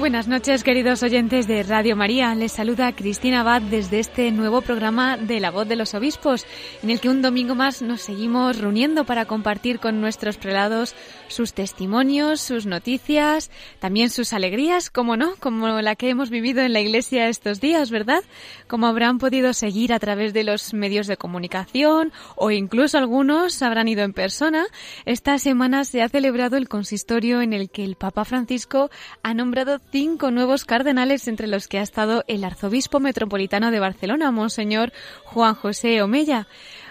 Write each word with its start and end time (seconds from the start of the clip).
Buenas 0.00 0.28
noches, 0.28 0.64
queridos 0.64 1.02
oyentes 1.02 1.46
de 1.46 1.62
Radio 1.62 1.94
María. 1.94 2.34
Les 2.34 2.52
saluda 2.52 2.90
Cristina 2.96 3.40
Abad 3.40 3.60
desde 3.60 3.98
este 3.98 4.30
nuevo 4.30 4.62
programa 4.62 5.18
de 5.18 5.40
La 5.40 5.50
Voz 5.50 5.68
de 5.68 5.76
los 5.76 5.92
Obispos, 5.92 6.46
en 6.82 6.88
el 6.88 7.00
que 7.00 7.10
un 7.10 7.20
domingo 7.20 7.54
más 7.54 7.82
nos 7.82 8.00
seguimos 8.00 8.56
reuniendo 8.56 9.04
para 9.04 9.26
compartir 9.26 9.78
con 9.78 10.00
nuestros 10.00 10.38
prelados 10.38 10.94
sus 11.28 11.52
testimonios, 11.52 12.40
sus 12.40 12.64
noticias, 12.64 13.50
también 13.78 14.08
sus 14.08 14.32
alegrías, 14.32 14.88
como 14.88 15.18
no, 15.18 15.34
como 15.38 15.68
la 15.82 15.94
que 15.96 16.08
hemos 16.08 16.30
vivido 16.30 16.62
en 16.62 16.72
la 16.72 16.80
Iglesia 16.80 17.28
estos 17.28 17.60
días, 17.60 17.90
¿verdad? 17.90 18.22
Como 18.68 18.86
habrán 18.86 19.18
podido 19.18 19.52
seguir 19.52 19.92
a 19.92 19.98
través 19.98 20.32
de 20.32 20.44
los 20.44 20.72
medios 20.72 21.08
de 21.08 21.18
comunicación 21.18 22.10
o 22.36 22.50
incluso 22.50 22.96
algunos 22.96 23.60
habrán 23.60 23.86
ido 23.86 24.02
en 24.02 24.14
persona. 24.14 24.64
Esta 25.04 25.38
semana 25.38 25.84
se 25.84 26.00
ha 26.00 26.08
celebrado 26.08 26.56
el 26.56 26.68
consistorio 26.68 27.42
en 27.42 27.52
el 27.52 27.68
que 27.68 27.84
el 27.84 27.96
Papa 27.96 28.24
Francisco 28.24 28.90
ha 29.22 29.34
nombrado 29.34 29.78
cinco 29.90 30.30
nuevos 30.30 30.64
cardenales 30.64 31.26
entre 31.28 31.46
los 31.46 31.68
que 31.68 31.78
ha 31.78 31.82
estado 31.82 32.24
el 32.28 32.44
arzobispo 32.44 33.00
metropolitano 33.00 33.70
de 33.70 33.80
Barcelona, 33.80 34.30
Monseñor 34.30 34.92
Juan 35.24 35.54
José 35.54 36.02
Omella. 36.02 36.46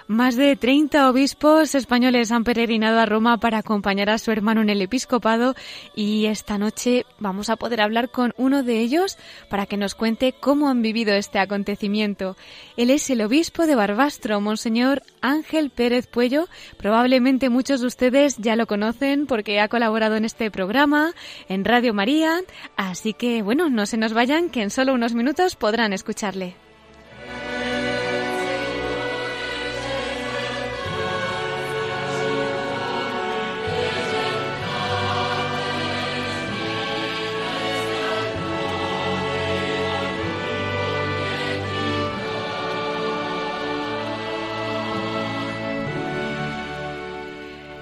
Más 0.10 0.36
de 0.36 0.56
30 0.56 1.08
obispos 1.08 1.76
españoles 1.76 2.32
han 2.32 2.44
peregrinado 2.44 3.00
a 3.00 3.06
Roma 3.06 3.38
para 3.38 3.60
acompañar 3.60 4.10
a 4.10 4.18
su 4.18 4.32
hermano 4.32 4.64
en 4.64 4.72
el 4.72 4.82
episcopado 4.82 5.54
y 5.96 6.26
esta 6.26 6.58
noche 6.58 7.06
vamos 7.20 7.52
a 7.52 7.58
poder 7.58 7.80
hablar 7.80 8.10
con 8.10 8.34
uno 8.36 8.64
de 8.64 8.80
ellos 8.80 9.20
para 9.52 9.68
que 9.68 9.78
nos 9.78 9.94
cuente 9.94 10.34
cómo 10.34 10.68
han 10.68 10.82
vivido 10.82 11.14
este 11.14 11.38
acontecimiento. 11.38 12.36
Él 12.76 12.90
es 12.90 13.08
el 13.12 13.22
obispo 13.22 13.68
de 13.68 13.76
Barbastro, 13.76 14.42
Monseñor 14.42 15.04
Ángel 15.22 15.70
Pérez 15.70 16.08
Puello. 16.08 16.48
Probablemente 16.78 17.50
muchos 17.50 17.82
de 17.82 17.86
ustedes 17.86 18.38
ya 18.38 18.56
lo 18.56 18.66
conocen 18.66 19.28
porque 19.28 19.60
ha 19.60 19.68
colaborado 19.68 20.16
en 20.16 20.26
este 20.26 20.50
programa, 20.50 21.14
en 21.50 21.66
Radio 21.66 21.94
María. 21.94 22.42
Así 22.78 23.14
que, 23.14 23.44
bueno, 23.44 23.70
no 23.70 23.86
se 23.86 23.98
nos 23.98 24.14
vayan, 24.14 24.50
que 24.50 24.64
en 24.64 24.72
solo 24.72 24.96
unos 24.96 25.14
minutos 25.14 25.56
podrán 25.56 25.94
escucharle. 25.94 26.56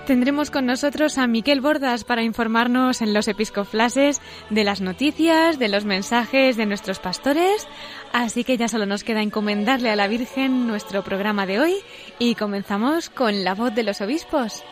Tendremos 0.07 0.51
con 0.51 0.66
nosotros 0.66 1.18
a 1.18 1.28
Miquel 1.28 1.59
Bordas 1.59 2.06
para 2.06 2.23
informarnos 2.23 3.01
en 3.01 3.13
los 3.13 3.28
episcoflases 3.28 4.22
de 4.50 4.63
las 4.63 4.79
noticias, 4.79 5.59
de 5.59 5.68
los 5.68 5.84
mensajes 5.84 6.56
de 6.56 6.66
nuestros 6.66 7.00
pastores. 7.00 7.68
Así 8.13 8.45
que 8.45 8.56
ya 8.56 8.69
solo 8.69 8.85
nos 8.85 9.03
queda 9.03 9.22
encomendarle 9.22 9.90
a 9.90 9.97
la 9.97 10.07
Virgen 10.07 10.66
nuestro 10.66 11.03
programa 11.03 11.45
de 11.45 11.59
hoy 11.59 11.75
y 12.19 12.35
comenzamos 12.35 13.09
con 13.09 13.44
la 13.44 13.53
voz 13.53 13.75
de 13.75 13.84
los 13.84 14.00
obispos. 14.00 14.63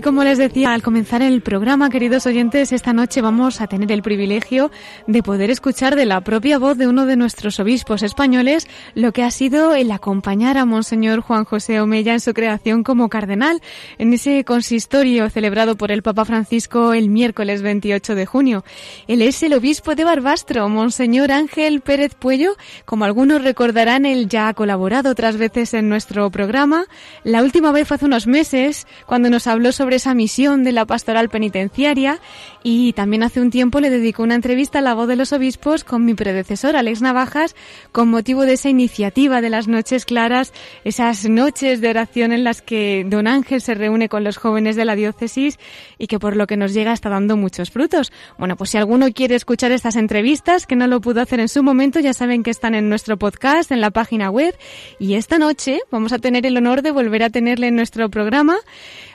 Y 0.00 0.02
como 0.02 0.24
les 0.24 0.38
decía 0.38 0.72
al 0.72 0.80
comenzar 0.80 1.20
el 1.20 1.42
programa, 1.42 1.90
queridos 1.90 2.24
oyentes, 2.24 2.72
esta 2.72 2.94
noche 2.94 3.20
vamos 3.20 3.60
a 3.60 3.66
tener 3.66 3.92
el 3.92 4.00
privilegio 4.00 4.70
de 5.06 5.22
poder 5.22 5.50
escuchar 5.50 5.94
de 5.94 6.06
la 6.06 6.22
propia 6.22 6.58
voz 6.58 6.78
de 6.78 6.86
uno 6.86 7.04
de 7.04 7.16
nuestros 7.16 7.60
obispos 7.60 8.02
españoles 8.02 8.66
lo 8.94 9.12
que 9.12 9.22
ha 9.22 9.30
sido 9.30 9.74
el 9.74 9.90
acompañar 9.90 10.56
a 10.56 10.64
Monseñor 10.64 11.20
Juan 11.20 11.44
José 11.44 11.82
Omella 11.82 12.14
en 12.14 12.20
su 12.20 12.32
creación 12.32 12.82
como 12.82 13.10
cardenal 13.10 13.60
en 13.98 14.14
ese 14.14 14.42
consistorio 14.42 15.28
celebrado 15.28 15.76
por 15.76 15.92
el 15.92 16.02
Papa 16.02 16.24
Francisco 16.24 16.94
el 16.94 17.10
miércoles 17.10 17.60
28 17.60 18.14
de 18.14 18.24
junio. 18.24 18.64
Él 19.06 19.20
es 19.20 19.42
el 19.42 19.52
obispo 19.52 19.96
de 19.96 20.04
Barbastro, 20.04 20.66
Monseñor 20.70 21.30
Ángel 21.30 21.82
Pérez 21.82 22.14
Puello. 22.14 22.56
Como 22.86 23.04
algunos 23.04 23.44
recordarán, 23.44 24.06
él 24.06 24.30
ya 24.30 24.48
ha 24.48 24.54
colaborado 24.54 25.10
otras 25.10 25.36
veces 25.36 25.74
en 25.74 25.90
nuestro 25.90 26.30
programa. 26.30 26.86
La 27.22 27.42
última 27.42 27.70
vez 27.70 27.86
fue 27.86 27.96
hace 27.96 28.06
unos 28.06 28.26
meses 28.26 28.86
cuando 29.04 29.28
nos 29.28 29.46
habló 29.46 29.72
sobre 29.72 29.89
esa 29.94 30.14
misión 30.14 30.64
de 30.64 30.72
la 30.72 30.86
pastoral 30.86 31.28
penitenciaria 31.28 32.20
y 32.62 32.92
también 32.92 33.22
hace 33.22 33.40
un 33.40 33.50
tiempo 33.50 33.80
le 33.80 33.90
dedicó 33.90 34.22
una 34.22 34.34
entrevista 34.34 34.80
a 34.80 34.82
la 34.82 34.94
voz 34.94 35.08
de 35.08 35.16
los 35.16 35.32
obispos 35.32 35.84
con 35.84 36.04
mi 36.04 36.14
predecesor 36.14 36.76
Alex 36.76 37.02
Navajas 37.02 37.56
con 37.92 38.08
motivo 38.08 38.42
de 38.42 38.54
esa 38.54 38.68
iniciativa 38.68 39.40
de 39.40 39.50
las 39.50 39.68
noches 39.68 40.04
claras, 40.04 40.52
esas 40.84 41.28
noches 41.28 41.80
de 41.80 41.88
oración 41.88 42.32
en 42.32 42.44
las 42.44 42.62
que 42.62 43.04
don 43.06 43.26
Ángel 43.26 43.60
se 43.60 43.74
reúne 43.74 44.08
con 44.08 44.24
los 44.24 44.36
jóvenes 44.36 44.76
de 44.76 44.84
la 44.84 44.94
diócesis 44.94 45.58
y 45.98 46.06
que 46.06 46.18
por 46.18 46.36
lo 46.36 46.46
que 46.46 46.56
nos 46.56 46.74
llega 46.74 46.92
está 46.92 47.08
dando 47.08 47.36
muchos 47.36 47.70
frutos. 47.70 48.12
Bueno, 48.38 48.56
pues 48.56 48.70
si 48.70 48.78
alguno 48.78 49.10
quiere 49.12 49.34
escuchar 49.34 49.72
estas 49.72 49.96
entrevistas 49.96 50.66
que 50.66 50.76
no 50.76 50.86
lo 50.86 51.00
pudo 51.00 51.20
hacer 51.20 51.40
en 51.40 51.48
su 51.48 51.62
momento, 51.62 52.00
ya 52.00 52.12
saben 52.12 52.42
que 52.42 52.50
están 52.50 52.74
en 52.74 52.88
nuestro 52.88 53.18
podcast, 53.18 53.72
en 53.72 53.80
la 53.80 53.90
página 53.90 54.30
web 54.30 54.54
y 54.98 55.14
esta 55.14 55.38
noche 55.38 55.80
vamos 55.90 56.12
a 56.12 56.18
tener 56.18 56.46
el 56.46 56.56
honor 56.56 56.82
de 56.82 56.90
volver 56.90 57.22
a 57.22 57.30
tenerle 57.30 57.68
en 57.68 57.76
nuestro 57.76 58.08
programa 58.08 58.56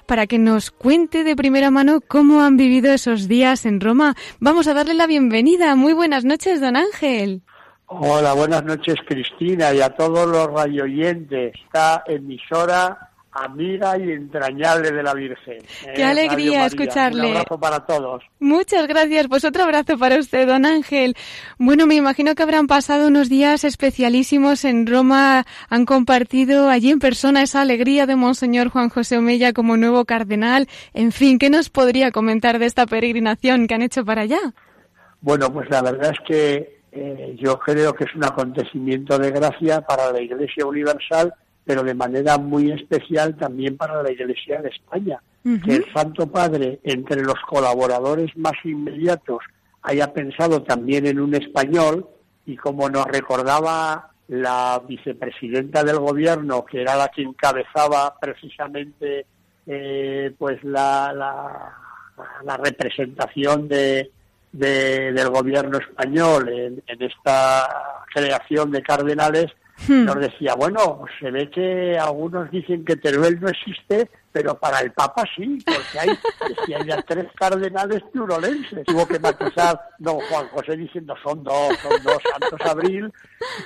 para 0.06 0.28
que 0.28 0.40
nos 0.40 0.72
cuente 0.72 1.24
de 1.24 1.36
primera 1.36 1.72
mano 1.72 2.02
cómo 2.08 2.42
han 2.42 2.58
vivido 2.58 2.92
esos 2.92 3.28
días 3.28 3.66
en 3.66 3.82
Roma. 3.82 4.16
Vamos 4.40 4.68
a 4.68 4.74
darle 4.74 4.94
la 4.94 5.08
bienvenida. 5.08 5.76
Muy 5.76 5.94
buenas 5.94 6.26
noches, 6.26 6.62
don 6.62 6.76
Ángel. 6.76 7.42
Hola, 7.88 8.34
buenas 8.34 8.64
noches, 8.64 8.96
Cristina, 9.08 9.74
y 9.74 9.82
a 9.82 9.90
todos 9.90 10.28
los 10.28 10.48
radioyentes. 10.48 11.54
Esta 11.66 12.04
emisora 12.08 13.12
amiga 13.36 13.98
y 13.98 14.12
entrañable 14.12 14.92
de 14.92 15.04
la 15.04 15.14
Virgen. 15.14 15.60
Qué 15.94 16.02
¿eh? 16.02 16.06
alegría 16.06 16.66
escucharle. 16.66 17.22
Un 17.22 17.38
abrazo 17.38 17.60
para 17.60 17.86
todos. 17.86 18.24
Muchas 18.40 18.88
gracias. 18.88 19.28
Pues 19.28 19.44
otro 19.44 19.64
abrazo 19.64 19.98
para 19.98 20.18
usted, 20.18 20.48
don 20.48 20.66
Ángel. 20.66 21.16
Bueno, 21.58 21.86
me 21.86 21.96
imagino 21.96 22.34
que 22.34 22.44
habrán 22.44 22.68
pasado 22.68 23.08
unos 23.08 23.30
días 23.30 23.64
especialísimos 23.64 24.64
en 24.66 24.88
Roma. 24.88 25.46
Han 25.70 25.86
compartido 25.86 26.70
allí 26.70 26.92
en 26.92 27.00
persona 27.00 27.44
esa 27.44 27.62
alegría 27.62 28.06
de 28.06 28.16
Monseñor 28.16 28.70
Juan 28.70 28.90
José 28.90 29.18
Omella 29.18 29.54
como 29.54 29.78
nuevo 29.78 30.06
cardenal. 30.06 30.68
En 30.94 31.12
fin, 31.12 31.38
¿qué 31.38 31.50
nos 31.50 31.70
podría 31.70 32.12
comentar 32.12 32.58
de 32.58 32.66
esta 32.66 32.86
peregrinación 32.86 33.68
que 33.68 33.76
han 33.76 33.82
hecho 33.82 34.06
para 34.06 34.22
allá? 34.22 34.40
Bueno, 35.20 35.52
pues 35.52 35.70
la 35.70 35.82
verdad 35.82 36.12
es 36.12 36.20
que 36.26 36.80
eh, 36.92 37.36
yo 37.38 37.60
creo 37.60 37.94
que 37.94 38.06
es 38.06 38.16
un 38.16 38.24
acontecimiento 38.24 39.18
de 39.18 39.32
gracia 39.32 39.82
para 39.82 40.12
la 40.12 40.22
Iglesia 40.22 40.66
Universal 40.66 41.34
pero 41.66 41.84
de 41.84 41.94
manera 41.94 42.38
muy 42.38 42.72
especial 42.72 43.36
también 43.36 43.76
para 43.76 44.02
la 44.04 44.12
Iglesia 44.12 44.62
de 44.62 44.70
España. 44.70 45.20
Que 45.44 45.76
el 45.76 45.86
Santo 45.94 46.26
Padre, 46.26 46.80
entre 46.84 47.22
los 47.22 47.40
colaboradores 47.48 48.36
más 48.36 48.54
inmediatos, 48.64 49.44
haya 49.84 50.12
pensado 50.12 50.64
también 50.64 51.06
en 51.06 51.20
un 51.20 51.36
español 51.36 52.08
y 52.48 52.56
como 52.56 52.90
nos 52.90 53.06
recordaba 53.06 54.10
la 54.28 54.82
vicepresidenta 54.88 55.84
del 55.84 56.00
gobierno, 56.00 56.66
que 56.66 56.82
era 56.82 56.96
la 56.96 57.10
que 57.10 57.22
encabezaba 57.22 58.16
precisamente 58.20 59.26
eh, 59.68 60.34
pues 60.38 60.64
la, 60.64 61.14
la, 61.14 62.58
representación 62.58 63.68
de, 63.68 64.12
del 64.52 65.30
gobierno 65.30 65.78
español 65.78 66.50
en, 66.50 66.84
en 66.88 67.02
esta 67.04 68.04
creación 68.14 68.72
de 68.72 68.82
cardenales, 68.82 69.48
Hmm. 69.88 70.06
Nos 70.06 70.20
decía, 70.20 70.56
bueno, 70.56 71.04
se 71.20 71.30
ve 71.32 71.50
que 71.50 71.98
algunos 71.98 72.50
dicen 72.50 72.86
que 72.86 72.96
Teruel 72.96 73.40
no 73.42 73.50
existe, 73.50 74.10
pero 74.32 74.58
para 74.58 74.80
el 74.80 74.92
Papa 74.92 75.24
sí, 75.36 75.60
porque 75.66 76.00
hay, 76.00 76.18
decía 76.50 76.80
ya 76.86 77.02
tres 77.02 77.28
cardenales 77.36 78.02
turolenses. 78.12 78.86
Tuvo 78.86 79.08
que 79.08 79.20
matizar 79.20 79.80
don 80.00 80.20
Juan 80.22 80.48
José 80.50 80.78
diciendo, 80.78 81.16
son 81.22 81.44
dos, 81.44 81.78
son 81.82 82.04
dos, 82.04 82.18
Santos 82.32 82.62
Abril, 82.66 83.12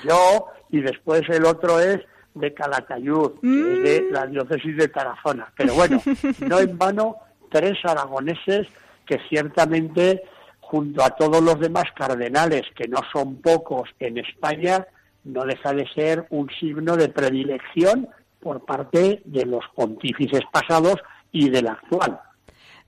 yo, 0.03 0.47
y 0.71 0.81
después 0.81 1.21
el 1.29 1.45
otro 1.45 1.79
es 1.79 1.99
de 2.33 2.53
Calatayud, 2.53 3.33
de 3.41 4.07
mm. 4.09 4.13
la 4.13 4.25
diócesis 4.25 4.77
de 4.77 4.87
Tarazona. 4.87 5.51
Pero 5.55 5.73
bueno, 5.73 6.01
no 6.47 6.59
en 6.59 6.77
vano, 6.77 7.17
tres 7.51 7.77
aragoneses 7.83 8.67
que 9.05 9.19
ciertamente, 9.29 10.23
junto 10.59 11.03
a 11.03 11.09
todos 11.11 11.41
los 11.41 11.59
demás 11.59 11.85
cardenales, 11.95 12.63
que 12.75 12.87
no 12.87 12.99
son 13.11 13.37
pocos 13.41 13.89
en 13.99 14.19
España, 14.19 14.85
no 15.23 15.43
deja 15.43 15.73
de 15.73 15.87
ser 15.89 16.25
un 16.29 16.49
signo 16.59 16.95
de 16.95 17.09
predilección 17.09 18.09
por 18.39 18.65
parte 18.65 19.21
de 19.25 19.45
los 19.45 19.63
pontífices 19.75 20.41
pasados 20.51 20.95
y 21.31 21.49
del 21.49 21.67
actual. 21.67 22.19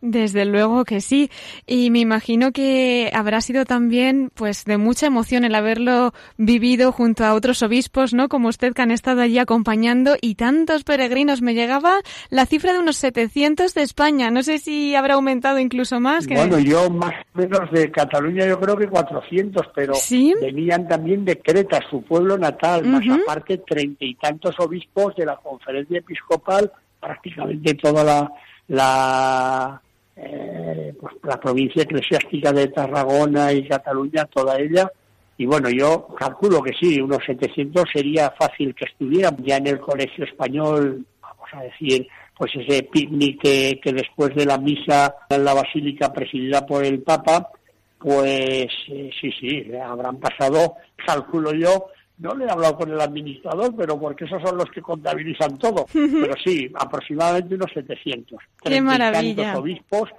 Desde 0.01 0.45
luego 0.45 0.83
que 0.83 0.99
sí. 0.99 1.29
Y 1.67 1.91
me 1.91 1.99
imagino 1.99 2.51
que 2.51 3.11
habrá 3.13 3.39
sido 3.41 3.65
también, 3.65 4.31
pues, 4.33 4.65
de 4.65 4.77
mucha 4.77 5.05
emoción 5.05 5.45
el 5.45 5.53
haberlo 5.53 6.13
vivido 6.37 6.91
junto 6.91 7.23
a 7.23 7.35
otros 7.35 7.61
obispos, 7.61 8.13
¿no? 8.13 8.27
Como 8.27 8.47
usted 8.47 8.73
que 8.73 8.81
han 8.81 8.91
estado 8.91 9.21
allí 9.21 9.37
acompañando 9.37 10.15
y 10.19 10.35
tantos 10.35 10.83
peregrinos. 10.83 11.41
Me 11.41 11.53
llegaba 11.53 11.99
la 12.29 12.47
cifra 12.47 12.73
de 12.73 12.79
unos 12.79 12.97
700 12.97 13.73
de 13.73 13.81
España. 13.83 14.31
No 14.31 14.41
sé 14.41 14.57
si 14.57 14.95
habrá 14.95 15.13
aumentado 15.13 15.59
incluso 15.59 15.99
más. 15.99 16.25
Que... 16.25 16.33
Bueno, 16.35 16.57
yo 16.59 16.89
más 16.89 17.13
o 17.35 17.37
menos 17.37 17.71
de 17.71 17.91
Cataluña 17.91 18.47
yo 18.47 18.59
creo 18.59 18.77
que 18.77 18.87
400, 18.87 19.67
pero 19.75 19.93
venían 20.41 20.87
también 20.87 21.25
de 21.25 21.39
Creta, 21.39 21.79
su 21.89 22.01
pueblo 22.03 22.37
natal, 22.37 22.85
más 22.85 23.03
aparte 23.07 23.59
treinta 23.59 24.03
y 24.03 24.15
tantos 24.15 24.55
obispos 24.59 25.15
de 25.15 25.25
la 25.25 25.35
conferencia 25.37 25.99
episcopal, 25.99 26.71
prácticamente 26.99 27.75
toda 27.75 28.03
la, 28.03 28.31
la 28.67 29.81
eh, 30.15 30.93
pues 30.99 31.15
la 31.23 31.39
provincia 31.39 31.83
eclesiástica 31.83 32.51
de 32.51 32.67
Tarragona 32.67 33.51
y 33.53 33.67
Cataluña, 33.67 34.25
toda 34.25 34.59
ella. 34.59 34.91
Y 35.37 35.45
bueno, 35.45 35.69
yo 35.69 36.07
calculo 36.17 36.61
que 36.61 36.73
sí, 36.79 37.01
unos 37.01 37.23
700 37.25 37.85
sería 37.91 38.31
fácil 38.31 38.75
que 38.75 38.85
estuvieran 38.85 39.37
ya 39.43 39.57
en 39.57 39.67
el 39.67 39.79
colegio 39.79 40.25
español, 40.25 41.05
vamos 41.21 41.49
a 41.53 41.63
decir, 41.63 42.07
pues 42.37 42.51
ese 42.55 42.83
picnic 42.83 43.41
que, 43.41 43.93
después 43.93 44.35
de 44.35 44.45
la 44.45 44.57
misa 44.57 45.15
en 45.29 45.43
la 45.43 45.53
basílica 45.53 46.11
presidida 46.11 46.65
por 46.65 46.83
el 46.83 47.01
Papa, 47.01 47.49
pues 47.97 48.67
eh, 48.87 49.09
sí, 49.19 49.31
sí, 49.39 49.71
habrán 49.75 50.19
pasado, 50.19 50.75
calculo 51.05 51.53
yo, 51.53 51.87
no 52.17 52.35
le 52.35 52.45
he 52.45 52.49
hablado 52.49 52.77
con 52.77 52.91
el 52.91 53.01
administrador, 53.01 53.75
pero 53.75 53.99
porque 53.99 54.25
esos 54.25 54.41
son 54.41 54.57
los 54.57 54.69
que 54.69 54.81
contabilizan 54.81 55.57
todo. 55.57 55.85
Pero 55.91 56.33
sí, 56.43 56.71
aproximadamente 56.75 57.55
unos 57.55 57.71
700. 57.73 58.39
¡Qué 58.63 58.81
maravilla! 58.81 59.57
obispos, 59.57 60.09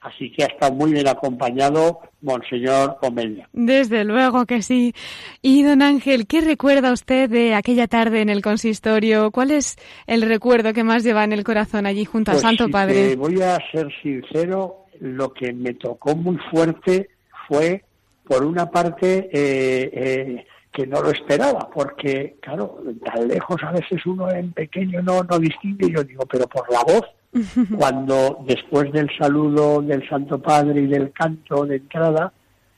así 0.00 0.30
que 0.32 0.44
ha 0.44 0.46
estado 0.46 0.72
muy 0.72 0.92
bien 0.92 1.08
acompañado 1.08 2.00
Monseñor 2.22 2.98
Omelia. 3.02 3.48
Desde 3.52 4.04
luego 4.04 4.46
que 4.46 4.62
sí. 4.62 4.94
Y 5.42 5.62
don 5.62 5.82
Ángel, 5.82 6.26
¿qué 6.26 6.40
recuerda 6.40 6.92
usted 6.92 7.28
de 7.28 7.54
aquella 7.54 7.88
tarde 7.88 8.20
en 8.20 8.28
el 8.28 8.42
consistorio? 8.42 9.30
¿Cuál 9.30 9.50
es 9.50 9.76
el 10.06 10.22
recuerdo 10.22 10.72
que 10.72 10.84
más 10.84 11.02
lleva 11.02 11.24
en 11.24 11.32
el 11.32 11.44
corazón 11.44 11.86
allí 11.86 12.04
junto 12.04 12.30
al 12.30 12.36
pues 12.36 12.42
Santo 12.42 12.68
Padre? 12.68 13.16
voy 13.16 13.40
a 13.42 13.58
ser 13.72 13.88
sincero, 14.02 14.86
lo 15.00 15.32
que 15.32 15.52
me 15.52 15.74
tocó 15.74 16.14
muy 16.14 16.36
fuerte 16.50 17.10
fue, 17.48 17.84
por 18.24 18.44
una 18.44 18.70
parte, 18.70 19.28
eh, 19.32 19.90
eh, 19.92 20.46
que 20.72 20.86
no 20.86 21.02
lo 21.02 21.10
esperaba, 21.10 21.68
porque, 21.72 22.36
claro, 22.40 22.78
tan 23.04 23.26
lejos 23.26 23.60
a 23.62 23.72
veces 23.72 24.04
uno 24.06 24.30
en 24.30 24.52
pequeño 24.52 25.02
no, 25.02 25.24
no 25.24 25.38
distingue, 25.38 25.90
yo 25.90 26.04
digo, 26.04 26.24
pero 26.30 26.46
por 26.46 26.70
la 26.72 26.82
voz, 26.84 27.04
cuando 27.76 28.38
después 28.46 28.92
del 28.92 29.08
saludo 29.18 29.82
del 29.82 30.08
Santo 30.08 30.40
Padre 30.40 30.82
y 30.82 30.86
del 30.86 31.12
canto 31.12 31.66
de 31.66 31.76
entrada, 31.76 32.32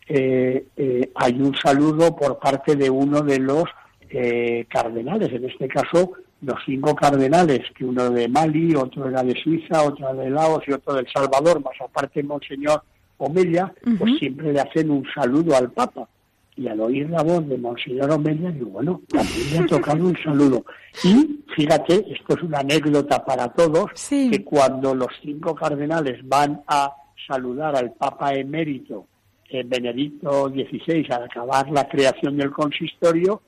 eh, 0.09 0.67
eh, 0.77 1.11
hay 1.15 1.35
un 1.35 1.55
saludo 1.55 2.17
por 2.17 2.39
parte 2.39 2.77
de 2.77 2.89
uno 2.89 3.21
de 3.21 3.39
los 3.39 3.65
eh, 4.09 4.67
cardenales, 4.69 5.33
en 5.33 5.49
este 5.49 5.69
caso 5.69 6.13
los 6.41 6.59
cinco 6.67 6.95
cardenales, 6.97 7.61
que 7.77 7.85
uno 7.85 8.11
de 8.11 8.27
Mali, 8.27 8.75
otro 8.75 9.09
era 9.09 9.23
de 9.23 9.41
Suiza, 9.41 9.85
otro 9.85 10.13
de 10.15 10.29
Laos 10.29 10.65
y 10.67 10.73
otro 10.73 10.95
del 10.95 11.07
Salvador, 11.13 11.63
más 11.63 11.75
aparte 11.81 12.21
Monseñor 12.23 12.83
Omelia, 13.19 13.73
pues 13.97 14.19
siempre 14.19 14.53
le 14.53 14.61
hacen 14.61 14.91
un 14.91 15.07
saludo 15.15 15.55
al 15.55 15.71
Papa 15.71 16.09
y 16.57 16.69
al 16.69 16.81
oír 16.81 17.09
la 17.09 17.23
voz 17.23 17.47
de 17.49 17.57
Monseñor 17.57 18.11
Omelia, 18.11 18.51
digo, 18.51 18.71
bueno, 18.71 19.01
también 19.09 19.53
me 19.53 19.59
ha 19.59 19.67
tocado 19.67 20.05
un 20.05 20.17
saludo. 20.23 20.65
Y 21.03 21.41
fíjate, 21.55 22.05
esto 22.13 22.37
es 22.37 22.43
una 22.43 22.59
anécdota 22.59 23.25
para 23.25 23.49
todos, 23.49 23.91
que 24.09 24.45
cuando 24.45 24.95
los 24.95 25.09
cinco 25.23 25.55
cardenales 25.55 26.21
van 26.29 26.63
a 26.67 26.95
saludar 27.27 27.75
al 27.77 27.93
Papa 27.93 28.35
emérito 28.35 29.07
eh, 29.49 29.63
Benedicto 29.65 30.49
XVI 30.49 31.07
al 31.11 31.25
acabar 31.25 31.71
la 31.71 31.89
creación 31.89 32.37
del 32.37 32.51
consistorio, 32.51 33.41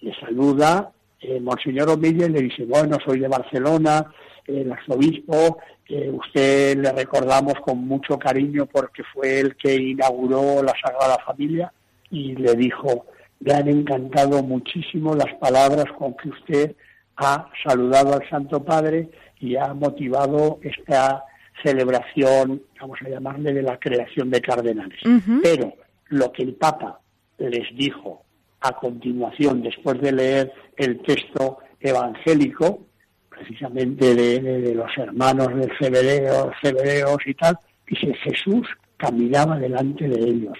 le 0.00 0.14
saluda 0.20 0.90
eh, 1.20 1.40
Monseñor 1.40 1.88
Omelia 1.88 2.26
y 2.26 2.30
le 2.30 2.42
dice, 2.42 2.64
bueno, 2.64 2.98
soy 3.04 3.20
de 3.20 3.28
Barcelona, 3.28 4.12
el 4.46 4.70
arzobispo, 4.70 5.58
eh, 5.88 6.10
usted 6.10 6.76
le 6.78 6.92
recordamos 6.92 7.54
con 7.60 7.78
mucho 7.86 8.18
cariño 8.18 8.66
porque 8.66 9.02
fue 9.14 9.40
el 9.40 9.56
que 9.56 9.74
inauguró 9.74 10.62
la 10.62 10.74
Sagrada 10.82 11.18
Familia 11.24 11.72
y 12.10 12.34
le 12.34 12.54
dijo, 12.54 13.06
me 13.40 13.54
han 13.54 13.68
encantado 13.68 14.42
muchísimo 14.42 15.14
las 15.14 15.32
palabras 15.34 15.86
con 15.96 16.14
que 16.16 16.28
usted 16.28 16.76
ha 17.16 17.48
saludado 17.64 18.14
al 18.14 18.28
Santo 18.28 18.64
Padre 18.64 19.08
y 19.38 19.56
ha 19.56 19.72
motivado 19.72 20.58
esta 20.62 21.24
celebración, 21.62 22.62
vamos 22.80 22.98
a 23.04 23.08
llamarle, 23.08 23.52
de 23.52 23.62
la 23.62 23.78
creación 23.78 24.30
de 24.30 24.40
cardenales. 24.40 25.00
Pero 25.42 25.74
lo 26.08 26.32
que 26.32 26.42
el 26.42 26.54
Papa 26.54 27.00
les 27.38 27.74
dijo 27.76 28.24
a 28.60 28.72
continuación, 28.72 29.62
después 29.62 30.00
de 30.00 30.12
leer 30.12 30.52
el 30.76 31.00
texto 31.02 31.58
evangélico, 31.80 32.86
precisamente 33.28 34.14
de, 34.14 34.74
los 34.74 34.90
hermanos 34.98 35.48
del 35.54 35.70
Cebereos 35.78 37.26
y 37.26 37.34
tal, 37.34 37.58
dice, 37.86 38.14
Jesús 38.14 38.66
caminaba 38.98 39.58
delante 39.58 40.08
de 40.08 40.18
ellos 40.18 40.58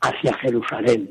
hacia 0.00 0.34
Jerusalén. 0.38 1.10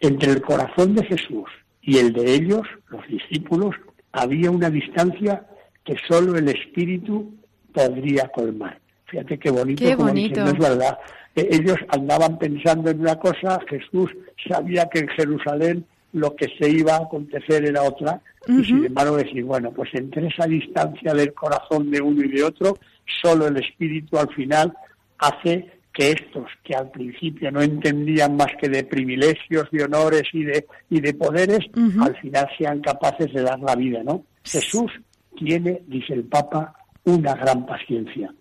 Entre 0.00 0.32
el 0.32 0.40
corazón 0.40 0.94
de 0.94 1.04
Jesús 1.04 1.50
y 1.82 1.98
el 1.98 2.12
de 2.12 2.34
ellos, 2.34 2.62
los 2.88 3.06
discípulos, 3.06 3.76
había 4.12 4.50
una 4.50 4.70
distancia 4.70 5.46
que 5.84 5.96
solo 6.08 6.36
el 6.36 6.48
Espíritu 6.48 7.34
podría 7.72 8.28
colmar. 8.28 8.78
Fíjate 9.06 9.38
qué 9.38 9.50
bonito, 9.50 9.84
qué 9.84 9.94
bonito. 9.94 10.44
es 10.44 10.58
verdad. 10.58 10.98
E-, 11.34 11.48
ellos 11.50 11.76
andaban 11.88 12.38
pensando 12.38 12.90
en 12.90 13.00
una 13.00 13.16
cosa, 13.16 13.60
Jesús 13.68 14.10
sabía 14.48 14.88
que 14.88 15.00
en 15.00 15.08
Jerusalén 15.08 15.84
lo 16.12 16.34
que 16.34 16.48
se 16.58 16.68
iba 16.68 16.96
a 16.96 17.04
acontecer 17.04 17.64
era 17.64 17.82
otra, 17.82 18.20
y 18.48 18.64
sin 18.64 18.84
embargo 18.84 19.16
decir, 19.16 19.44
bueno, 19.44 19.70
pues 19.70 19.90
entre 19.94 20.26
esa 20.26 20.46
distancia 20.46 21.14
del 21.14 21.32
corazón 21.34 21.90
de 21.90 22.00
uno 22.00 22.24
y 22.24 22.28
de 22.28 22.42
otro, 22.42 22.78
solo 23.22 23.46
el 23.46 23.56
Espíritu 23.58 24.18
al 24.18 24.32
final 24.34 24.72
hace 25.18 25.70
que 26.00 26.12
estos 26.12 26.46
que 26.64 26.74
al 26.74 26.90
principio 26.90 27.52
no 27.52 27.60
entendían 27.60 28.34
más 28.34 28.48
que 28.58 28.70
de 28.70 28.84
privilegios, 28.84 29.70
de 29.70 29.84
honores 29.84 30.22
y 30.32 30.44
de, 30.44 30.66
y 30.88 30.98
de 30.98 31.12
poderes, 31.12 31.60
al 32.00 32.16
final 32.16 32.48
sean 32.56 32.80
capaces 32.80 33.30
de 33.34 33.42
dar 33.42 33.60
la 33.60 33.76
vida, 33.76 34.02
¿no? 34.02 34.24
Jesús 34.42 34.90
tiene, 35.36 35.82
dice 35.86 36.14
el 36.14 36.24
Papa, 36.24 36.74
una 37.04 37.34
gran 37.34 37.66
paciencia. 37.66 38.32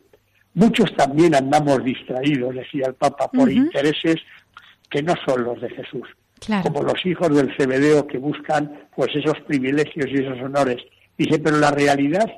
Muchos 0.54 0.96
también 0.96 1.36
andamos 1.36 1.84
distraídos, 1.84 2.56
decía 2.56 2.86
el 2.88 2.94
Papa, 2.94 3.30
por 3.30 3.52
intereses 3.52 4.16
que 4.90 5.04
no 5.04 5.14
son 5.28 5.44
los 5.44 5.60
de 5.60 5.70
Jesús. 5.72 6.08
Como 6.64 6.82
los 6.82 7.06
hijos 7.06 7.36
del 7.36 7.54
Cebedeo 7.58 8.08
que 8.08 8.20
buscan 8.20 8.88
pues 8.96 9.14
esos 9.14 9.38
privilegios 9.42 10.08
y 10.10 10.24
esos 10.24 10.42
honores. 10.42 10.78
Dice, 11.18 11.40
pero 11.40 11.58
la 11.58 11.72
realidad 11.72 12.32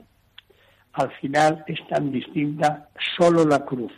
al 0.93 1.11
final 1.21 1.63
es 1.67 1.79
tan 1.87 2.11
distinta, 2.11 2.89
solo 3.15 3.45
la 3.45 3.63
cruz 3.63 3.91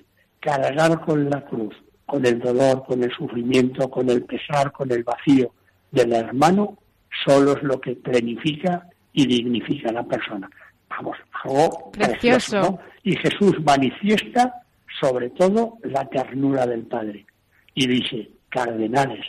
cargar 0.43 0.99
con 1.05 1.29
la 1.29 1.41
cruz, 1.41 1.73
con 2.05 2.25
el 2.25 2.39
dolor, 2.39 2.83
con 2.85 3.01
el 3.01 3.11
sufrimiento, 3.11 3.89
con 3.89 4.09
el 4.09 4.23
pesar, 4.23 4.71
con 4.71 4.91
el 4.91 5.03
vacío 5.03 5.53
del 5.91 6.13
hermano, 6.13 6.77
solo 7.25 7.53
es 7.53 7.63
lo 7.63 7.79
que 7.79 7.95
planifica 7.95 8.87
y 9.13 9.25
dignifica 9.25 9.89
a 9.89 9.93
la 9.93 10.03
persona. 10.03 10.49
Vamos, 10.89 11.17
algo 11.43 11.91
precioso. 11.91 12.79
Y 13.03 13.15
Jesús 13.15 13.55
manifiesta 13.63 14.63
sobre 14.99 15.29
todo 15.31 15.77
la 15.83 16.05
ternura 16.09 16.65
del 16.65 16.83
Padre. 16.83 17.25
Y 17.73 17.87
dice, 17.87 18.29
cardenales, 18.49 19.25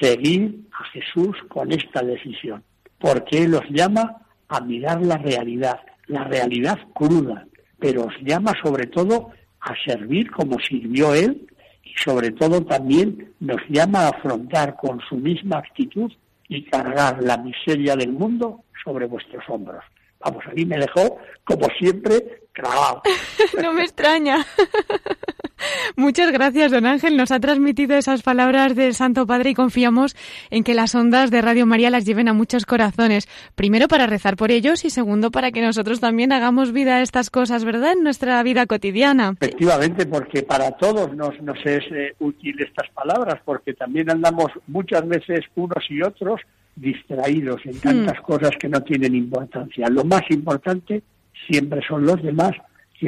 seguid 0.00 0.54
a 0.72 0.84
Jesús 0.84 1.36
con 1.48 1.72
esta 1.72 2.02
decisión, 2.02 2.62
porque 2.98 3.44
Él 3.44 3.54
os 3.54 3.68
llama 3.70 4.18
a 4.48 4.60
mirar 4.60 5.00
la 5.02 5.16
realidad, 5.16 5.80
la 6.06 6.24
realidad 6.24 6.78
cruda, 6.92 7.46
pero 7.78 8.04
os 8.04 8.14
llama 8.22 8.52
sobre 8.62 8.86
todo 8.86 9.32
a 9.62 9.74
servir 9.84 10.30
como 10.30 10.58
sirvió 10.58 11.14
Él 11.14 11.46
y 11.84 11.92
sobre 12.02 12.32
todo 12.32 12.64
también 12.64 13.32
nos 13.40 13.60
llama 13.68 14.00
a 14.00 14.08
afrontar 14.10 14.76
con 14.76 15.00
su 15.08 15.16
misma 15.16 15.58
actitud 15.58 16.12
y 16.48 16.64
cargar 16.64 17.22
la 17.22 17.38
miseria 17.38 17.96
del 17.96 18.12
mundo 18.12 18.64
sobre 18.84 19.06
vuestros 19.06 19.44
hombros. 19.48 19.84
Vamos, 20.20 20.44
a 20.46 20.52
mí 20.52 20.64
me 20.64 20.78
dejó, 20.78 21.18
como 21.44 21.66
siempre, 21.78 22.41
clavado. 22.52 23.02
no 23.62 23.72
me 23.72 23.82
extraña. 23.82 24.44
Muchas 25.96 26.32
gracias, 26.32 26.72
don 26.72 26.86
Ángel. 26.86 27.16
Nos 27.16 27.30
ha 27.30 27.40
transmitido 27.40 27.96
esas 27.96 28.22
palabras 28.22 28.74
del 28.74 28.94
Santo 28.94 29.26
Padre 29.26 29.50
y 29.50 29.54
confiamos 29.54 30.16
en 30.50 30.64
que 30.64 30.74
las 30.74 30.94
ondas 30.94 31.30
de 31.30 31.40
Radio 31.40 31.66
María 31.66 31.90
las 31.90 32.04
lleven 32.04 32.28
a 32.28 32.32
muchos 32.32 32.66
corazones. 32.66 33.28
Primero 33.54 33.88
para 33.88 34.06
rezar 34.06 34.36
por 34.36 34.50
ellos 34.50 34.84
y 34.84 34.90
segundo 34.90 35.30
para 35.30 35.52
que 35.52 35.62
nosotros 35.62 36.00
también 36.00 36.32
hagamos 36.32 36.72
vida 36.72 36.96
a 36.96 37.02
estas 37.02 37.30
cosas, 37.30 37.64
¿verdad? 37.64 37.92
En 37.92 38.02
nuestra 38.02 38.42
vida 38.42 38.66
cotidiana. 38.66 39.34
Efectivamente, 39.40 40.06
porque 40.06 40.42
para 40.42 40.72
todos 40.72 41.14
nos, 41.14 41.40
nos 41.42 41.58
es 41.64 41.84
eh, 41.92 42.14
útil 42.18 42.56
estas 42.60 42.90
palabras, 42.90 43.40
porque 43.44 43.74
también 43.74 44.10
andamos 44.10 44.48
muchas 44.66 45.06
veces 45.06 45.40
unos 45.54 45.84
y 45.88 46.02
otros 46.02 46.40
distraídos 46.74 47.60
en 47.64 47.78
tantas 47.80 48.18
hmm. 48.18 48.22
cosas 48.22 48.50
que 48.58 48.68
no 48.68 48.82
tienen 48.82 49.14
importancia. 49.14 49.88
Lo 49.88 50.04
más 50.04 50.22
importante 50.30 51.02
siempre 51.48 51.80
son 51.86 52.04
los 52.04 52.22
demás 52.22 52.52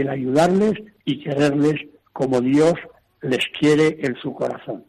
el 0.00 0.08
ayudarles 0.08 0.74
y 1.04 1.22
quererles 1.22 1.80
como 2.12 2.40
Dios 2.40 2.74
les 3.22 3.44
quiere 3.58 3.98
en 4.00 4.16
su 4.16 4.34
corazón. 4.34 4.84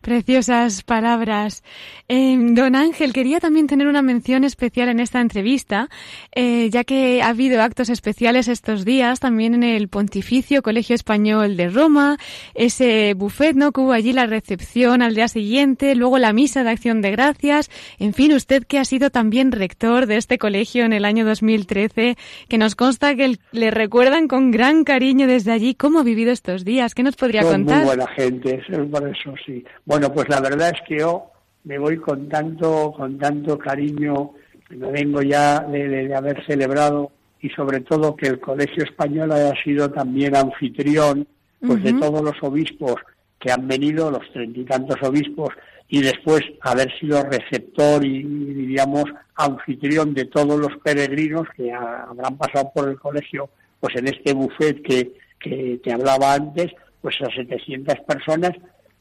Preciosas 0.00 0.82
palabras. 0.82 1.62
Eh, 2.08 2.36
don 2.38 2.74
Ángel, 2.74 3.12
quería 3.12 3.40
también 3.40 3.66
tener 3.66 3.86
una 3.86 4.02
mención 4.02 4.44
especial 4.44 4.88
en 4.88 5.00
esta 5.00 5.20
entrevista, 5.20 5.88
eh, 6.34 6.70
ya 6.70 6.84
que 6.84 7.20
ha 7.22 7.28
habido 7.28 7.60
actos 7.62 7.90
especiales 7.90 8.48
estos 8.48 8.84
días, 8.84 9.20
también 9.20 9.54
en 9.54 9.62
el 9.62 9.88
Pontificio 9.88 10.62
Colegio 10.62 10.94
Español 10.94 11.56
de 11.56 11.68
Roma, 11.68 12.16
ese 12.54 13.14
buffet, 13.14 13.56
¿no? 13.56 13.72
Que 13.72 13.80
hubo 13.80 13.92
allí 13.92 14.12
la 14.12 14.26
recepción 14.26 15.02
al 15.02 15.14
día 15.14 15.28
siguiente, 15.28 15.94
luego 15.94 16.18
la 16.18 16.32
misa 16.32 16.64
de 16.64 16.70
acción 16.70 17.02
de 17.02 17.10
gracias. 17.10 17.70
En 17.98 18.14
fin, 18.14 18.32
usted 18.32 18.64
que 18.64 18.78
ha 18.78 18.84
sido 18.84 19.10
también 19.10 19.52
rector 19.52 20.06
de 20.06 20.16
este 20.16 20.38
colegio 20.38 20.84
en 20.84 20.92
el 20.92 21.04
año 21.04 21.24
2013, 21.24 22.16
que 22.48 22.58
nos 22.58 22.74
consta 22.74 23.14
que 23.14 23.36
le 23.52 23.70
recuerdan 23.70 24.28
con 24.28 24.50
gran 24.50 24.84
cariño 24.84 25.26
desde 25.26 25.52
allí. 25.52 25.74
¿Cómo 25.74 26.00
ha 26.00 26.02
vivido 26.04 26.32
estos 26.32 26.64
días? 26.64 26.94
¿Qué 26.94 27.02
nos 27.02 27.16
podría 27.16 27.42
contar? 27.42 27.78
Muy 27.84 27.96
buena 27.96 28.06
gente, 28.08 28.62
por 28.90 29.08
eso 29.08 29.34
sí 29.44 29.57
bueno, 29.84 30.12
pues 30.12 30.28
la 30.28 30.40
verdad 30.40 30.70
es 30.74 30.80
que 30.86 30.98
yo 30.98 31.30
me 31.64 31.78
voy 31.78 31.98
con 31.98 32.28
tanto, 32.28 32.92
con 32.96 33.18
tanto 33.18 33.58
cariño, 33.58 34.32
me 34.70 34.90
vengo 34.90 35.22
ya 35.22 35.60
de, 35.60 36.14
haber 36.14 36.44
celebrado 36.46 37.12
y 37.40 37.48
sobre 37.50 37.80
todo 37.80 38.16
que 38.16 38.28
el 38.28 38.40
Colegio 38.40 38.84
Español 38.84 39.32
haya 39.32 39.52
sido 39.62 39.90
también 39.90 40.34
anfitrión 40.36 41.26
pues 41.60 41.82
de 41.82 41.92
todos 41.94 42.22
los 42.22 42.36
obispos 42.42 42.96
que 43.38 43.52
han 43.52 43.66
venido, 43.68 44.10
los 44.10 44.30
treinta 44.32 44.60
y 44.60 44.64
tantos 44.64 44.96
obispos, 45.02 45.50
y 45.88 46.02
después 46.02 46.40
haber 46.60 46.90
sido 46.98 47.22
receptor 47.22 48.04
y, 48.04 48.22
diríamos 48.22 49.04
anfitrión 49.36 50.12
de 50.14 50.26
todos 50.26 50.58
los 50.58 50.76
peregrinos 50.82 51.46
que 51.56 51.72
habrán 51.72 52.36
pasado 52.36 52.70
por 52.74 52.88
el 52.88 52.98
colegio, 52.98 53.48
pues 53.80 53.94
en 53.96 54.08
este 54.08 54.32
buffet 54.34 54.82
que, 54.82 55.12
que 55.40 55.80
te 55.82 55.92
hablaba 55.92 56.34
antes, 56.34 56.72
pues 57.00 57.16
a 57.22 57.30
700 57.30 57.94
personas, 58.00 58.52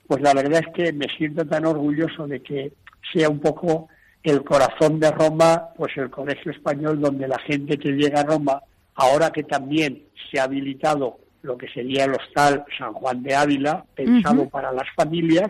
pues 0.07 0.21
la 0.21 0.33
verdad 0.33 0.63
es 0.65 0.73
que 0.73 0.93
me 0.93 1.07
siento 1.17 1.45
tan 1.45 1.65
orgulloso 1.65 2.27
de 2.27 2.41
que 2.41 2.73
sea 3.13 3.29
un 3.29 3.39
poco 3.39 3.89
el 4.23 4.43
corazón 4.43 4.99
de 4.99 5.11
Roma, 5.11 5.69
pues 5.75 5.95
el 5.97 6.09
colegio 6.09 6.51
español 6.51 6.99
donde 6.99 7.27
la 7.27 7.39
gente 7.39 7.77
que 7.77 7.91
llega 7.91 8.21
a 8.21 8.25
Roma, 8.25 8.61
ahora 8.95 9.31
que 9.31 9.43
también 9.43 10.03
se 10.29 10.39
ha 10.39 10.43
habilitado 10.43 11.19
lo 11.43 11.57
que 11.57 11.69
sería 11.69 12.05
el 12.05 12.13
hostal 12.13 12.65
San 12.77 12.93
Juan 12.93 13.23
de 13.23 13.35
Ávila, 13.35 13.85
pensado 13.95 14.49
para 14.49 14.71
las 14.71 14.87
familias, 14.95 15.47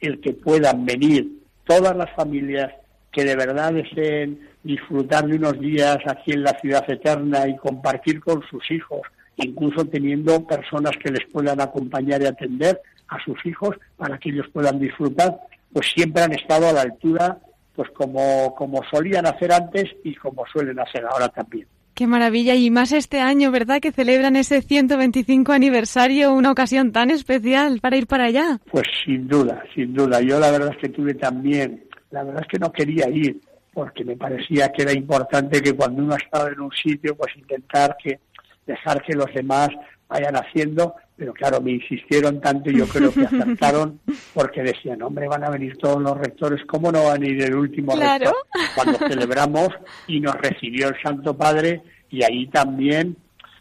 el 0.00 0.20
que 0.20 0.32
puedan 0.32 0.84
venir 0.84 1.40
todas 1.66 1.96
las 1.96 2.10
familias 2.14 2.72
que 3.12 3.24
de 3.24 3.36
verdad 3.36 3.72
deseen 3.72 4.48
disfrutar 4.62 5.26
de 5.26 5.36
unos 5.36 5.58
días 5.58 5.98
aquí 6.06 6.32
en 6.32 6.42
la 6.42 6.58
ciudad 6.60 6.88
eterna 6.88 7.48
y 7.48 7.56
compartir 7.56 8.20
con 8.20 8.42
sus 8.48 8.70
hijos, 8.70 9.00
incluso 9.36 9.84
teniendo 9.86 10.46
personas 10.46 10.92
que 11.02 11.10
les 11.10 11.26
puedan 11.32 11.60
acompañar 11.60 12.22
y 12.22 12.26
atender, 12.26 12.80
a 13.10 13.22
sus 13.24 13.44
hijos 13.44 13.76
para 13.96 14.18
que 14.18 14.30
ellos 14.30 14.46
puedan 14.52 14.78
disfrutar, 14.78 15.36
pues 15.72 15.88
siempre 15.94 16.22
han 16.22 16.32
estado 16.32 16.68
a 16.68 16.72
la 16.72 16.82
altura, 16.82 17.38
pues 17.74 17.90
como, 17.90 18.54
como 18.54 18.82
solían 18.90 19.26
hacer 19.26 19.52
antes 19.52 19.84
y 20.04 20.14
como 20.14 20.44
suelen 20.46 20.78
hacer 20.78 21.04
ahora 21.04 21.28
también. 21.28 21.66
Qué 21.94 22.06
maravilla, 22.06 22.54
y 22.54 22.70
más 22.70 22.92
este 22.92 23.20
año, 23.20 23.50
¿verdad? 23.50 23.80
Que 23.80 23.92
celebran 23.92 24.34
ese 24.36 24.62
125 24.62 25.52
aniversario, 25.52 26.32
una 26.32 26.50
ocasión 26.50 26.92
tan 26.92 27.10
especial 27.10 27.80
para 27.80 27.96
ir 27.98 28.06
para 28.06 28.24
allá. 28.24 28.58
Pues 28.70 28.86
sin 29.04 29.28
duda, 29.28 29.62
sin 29.74 29.92
duda. 29.92 30.20
Yo 30.22 30.40
la 30.40 30.50
verdad 30.50 30.70
es 30.70 30.78
que 30.78 30.88
tuve 30.88 31.14
también, 31.14 31.84
la 32.10 32.22
verdad 32.22 32.42
es 32.42 32.48
que 32.48 32.58
no 32.58 32.72
quería 32.72 33.06
ir, 33.10 33.40
porque 33.74 34.04
me 34.04 34.16
parecía 34.16 34.70
que 34.72 34.82
era 34.82 34.92
importante 34.92 35.60
que 35.60 35.74
cuando 35.74 36.02
uno 36.02 36.16
estaba 36.16 36.48
en 36.48 36.60
un 36.60 36.70
sitio, 36.72 37.14
pues 37.16 37.36
intentar 37.36 37.96
que 38.02 38.18
dejar 38.66 39.02
que 39.02 39.14
los 39.14 39.32
demás 39.34 39.68
vayan 40.08 40.36
haciendo, 40.36 40.94
pero 41.20 41.34
claro, 41.34 41.60
me 41.60 41.72
insistieron 41.72 42.40
tanto 42.40 42.70
y 42.70 42.78
yo 42.78 42.86
creo 42.88 43.12
que 43.12 43.26
acertaron 43.26 44.00
porque 44.32 44.62
decían, 44.62 45.02
hombre, 45.02 45.28
van 45.28 45.44
a 45.44 45.50
venir 45.50 45.76
todos 45.76 46.00
los 46.00 46.16
rectores, 46.16 46.64
¿cómo 46.64 46.90
no 46.90 47.04
van 47.04 47.22
a 47.22 47.26
ir 47.26 47.42
el 47.42 47.56
último 47.56 47.94
rector? 47.94 48.34
Cuando 48.74 48.98
celebramos 49.06 49.68
y 50.06 50.18
nos 50.18 50.34
recibió 50.36 50.88
el 50.88 50.94
Santo 51.02 51.36
Padre 51.36 51.82
y 52.08 52.24
ahí 52.24 52.46
también, 52.46 53.18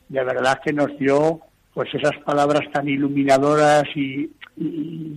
de 0.07 0.23
verdad 0.23 0.61
que 0.63 0.71
nos 0.71 0.97
dio 0.97 1.41
pues 1.73 1.93
esas 1.93 2.15
palabras 2.23 2.61
tan 2.71 2.87
iluminadoras 2.87 3.83
y, 3.93 4.27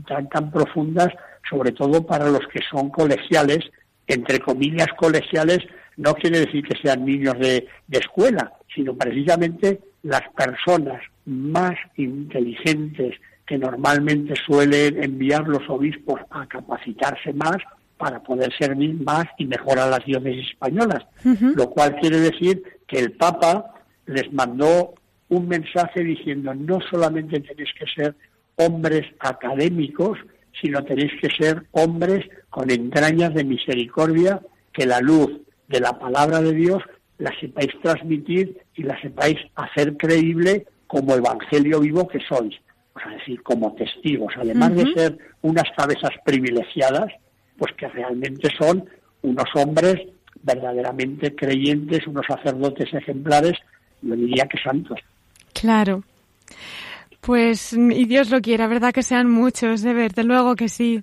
tan 0.09 0.29
tan 0.29 0.51
profundas, 0.51 1.11
sobre 1.49 1.71
todo 1.71 2.05
para 2.05 2.29
los 2.29 2.45
que 2.53 2.61
son 2.69 2.91
colegiales, 2.91 3.61
entre 4.09 4.41
comillas 4.41 4.89
colegiales, 4.99 5.61
no 5.97 6.13
quiere 6.15 6.41
decir 6.41 6.65
que 6.65 6.77
sean 6.83 7.05
niños 7.05 7.39
de, 7.39 7.69
de 7.87 7.99
escuela, 7.99 8.53
sino 8.75 8.97
precisamente 8.97 9.79
las 10.03 10.23
personas 10.37 11.01
más 11.27 11.75
inteligentes 11.97 13.15
que 13.47 13.59
normalmente 13.59 14.35
suelen 14.47 15.03
enviar 15.03 15.47
los 15.47 15.69
obispos 15.69 16.21
a 16.31 16.47
capacitarse 16.47 17.33
más 17.33 17.59
para 17.97 18.23
poder 18.23 18.53
servir 18.59 18.95
más 19.03 19.27
y 19.39 19.47
mejorar 19.47 19.89
las 19.89 20.05
diócesis 20.05 20.51
españolas, 20.51 21.05
lo 21.55 21.71
cual 21.71 21.97
quiere 22.01 22.19
decir 22.19 22.63
que 22.87 22.99
el 22.99 23.13
Papa 23.13 23.75
les 24.07 24.33
mandó 24.33 24.95
un 25.29 25.49
mensaje 25.49 26.03
diciendo 26.03 26.55
no 26.55 26.81
solamente 26.91 27.41
tenéis 27.41 27.71
que 27.79 27.87
ser 27.95 28.15
hombres 28.57 29.07
académicos, 29.21 30.19
sino 30.61 30.85
tenéis 30.85 31.13
que 31.21 31.29
ser 31.31 31.65
hombres 31.73 32.27
con 32.51 32.71
entrañas 32.71 33.33
de 33.35 33.45
misericordia, 33.45 34.41
que 34.73 34.87
la 34.87 35.01
luz 35.01 35.41
de 35.69 35.81
la 35.81 35.99
palabra 35.99 36.41
de 36.41 36.53
Dios 36.55 36.83
la 37.19 37.33
sepáis 37.41 37.71
transmitir 37.83 38.59
y 38.75 38.83
la 38.83 39.01
sepáis 39.01 39.37
hacer 39.55 39.97
creíble 39.97 40.67
como 40.93 41.15
evangelio 41.15 41.81
vivo 41.81 42.07
que 42.07 42.21
sois, 42.21 42.55
o 42.95 43.01
sea, 43.01 43.13
decir, 43.13 43.43
como 43.43 43.73
testigos, 43.73 44.35
además 44.37 44.75
de 44.75 44.93
ser 44.93 45.19
unas 45.41 45.65
cabezas 45.75 46.11
privilegiadas, 46.23 47.11
pues 47.57 47.73
que 47.79 47.89
realmente 47.89 48.51
son 48.59 48.85
unos 49.23 49.49
hombres 49.55 50.03
verdaderamente 50.43 51.35
creyentes, 51.35 52.07
unos 52.07 52.27
sacerdotes 52.27 52.93
ejemplares, 52.93 53.55
yo 54.03 54.15
diría 54.15 54.47
que 54.47 54.59
santos. 54.59 55.01
Claro. 55.55 56.05
Pues, 57.23 57.73
y 57.73 58.05
Dios 58.05 58.31
lo 58.31 58.43
quiera, 58.43 58.67
¿verdad? 58.67 58.93
Que 58.93 59.03
sean 59.03 59.31
muchos, 59.31 59.81
de 59.81 59.95
verdad, 59.95 60.25
luego 60.25 60.57
que 60.57 60.69
sí. 60.69 61.03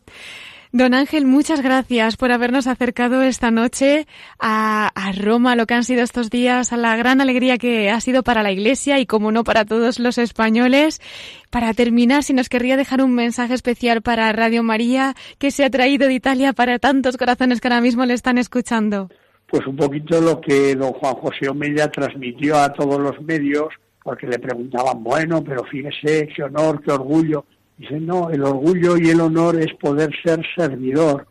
Don 0.71 0.93
Ángel, 0.93 1.25
muchas 1.25 1.63
gracias 1.63 2.15
por 2.15 2.31
habernos 2.31 2.67
acercado 2.67 3.23
esta 3.23 3.49
noche 3.49 4.05
a, 4.39 4.91
Roma, 5.19 5.55
lo 5.55 5.65
que 5.65 5.73
han 5.73 5.83
sido 5.83 6.03
estos 6.03 6.29
días, 6.29 6.71
a 6.71 6.77
la 6.77 6.95
gran 6.95 7.21
alegría 7.21 7.57
que 7.57 7.89
ha 7.89 7.99
sido 7.99 8.21
para 8.21 8.43
la 8.43 8.51
Iglesia 8.51 8.99
y, 8.99 9.07
como 9.07 9.31
no, 9.31 9.43
para 9.43 9.65
todos 9.65 9.97
los 9.97 10.19
españoles. 10.19 11.01
Para 11.49 11.73
terminar, 11.73 12.21
si 12.21 12.33
nos 12.33 12.49
querría 12.49 12.77
dejar 12.77 13.01
un 13.01 13.15
mensaje 13.15 13.55
especial 13.55 14.03
para 14.03 14.31
Radio 14.31 14.61
María 14.61 15.15
que 15.39 15.49
se 15.49 15.65
ha 15.65 15.71
traído 15.71 16.07
de 16.07 16.13
Italia 16.13 16.53
para 16.53 16.77
tantos 16.77 17.17
corazones 17.17 17.61
que 17.61 17.67
ahora 17.67 17.81
mismo 17.81 18.05
le 18.05 18.13
están 18.13 18.37
escuchando. 18.37 19.09
Pues 19.47 19.65
un 19.65 19.75
poquito 19.75 20.21
lo 20.21 20.39
que 20.39 20.75
don 20.75 20.93
Juan 20.93 21.15
José 21.15 21.49
Omeya 21.49 21.89
transmitió 21.89 22.59
a 22.59 22.71
todos 22.71 22.99
los 22.99 23.19
medios, 23.23 23.69
porque 24.03 24.27
le 24.27 24.37
preguntaban, 24.37 25.03
bueno, 25.03 25.43
pero 25.43 25.63
fíjese, 25.63 26.29
qué 26.35 26.43
honor, 26.43 26.79
qué 26.83 26.91
orgullo 26.91 27.43
Dice, 27.79 27.97
no, 27.97 28.29
el 28.29 28.43
orgullo 28.43 28.97
y 28.97 29.09
el 29.09 29.21
honor 29.21 29.55
es 29.55 29.73
poder 29.75 30.09
ser 30.21 30.45
servidor. 30.53 31.25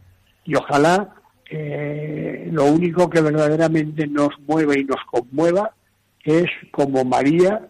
Y 0.46 0.56
ojalá 0.56 1.14
eh, 1.50 2.48
lo 2.50 2.64
único 2.64 3.10
que 3.10 3.20
verdaderamente 3.20 4.06
nos 4.06 4.30
mueve 4.46 4.80
y 4.80 4.84
nos 4.84 5.04
conmueva 5.10 5.74
es, 6.24 6.46
como 6.70 7.04
María, 7.04 7.68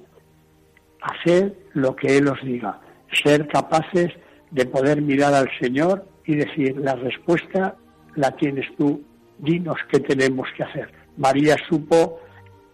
hacer 1.03 1.57
lo 1.75 1.97
que 1.97 2.19
Él 2.19 2.29
os 2.29 2.41
diga, 2.45 2.81
ser 3.25 3.49
capaces 3.49 4.13
de 4.53 4.65
poder 4.67 5.03
mirar 5.03 5.35
al 5.35 5.51
Señor 5.61 6.07
y 6.25 6.37
decir, 6.37 6.77
la 6.77 6.95
respuesta 6.95 7.75
la 8.15 8.31
tienes 8.37 8.67
tú, 8.77 9.03
dinos 9.39 9.79
qué 9.91 9.99
tenemos 9.99 10.47
que 10.57 10.63
hacer. 10.63 10.93
María 11.17 11.57
supo 11.69 12.21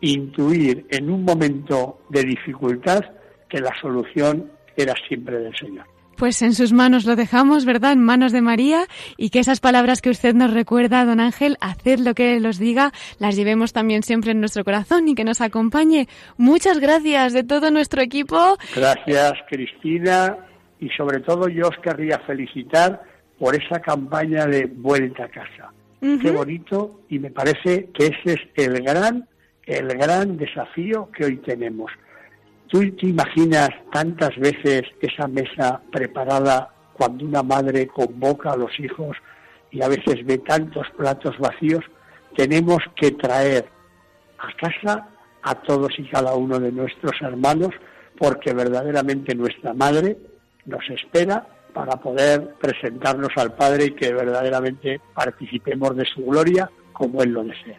intuir 0.02 0.86
en 0.90 1.08
un 1.08 1.24
momento 1.24 2.00
de 2.10 2.24
dificultad 2.24 3.00
que 3.48 3.60
la 3.60 3.72
solución 3.80 4.50
era 4.76 4.92
siempre 5.08 5.38
del 5.38 5.56
Señor. 5.56 5.93
Pues 6.16 6.40
en 6.42 6.54
sus 6.54 6.72
manos 6.72 7.04
lo 7.04 7.16
dejamos, 7.16 7.64
¿verdad? 7.64 7.92
En 7.92 8.02
manos 8.02 8.32
de 8.32 8.40
María 8.40 8.86
y 9.16 9.30
que 9.30 9.40
esas 9.40 9.60
palabras 9.60 10.00
que 10.00 10.10
usted 10.10 10.34
nos 10.34 10.52
recuerda, 10.52 11.04
don 11.04 11.20
Ángel, 11.20 11.56
haced 11.60 11.98
lo 11.98 12.14
que 12.14 12.36
Él 12.36 12.46
os 12.46 12.58
diga, 12.58 12.92
las 13.18 13.36
llevemos 13.36 13.72
también 13.72 14.02
siempre 14.02 14.32
en 14.32 14.40
nuestro 14.40 14.64
corazón 14.64 15.08
y 15.08 15.14
que 15.14 15.24
nos 15.24 15.40
acompañe. 15.40 16.08
Muchas 16.36 16.78
gracias 16.80 17.32
de 17.32 17.44
todo 17.44 17.70
nuestro 17.70 18.02
equipo. 18.02 18.56
Gracias, 18.74 19.32
Cristina, 19.48 20.36
y 20.80 20.88
sobre 20.90 21.20
todo 21.20 21.48
yo 21.48 21.68
os 21.68 21.78
querría 21.82 22.18
felicitar 22.20 23.02
por 23.38 23.54
esa 23.54 23.80
campaña 23.80 24.46
de 24.46 24.66
vuelta 24.66 25.24
a 25.24 25.28
casa. 25.28 25.72
Qué 26.00 26.30
bonito 26.30 27.00
y 27.08 27.18
me 27.18 27.30
parece 27.30 27.88
que 27.94 28.06
ese 28.06 28.34
es 28.34 28.40
el 28.56 28.82
gran, 28.82 29.26
el 29.64 29.88
gran 29.88 30.36
desafío 30.36 31.10
que 31.16 31.24
hoy 31.24 31.36
tenemos 31.38 31.90
¿Tú 32.68 32.80
te 32.96 33.06
imaginas 33.06 33.70
tantas 33.92 34.36
veces 34.36 34.82
esa 35.00 35.28
mesa 35.28 35.80
preparada 35.92 36.70
cuando 36.94 37.24
una 37.24 37.42
madre 37.42 37.86
convoca 37.86 38.52
a 38.52 38.56
los 38.56 38.78
hijos 38.80 39.16
y 39.70 39.82
a 39.82 39.88
veces 39.88 40.24
ve 40.24 40.38
tantos 40.38 40.86
platos 40.96 41.38
vacíos? 41.38 41.84
Tenemos 42.36 42.78
que 42.96 43.12
traer 43.12 43.66
a 44.38 44.52
casa 44.56 45.08
a 45.42 45.54
todos 45.54 45.92
y 45.98 46.04
cada 46.08 46.34
uno 46.34 46.58
de 46.58 46.72
nuestros 46.72 47.12
hermanos 47.20 47.70
porque 48.18 48.52
verdaderamente 48.52 49.34
nuestra 49.34 49.74
madre 49.74 50.16
nos 50.66 50.88
espera 50.88 51.46
para 51.72 51.96
poder 51.96 52.54
presentarnos 52.60 53.30
al 53.36 53.54
Padre 53.54 53.86
y 53.86 53.90
que 53.90 54.12
verdaderamente 54.14 55.00
participemos 55.12 55.96
de 55.96 56.04
su 56.06 56.24
gloria 56.24 56.70
como 56.92 57.22
Él 57.22 57.30
lo 57.30 57.44
desea. 57.44 57.78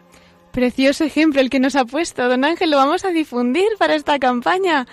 Precioso 0.56 1.04
ejemplo 1.04 1.42
el 1.42 1.50
que 1.50 1.60
nos 1.60 1.76
ha 1.76 1.84
puesto, 1.84 2.30
don 2.30 2.42
Ángel, 2.42 2.70
lo 2.70 2.78
vamos 2.78 3.04
a 3.04 3.10
difundir 3.10 3.66
para 3.78 3.94
esta 3.94 4.18
campaña. 4.18 4.86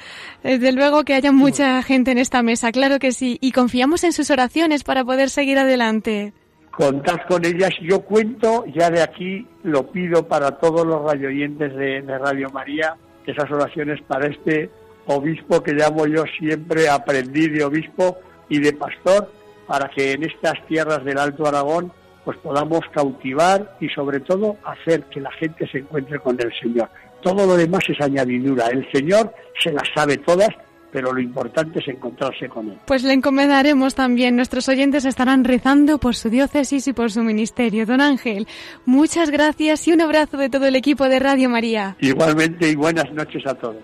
Desde 0.43 0.73
luego 0.73 1.05
que 1.05 1.13
haya 1.13 1.31
mucha 1.31 1.81
gente 1.83 2.11
en 2.11 2.17
esta 2.17 2.43
mesa, 2.43 2.73
claro 2.73 2.99
que 2.99 3.13
sí, 3.13 3.37
y 3.39 3.53
confiamos 3.53 4.03
en 4.03 4.11
sus 4.11 4.29
oraciones 4.29 4.83
para 4.83 5.05
poder 5.05 5.29
seguir 5.29 5.57
adelante. 5.57 6.33
Contad 6.71 7.15
con 7.29 7.45
ellas, 7.45 7.69
yo 7.81 8.01
cuento, 8.01 8.65
ya 8.75 8.89
de 8.89 9.03
aquí 9.03 9.47
lo 9.63 9.89
pido 9.89 10.27
para 10.27 10.51
todos 10.51 10.85
los 10.85 11.01
radioyentes 11.01 11.73
de, 11.77 12.01
de 12.01 12.17
Radio 12.17 12.49
María, 12.49 12.97
esas 13.25 13.49
oraciones 13.49 14.01
para 14.01 14.27
este 14.27 14.69
obispo 15.05 15.63
que 15.63 15.71
llamo 15.71 16.05
yo 16.07 16.25
siempre 16.39 16.89
aprendí 16.89 17.47
de 17.47 17.63
obispo 17.63 18.17
y 18.49 18.59
de 18.59 18.73
pastor, 18.73 19.31
para 19.65 19.87
que 19.87 20.11
en 20.11 20.23
estas 20.23 20.55
tierras 20.67 21.05
del 21.05 21.19
Alto 21.19 21.47
Aragón 21.47 21.93
pues 22.23 22.37
podamos 22.37 22.81
cautivar 22.93 23.77
y 23.79 23.89
sobre 23.89 24.19
todo 24.19 24.57
hacer 24.63 25.03
que 25.05 25.19
la 25.19 25.31
gente 25.33 25.67
se 25.67 25.79
encuentre 25.79 26.19
con 26.19 26.37
el 26.39 26.51
Señor. 26.61 26.89
Todo 27.21 27.45
lo 27.45 27.55
demás 27.55 27.83
es 27.87 27.99
añadidura. 28.01 28.67
El 28.67 28.85
Señor 28.91 29.33
se 29.59 29.71
las 29.71 29.87
sabe 29.95 30.17
todas, 30.17 30.49
pero 30.91 31.13
lo 31.13 31.21
importante 31.21 31.79
es 31.79 31.87
encontrarse 31.87 32.49
con 32.49 32.69
Él. 32.69 32.77
Pues 32.85 33.03
le 33.03 33.13
encomendaremos 33.13 33.95
también. 33.95 34.35
Nuestros 34.35 34.67
oyentes 34.69 35.05
estarán 35.05 35.43
rezando 35.43 35.97
por 35.99 36.15
su 36.15 36.29
diócesis 36.29 36.87
y 36.87 36.93
por 36.93 37.11
su 37.11 37.23
ministerio. 37.23 37.85
Don 37.85 38.01
Ángel, 38.01 38.47
muchas 38.85 39.29
gracias 39.29 39.87
y 39.87 39.93
un 39.93 40.01
abrazo 40.01 40.37
de 40.37 40.49
todo 40.49 40.65
el 40.65 40.75
equipo 40.75 41.09
de 41.09 41.19
Radio 41.19 41.49
María. 41.49 41.95
Igualmente 41.99 42.69
y 42.69 42.75
buenas 42.75 43.11
noches 43.13 43.45
a 43.47 43.53
todos. 43.55 43.83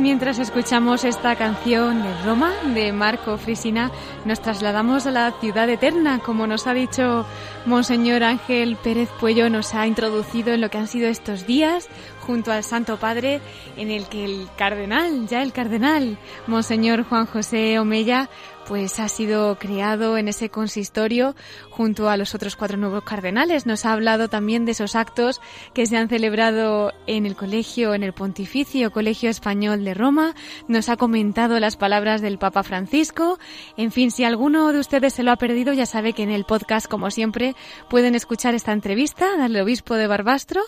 Mientras 0.00 0.38
escuchamos 0.38 1.04
esta 1.04 1.36
canción 1.36 2.02
de 2.02 2.22
Roma 2.22 2.52
de 2.74 2.92
Marco 2.92 3.36
Frisina, 3.38 3.90
nos 4.24 4.40
trasladamos 4.40 5.06
a 5.06 5.10
la 5.10 5.32
ciudad 5.40 5.68
eterna, 5.68 6.20
como 6.20 6.46
nos 6.46 6.66
ha 6.66 6.74
dicho 6.74 7.26
Monseñor 7.66 8.22
Ángel 8.22 8.76
Pérez 8.76 9.08
Puello, 9.20 9.50
nos 9.50 9.74
ha 9.74 9.86
introducido 9.86 10.52
en 10.52 10.60
lo 10.60 10.70
que 10.70 10.78
han 10.78 10.88
sido 10.88 11.08
estos 11.08 11.46
días 11.46 11.88
junto 12.20 12.52
al 12.52 12.64
Santo 12.64 12.96
Padre, 12.98 13.40
en 13.76 13.90
el 13.90 14.06
que 14.06 14.24
el 14.24 14.48
cardenal, 14.56 15.26
ya 15.28 15.42
el 15.42 15.52
cardenal, 15.52 16.18
Monseñor 16.46 17.04
Juan 17.04 17.26
José 17.26 17.78
Omeya, 17.78 18.30
pues 18.66 18.98
ha 18.98 19.08
sido 19.08 19.56
creado 19.58 20.16
en 20.16 20.28
ese 20.28 20.48
consistorio 20.48 21.34
junto 21.74 22.08
a 22.08 22.16
los 22.16 22.34
otros 22.36 22.54
cuatro 22.54 22.76
nuevos 22.76 23.02
cardenales. 23.02 23.66
Nos 23.66 23.84
ha 23.84 23.92
hablado 23.92 24.28
también 24.28 24.64
de 24.64 24.72
esos 24.72 24.94
actos 24.94 25.40
que 25.74 25.86
se 25.86 25.96
han 25.96 26.08
celebrado 26.08 26.92
en 27.08 27.26
el 27.26 27.34
colegio, 27.34 27.94
en 27.94 28.04
el 28.04 28.12
Pontificio 28.12 28.92
Colegio 28.92 29.28
Español 29.28 29.84
de 29.84 29.92
Roma. 29.92 30.34
Nos 30.68 30.88
ha 30.88 30.96
comentado 30.96 31.58
las 31.58 31.76
palabras 31.76 32.22
del 32.22 32.38
Papa 32.38 32.62
Francisco. 32.62 33.38
En 33.76 33.90
fin, 33.90 34.12
si 34.12 34.22
alguno 34.22 34.72
de 34.72 34.78
ustedes 34.78 35.14
se 35.14 35.24
lo 35.24 35.32
ha 35.32 35.36
perdido, 35.36 35.72
ya 35.72 35.84
sabe 35.84 36.12
que 36.12 36.22
en 36.22 36.30
el 36.30 36.44
podcast, 36.44 36.86
como 36.86 37.10
siempre, 37.10 37.56
pueden 37.90 38.14
escuchar 38.14 38.54
esta 38.54 38.72
entrevista 38.72 39.26
al 39.42 39.56
obispo 39.56 39.94
de 39.96 40.06
Barbastro 40.06 40.62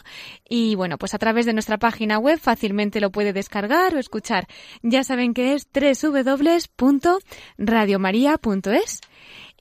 y 0.48 0.74
bueno, 0.74 0.98
pues 0.98 1.14
a 1.14 1.18
través 1.18 1.46
de 1.46 1.52
nuestra 1.52 1.78
página 1.78 2.18
web 2.18 2.40
fácilmente 2.40 3.00
lo 3.00 3.10
puede 3.10 3.32
descargar 3.32 3.94
o 3.94 3.98
escuchar. 3.98 4.48
Ya 4.82 5.04
saben 5.04 5.34
que 5.34 5.54
es 5.54 5.68
www.radio 5.72 7.20
radiomaria.es. 7.56 9.00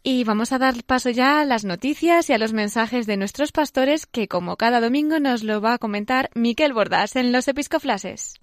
Y 0.08 0.24
vamos 0.24 0.52
a 0.52 0.60
dar 0.60 0.84
paso 0.84 1.10
ya 1.10 1.42
a 1.42 1.46
las 1.46 1.66
noticias 1.66 2.30
y 2.30 2.34
a 2.34 2.38
los 2.38 2.54
mensajes 2.54 3.08
de 3.08 3.18
nuestros 3.18 3.52
pastores 3.52 4.06
que 4.06 4.28
como 4.28 4.56
cada 4.56 4.80
domingo 4.80 5.20
nos 5.20 5.42
lo 5.42 5.62
va 5.62 5.74
a 5.74 5.78
comentar 5.80 6.30
Miquel 6.36 6.74
Bordas 6.74 7.16
en 7.16 7.32
los 7.32 7.48
Episcoflases. 7.48 8.36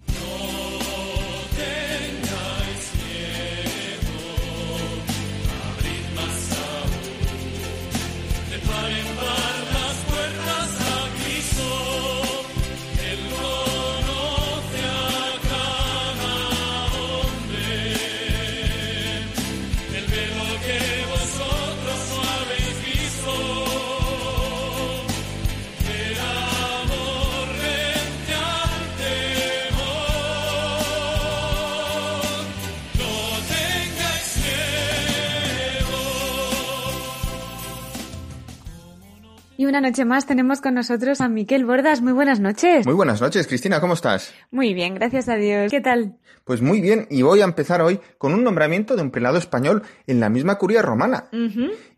Una 39.73 39.89
noche 39.89 40.05
más 40.05 40.27
tenemos 40.27 40.61
con 40.61 40.75
nosotros 40.75 41.19
a 41.19 41.29
Miquel 41.29 41.65
Bordas. 41.65 41.99
Muy 41.99 42.13
buenas 42.13 42.39
noches. 42.39 42.85
Muy 42.85 42.93
buenas 42.93 43.21
noches, 43.21 43.47
Cristina, 43.47 43.81
¿cómo 43.81 43.95
estás? 43.95 44.31
Muy 44.51 44.75
bien, 44.75 44.93
gracias 44.93 45.27
a 45.29 45.35
Dios. 45.35 45.71
¿Qué 45.71 45.81
tal? 45.81 46.19
Pues 46.43 46.61
muy 46.61 46.79
bien, 46.79 47.07
y 47.09 47.23
voy 47.23 47.41
a 47.41 47.45
empezar 47.45 47.81
hoy 47.81 47.99
con 48.19 48.35
un 48.35 48.43
nombramiento 48.43 48.95
de 48.95 49.01
un 49.01 49.09
prelado 49.09 49.39
español 49.39 49.81
en 50.05 50.19
la 50.19 50.29
misma 50.29 50.59
curia 50.59 50.83
romana. 50.83 51.27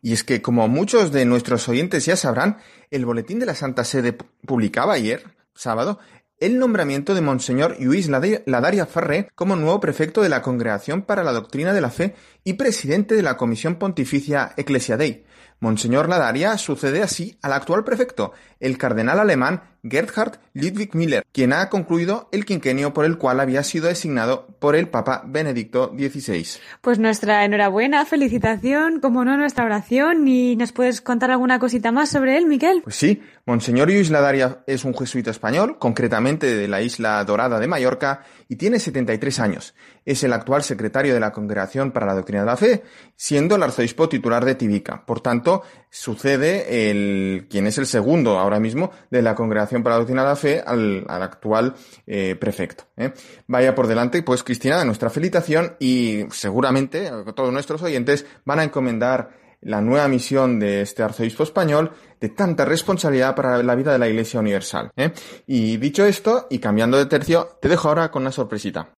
Y 0.01 0.13
es 0.13 0.23
que, 0.23 0.41
como 0.41 0.65
muchos 0.69 1.11
de 1.11 1.25
nuestros 1.25 1.67
oyentes 1.67 2.05
ya 2.05 2.15
sabrán, 2.15 2.59
el 2.91 3.05
boletín 3.05 3.39
de 3.39 3.45
la 3.45 3.55
Santa 3.55 3.83
Sede 3.83 4.13
publicaba 4.13 4.93
ayer, 4.93 5.25
sábado, 5.53 5.99
el 6.39 6.59
nombramiento 6.59 7.13
de 7.13 7.19
Monseñor 7.19 7.75
Luis 7.81 8.07
Ladaria 8.07 8.85
Ferré 8.85 9.27
como 9.35 9.57
nuevo 9.57 9.81
prefecto 9.81 10.21
de 10.21 10.29
la 10.29 10.41
Congregación 10.41 11.01
para 11.01 11.25
la 11.25 11.33
Doctrina 11.33 11.73
de 11.73 11.81
la 11.81 11.89
Fe 11.89 12.15
y 12.45 12.53
presidente 12.53 13.15
de 13.15 13.21
la 13.21 13.35
Comisión 13.35 13.75
Pontificia 13.75 14.53
Ecclesia 14.55 14.95
Dei. 14.95 15.24
Monseñor 15.59 16.09
Ladaria 16.09 16.57
sucede 16.57 17.01
así 17.01 17.37
al 17.41 17.53
actual 17.53 17.83
prefecto, 17.83 18.33
el 18.59 18.77
cardenal 18.77 19.19
alemán 19.19 19.61
Gerhard 19.87 20.39
Ludwig 20.53 20.95
Miller, 20.95 21.23
quien 21.31 21.53
ha 21.53 21.69
concluido 21.69 22.27
el 22.31 22.45
quinquenio 22.45 22.93
por 22.93 23.05
el 23.05 23.17
cual 23.17 23.39
había 23.39 23.63
sido 23.63 23.87
designado 23.87 24.47
por 24.59 24.75
el 24.75 24.89
Papa 24.89 25.23
Benedicto 25.25 25.93
XVI. 25.95 26.47
Pues 26.81 26.97
nuestra 26.97 27.45
enhorabuena, 27.45 28.05
felicitación, 28.05 28.99
como 28.99 29.23
no 29.25 29.37
nuestra 29.37 29.65
oración, 29.65 30.27
¿y 30.27 30.55
nos 30.55 30.71
puedes 30.71 31.01
contar 31.01 31.31
alguna 31.31 31.59
cosita 31.59 31.91
más 31.91 32.09
sobre 32.09 32.37
él, 32.37 32.47
Miquel? 32.47 32.81
Pues 32.83 32.95
sí, 32.95 33.21
Monseñor 33.45 33.89
Luis 33.89 34.09
Ladaria 34.09 34.63
es 34.65 34.85
un 34.85 34.95
jesuita 34.95 35.31
español, 35.31 35.77
concretamente 35.77 36.55
de 36.55 36.67
la 36.67 36.81
isla 36.81 37.23
Dorada 37.23 37.59
de 37.59 37.67
Mallorca, 37.67 38.23
y 38.47 38.55
tiene 38.55 38.79
73 38.79 39.39
años. 39.39 39.75
Es 40.03 40.23
el 40.23 40.33
actual 40.33 40.63
secretario 40.63 41.13
de 41.13 41.19
la 41.19 41.31
Congregación 41.31 41.91
para 41.91 42.05
la 42.05 42.15
Doctrina 42.15 42.41
de 42.41 42.47
la 42.47 42.57
Fe, 42.57 42.83
siendo 43.15 43.55
el 43.55 43.63
arzobispo 43.63 44.09
titular 44.09 44.45
de 44.45 44.55
Tibica. 44.55 45.05
Por 45.05 45.21
tanto, 45.21 45.63
sucede 45.95 46.91
el 46.91 47.47
quien 47.49 47.67
es 47.67 47.77
el 47.77 47.85
segundo 47.85 48.37
ahora 48.37 48.59
mismo 48.59 48.91
de 49.09 49.21
la 49.21 49.33
Congregación 49.33 49.81
para 49.81 49.95
la 49.95 49.99
Doctrina 49.99 50.23
de 50.23 50.27
la 50.27 50.35
Fe 50.35 50.61
al, 50.65 51.05
actual 51.07 51.73
eh, 52.05 52.35
prefecto. 52.37 52.83
¿eh? 52.97 53.13
Vaya 53.47 53.73
por 53.73 53.87
delante, 53.87 54.21
pues 54.21 54.43
Cristina, 54.43 54.83
nuestra 54.83 55.09
felicitación 55.09 55.77
y 55.79 56.25
seguramente 56.31 57.09
todos 57.33 57.53
nuestros 57.53 57.81
oyentes 57.81 58.25
van 58.43 58.59
a 58.59 58.63
encomendar 58.65 59.29
la 59.61 59.79
nueva 59.79 60.09
misión 60.09 60.59
de 60.59 60.81
este 60.81 61.01
arzobispo 61.01 61.43
español 61.43 61.91
de 62.19 62.27
tanta 62.27 62.65
responsabilidad 62.65 63.33
para 63.33 63.63
la 63.63 63.75
vida 63.75 63.93
de 63.93 63.99
la 63.99 64.09
Iglesia 64.09 64.41
Universal. 64.41 64.91
¿eh? 64.97 65.13
Y 65.47 65.77
dicho 65.77 66.05
esto, 66.05 66.47
y 66.49 66.59
cambiando 66.59 66.97
de 66.97 67.05
tercio, 67.05 67.57
te 67.61 67.69
dejo 67.69 67.87
ahora 67.87 68.11
con 68.11 68.23
una 68.23 68.33
sorpresita. 68.33 68.89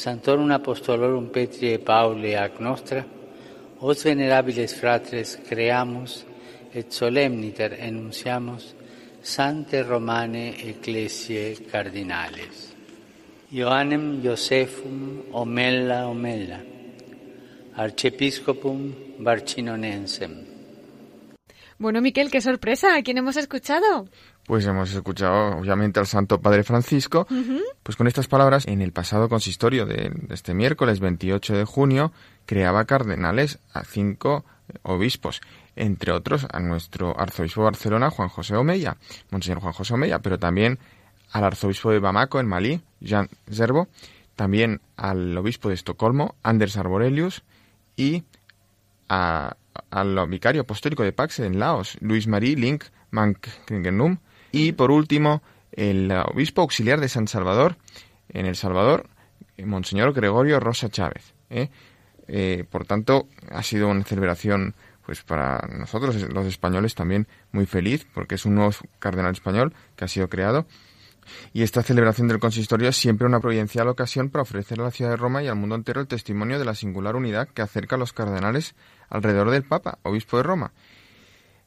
Santorum 0.00 0.50
Apostolorum 0.50 1.28
Petri 1.28 1.74
e 1.74 1.78
Pauli 1.78 2.34
ac 2.34 2.58
nostra, 2.58 3.04
os 3.80 4.02
venerabiles 4.02 4.72
fratres 4.72 5.36
creamos 5.46 6.24
et 6.72 6.88
solemniter 6.90 7.76
enunciamos 7.84 8.74
Sante 9.20 9.82
Romane 9.82 10.56
Ecclesiae 10.56 11.68
Cardinales. 11.70 12.74
Ioannem 13.52 14.24
Iosefum 14.24 15.28
Omella 15.32 16.08
Omella, 16.08 16.64
Archiepiscopum 17.76 18.78
Barcinonensem. 19.18 20.32
Bueno, 21.80 22.00
Miquel, 22.00 22.30
qué 22.30 22.40
sorpresa. 22.40 22.94
¿A 22.94 23.02
quién 23.02 23.16
hemos 23.16 23.36
escuchado? 23.36 24.08
Pues 24.50 24.66
hemos 24.66 24.92
escuchado, 24.92 25.58
obviamente, 25.58 26.00
al 26.00 26.08
Santo 26.08 26.40
Padre 26.40 26.64
Francisco, 26.64 27.24
pues 27.84 27.96
con 27.96 28.08
estas 28.08 28.26
palabras, 28.26 28.66
en 28.66 28.82
el 28.82 28.90
pasado 28.90 29.28
consistorio 29.28 29.86
de, 29.86 30.12
este 30.30 30.54
miércoles 30.54 30.98
28 30.98 31.54
de 31.54 31.64
junio, 31.64 32.10
creaba 32.46 32.84
cardenales 32.84 33.60
a 33.72 33.84
cinco 33.84 34.44
obispos, 34.82 35.40
entre 35.76 36.10
otros 36.10 36.48
a 36.50 36.58
nuestro 36.58 37.16
arzobispo 37.16 37.60
de 37.60 37.66
Barcelona, 37.66 38.10
Juan 38.10 38.28
José 38.28 38.56
Omeya, 38.56 38.96
Monseñor 39.30 39.60
Juan 39.60 39.72
José 39.72 39.94
Omeya, 39.94 40.18
pero 40.18 40.36
también 40.36 40.80
al 41.30 41.44
arzobispo 41.44 41.92
de 41.92 42.00
Bamako, 42.00 42.40
en 42.40 42.48
Malí, 42.48 42.80
Jean 42.98 43.28
Zerbo, 43.48 43.86
también 44.34 44.80
al 44.96 45.38
obispo 45.38 45.68
de 45.68 45.76
Estocolmo, 45.76 46.34
Anders 46.42 46.76
Arborelius, 46.76 47.44
y 47.94 48.24
al 49.06 50.26
vicario 50.28 50.62
apostólico 50.62 51.04
de 51.04 51.12
Pax 51.12 51.38
en 51.38 51.60
Laos, 51.60 51.98
Luis 52.00 52.26
Marie 52.26 52.56
Link 52.56 52.86
Mankringenum, 53.12 54.18
y 54.52 54.72
por 54.72 54.90
último, 54.90 55.42
el 55.72 56.10
obispo 56.12 56.62
auxiliar 56.62 57.00
de 57.00 57.08
San 57.08 57.28
Salvador, 57.28 57.76
en 58.28 58.46
El 58.46 58.56
Salvador, 58.56 59.08
Monseñor 59.64 60.12
Gregorio 60.12 60.60
Rosa 60.60 60.88
Chávez. 60.88 61.34
¿eh? 61.50 61.68
Eh, 62.28 62.64
por 62.70 62.86
tanto, 62.86 63.28
ha 63.50 63.62
sido 63.62 63.88
una 63.88 64.04
celebración 64.04 64.74
pues 65.04 65.22
para 65.22 65.66
nosotros 65.66 66.16
los 66.32 66.46
españoles 66.46 66.94
también 66.94 67.26
muy 67.50 67.66
feliz 67.66 68.06
porque 68.14 68.36
es 68.36 68.44
un 68.44 68.54
nuevo 68.54 68.72
cardenal 69.00 69.32
español 69.32 69.74
que 69.96 70.04
ha 70.04 70.08
sido 70.08 70.28
creado 70.28 70.66
y 71.52 71.62
esta 71.62 71.82
celebración 71.82 72.28
del 72.28 72.38
consistorio 72.38 72.88
es 72.88 72.96
siempre 72.96 73.26
una 73.26 73.40
providencial 73.40 73.88
ocasión 73.88 74.30
para 74.30 74.42
ofrecer 74.42 74.80
a 74.80 74.84
la 74.84 74.90
ciudad 74.90 75.10
de 75.10 75.16
Roma 75.16 75.42
y 75.42 75.48
al 75.48 75.56
mundo 75.56 75.74
entero 75.74 76.00
el 76.00 76.06
testimonio 76.06 76.58
de 76.58 76.64
la 76.64 76.74
singular 76.74 77.16
unidad 77.16 77.48
que 77.48 77.62
acerca 77.62 77.96
a 77.96 77.98
los 77.98 78.12
cardenales 78.12 78.74
alrededor 79.08 79.50
del 79.50 79.64
Papa, 79.64 79.98
obispo 80.02 80.36
de 80.36 80.42
Roma. 80.44 80.72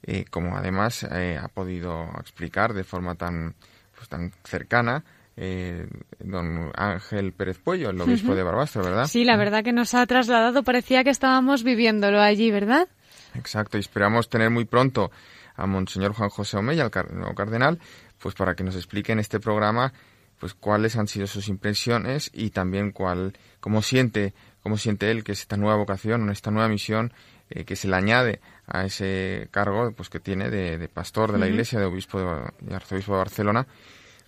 Eh, 0.05 0.25
como 0.29 0.57
además 0.57 1.03
eh, 1.03 1.39
ha 1.41 1.47
podido 1.47 2.09
explicar 2.19 2.73
de 2.73 2.83
forma 2.83 3.15
tan, 3.15 3.55
pues, 3.95 4.09
tan 4.09 4.31
cercana 4.43 5.03
eh, 5.35 5.87
don 6.19 6.71
Ángel 6.75 7.33
Pérez 7.33 7.57
Puello, 7.57 7.89
el 7.89 7.99
obispo 8.01 8.35
de 8.35 8.43
Barbastro, 8.43 8.83
¿verdad? 8.83 9.07
Sí, 9.07 9.23
la 9.23 9.37
verdad 9.37 9.63
que 9.63 9.73
nos 9.73 9.93
ha 9.93 10.05
trasladado, 10.05 10.63
parecía 10.63 11.03
que 11.03 11.09
estábamos 11.09 11.63
viviéndolo 11.63 12.21
allí, 12.21 12.51
¿verdad? 12.51 12.87
Exacto, 13.33 13.77
y 13.77 13.79
esperamos 13.79 14.29
tener 14.29 14.49
muy 14.49 14.65
pronto 14.65 15.09
a 15.55 15.65
Monseñor 15.65 16.13
Juan 16.13 16.29
José 16.29 16.57
Omeya, 16.57 16.89
el 16.93 17.17
nuevo 17.17 17.33
cardenal, 17.33 17.79
pues 18.19 18.35
para 18.35 18.55
que 18.55 18.63
nos 18.63 18.75
explique 18.75 19.11
en 19.11 19.19
este 19.19 19.39
programa 19.39 19.93
pues 20.39 20.53
cuáles 20.53 20.97
han 20.97 21.07
sido 21.07 21.25
sus 21.25 21.47
impresiones 21.47 22.29
y 22.33 22.49
también 22.49 22.91
cuál 22.91 23.33
cómo 23.61 23.81
siente 23.81 24.33
cómo 24.61 24.77
siente 24.77 25.09
él 25.09 25.23
que 25.23 25.31
esta 25.31 25.57
nueva 25.57 25.77
vocación, 25.77 26.29
esta 26.29 26.51
nueva 26.51 26.67
misión 26.67 27.13
eh, 27.49 27.63
que 27.63 27.75
se 27.75 27.87
le 27.87 27.95
añade 27.95 28.41
a 28.67 28.85
ese 28.85 29.47
cargo 29.51 29.91
pues 29.91 30.09
que 30.09 30.19
tiene 30.19 30.49
de, 30.49 30.87
pastor 30.87 31.31
de 31.31 31.39
la 31.39 31.47
Iglesia, 31.47 31.79
de 31.79 31.85
obispo 31.85 32.19
de, 32.59 32.75
arzobispo 32.75 33.13
de 33.13 33.17
Barcelona. 33.17 33.67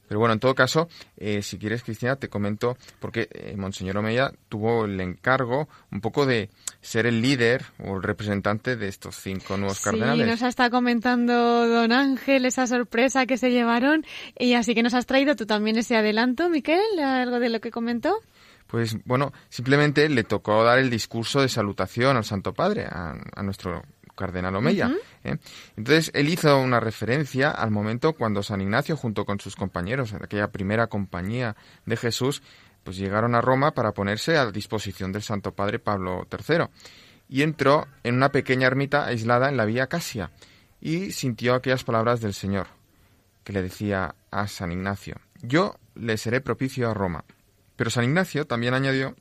Pero 0.07 0.19
bueno, 0.19 0.33
en 0.33 0.39
todo 0.39 0.53
caso, 0.53 0.87
eh, 1.17 1.41
si 1.41 1.57
quieres, 1.57 1.81
Cristina, 1.81 2.15
te 2.15 2.29
comento, 2.29 2.77
porque 2.99 3.27
eh, 3.31 3.55
Monseñor 3.57 3.97
Omeya 3.97 4.31
tuvo 4.49 4.85
el 4.85 5.01
encargo 5.01 5.67
un 5.91 5.99
poco 5.99 6.27
de, 6.27 6.49
ser 6.85 7.07
el 7.07 7.21
líder 7.21 7.65
o 7.79 7.97
el 7.97 8.03
representante 8.03 8.75
de 8.75 8.87
estos 8.87 9.15
cinco 9.15 9.57
nuevos 9.57 9.81
cardenales. 9.81 10.25
Sí, 10.25 10.31
nos 10.31 10.41
estado 10.43 10.69
comentando 10.69 11.67
don 11.67 11.91
Ángel 11.91 12.45
esa 12.45 12.67
sorpresa 12.67 13.25
que 13.25 13.37
se 13.37 13.49
llevaron 13.49 14.05
y 14.37 14.53
así 14.53 14.75
que 14.75 14.83
nos 14.83 14.93
has 14.93 15.07
traído 15.07 15.35
tú 15.35 15.47
también 15.47 15.77
ese 15.77 15.97
adelanto, 15.97 16.47
Miquel, 16.47 16.99
algo 16.99 17.39
de 17.39 17.49
lo 17.49 17.59
que 17.59 17.71
comentó. 17.71 18.19
Pues 18.67 18.97
bueno, 19.03 19.33
simplemente 19.49 20.07
le 20.09 20.23
tocó 20.23 20.63
dar 20.63 20.77
el 20.77 20.91
discurso 20.91 21.41
de 21.41 21.49
salutación 21.49 22.17
al 22.17 22.23
Santo 22.23 22.53
Padre, 22.53 22.85
a, 22.85 23.41
nuestro 23.41 23.81
cardenal 24.15 24.55
Omeya. 24.55 24.91
¿eh? 25.23 25.37
Entonces, 25.75 26.11
él 26.13 26.29
hizo 26.29 26.57
una 26.59 26.79
referencia 26.79 27.51
al 27.51 27.71
momento 27.71 28.13
cuando 28.13 28.41
San 28.43 28.61
Ignacio, 28.61 28.97
junto 28.97 29.25
con 29.25 29.39
sus 29.39 29.55
compañeros, 29.55 30.13
en 30.13 30.23
aquella 30.23 30.51
primera 30.51 30.87
compañía 30.87 31.55
de 31.85 31.97
Jesús, 31.97 32.41
pues 32.83 32.97
llegaron 32.97 33.35
a 33.35 33.41
Roma 33.41 33.71
para 33.71 33.93
ponerse 33.93 34.37
a 34.37 34.51
disposición 34.51 35.11
del 35.11 35.23
Santo 35.23 35.53
Padre 35.53 35.79
Pablo 35.79 36.27
III. 36.31 36.65
Y 37.27 37.41
entró 37.41 37.87
en 38.03 38.15
una 38.15 38.31
pequeña 38.31 38.67
ermita 38.67 39.05
aislada 39.05 39.49
en 39.49 39.57
la 39.57 39.65
Vía 39.65 39.87
Casia 39.87 40.31
y 40.79 41.11
sintió 41.11 41.55
aquellas 41.55 41.83
palabras 41.83 42.21
del 42.21 42.35
Señor, 42.35 42.67
que 43.43 43.53
le 43.53 43.63
decía 43.63 44.13
a 44.29 44.47
San 44.47 44.71
Ignacio, 44.71 45.15
yo 45.41 45.75
le 45.95 46.17
seré 46.17 46.41
propicio 46.41 46.89
a 46.89 46.93
Roma. 46.93 47.25
Pero 47.75 47.89
San 47.89 48.03
Ignacio 48.03 48.45
también 48.45 48.75
añadió 48.75 49.15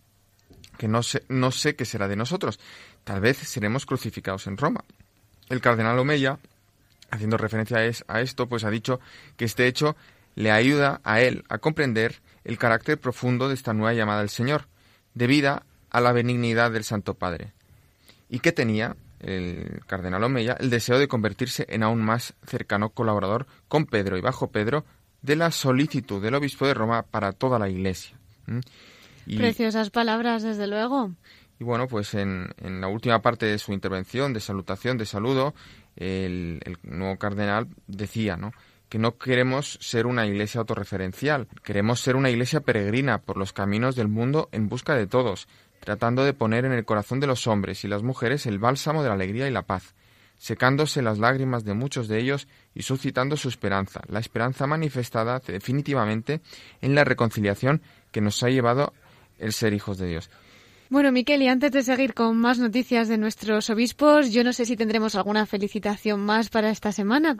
que 0.79 0.89
no 0.89 1.03
sé, 1.03 1.25
no 1.29 1.51
sé 1.51 1.77
qué 1.77 1.85
será 1.85 2.09
de 2.09 2.17
nosotros. 2.17 2.59
Tal 3.05 3.21
vez 3.21 3.39
seremos 3.39 3.87
crucificados 3.87 4.47
en 4.47 4.57
Roma. 4.57 4.85
El 5.49 5.61
cardenal 5.61 5.99
Omeya, 5.99 6.39
haciendo 7.11 7.37
referencia 7.37 7.79
a 8.09 8.21
esto, 8.21 8.49
pues 8.49 8.65
ha 8.65 8.71
dicho 8.71 9.01
que 9.37 9.45
este 9.45 9.67
hecho 9.67 9.97
le 10.35 10.51
ayuda 10.51 11.01
a 11.05 11.21
él 11.21 11.45
a 11.49 11.59
comprender 11.59 12.21
el 12.45 12.59
carácter 12.59 12.99
profundo 12.99 13.49
de 13.49 13.55
esta 13.55 13.73
nueva 13.73 13.95
llamada 13.95 14.21
del 14.21 14.31
Señor, 14.31 14.67
debida 15.15 15.65
a 15.91 16.01
la 16.01 16.13
benignidad 16.13 16.73
del 16.73 16.85
Santo 16.85 17.15
Padre, 17.15 17.53
y 18.29 18.41
que 18.41 18.53
tenía 18.53 18.97
el 19.21 19.81
cardenal 19.87 20.25
Omeya 20.25 20.57
el 20.59 20.71
deseo 20.71 20.99
de 20.99 21.09
convertirse 21.09 21.67
en 21.69 21.83
aún 21.83 22.03
más 22.03 22.35
cercano 22.47 22.91
colaborador 22.91 23.47
con 23.69 23.87
Pedro 23.87 24.19
y 24.19 24.21
bajo 24.21 24.51
Pedro 24.51 24.85
de 25.23 25.37
la 25.37 25.51
solicitud 25.51 26.23
del 26.23 26.35
obispo 26.35 26.67
de 26.67 26.75
Roma 26.75 27.03
para 27.03 27.33
toda 27.33 27.59
la 27.59 27.69
Iglesia. 27.69 28.19
Preciosas 29.27 29.91
palabras, 29.91 30.43
desde 30.43 30.67
luego. 30.67 31.13
Y 31.59 31.65
bueno, 31.65 31.87
pues 31.87 32.15
en, 32.15 32.53
la 32.59 32.89
última 32.89 33.23
parte 33.23 33.47
de 33.47 33.59
su 33.59 33.73
intervención, 33.73 34.33
de 34.33 34.41
salutación, 34.41 34.99
de 34.99 35.07
saludo, 35.07 35.55
el, 35.97 36.61
nuevo 36.83 37.17
cardenal 37.17 37.69
decía, 37.87 38.37
¿no? 38.37 38.53
que 38.89 38.99
no 38.99 39.19
queremos 39.19 39.79
ser 39.81 40.07
una 40.07 40.27
iglesia 40.27 40.61
autorreferencial, 40.61 41.49
queremos 41.63 42.01
ser 42.01 42.17
una 42.17 42.31
iglesia 42.31 42.61
peregrina 42.61 43.19
por 43.19 43.37
los 43.37 43.53
caminos 43.53 43.97
del 43.97 44.09
mundo 44.09 44.49
en 44.53 44.69
busca 44.69 44.95
de 44.95 45.07
todos, 45.07 45.49
tratando 45.81 46.25
de 46.25 46.33
poner 46.33 46.65
en 46.65 46.73
el 46.73 46.85
corazón 46.85 47.21
de 47.21 47.27
los 47.27 47.47
hombres 47.47 47.85
y 47.85 47.89
las 47.89 48.03
mujeres 48.03 48.47
el 48.47 48.59
bálsamo 48.59 49.03
de 49.03 49.09
la 49.09 49.15
alegría 49.15 49.49
y 49.49 49.51
la 49.51 49.63
paz, 49.63 49.95
secándose 50.39 51.03
las 51.03 51.19
lágrimas 51.19 51.65
de 51.65 51.75
muchos 51.75 52.09
de 52.09 52.19
ellos 52.19 52.49
y 52.75 52.83
suscitando 52.83 53.37
su 53.37 53.49
esperanza, 53.49 54.03
la 54.09 54.21
esperanza 54.21 54.67
manifestada 54.67 55.41
definitivamente 55.41 56.41
en 56.81 56.95
la 56.95 57.05
reconciliación 57.05 57.83
que 58.13 58.21
nos 58.21 58.43
ha 58.43 58.49
llevado 58.49 58.93
el 59.39 59.53
ser 59.53 59.73
hijos 59.73 59.99
de 59.99 60.09
Dios. 60.09 60.31
Bueno, 60.91 61.11
Miquel, 61.13 61.43
y 61.43 61.49
antes 61.49 61.73
de 61.73 61.83
seguir 61.83 62.15
con 62.15 62.37
más 62.37 62.59
noticias 62.59 63.09
de 63.09 63.19
nuestros 63.19 63.71
obispos, 63.71 64.31
yo 64.33 64.45
no 64.45 64.53
sé 64.53 64.67
si 64.67 64.77
tendremos 64.77 65.15
alguna 65.15 65.47
felicitación 65.47 66.21
más 66.21 66.51
para 66.51 66.71
esta 66.71 66.93
semana. 66.93 67.37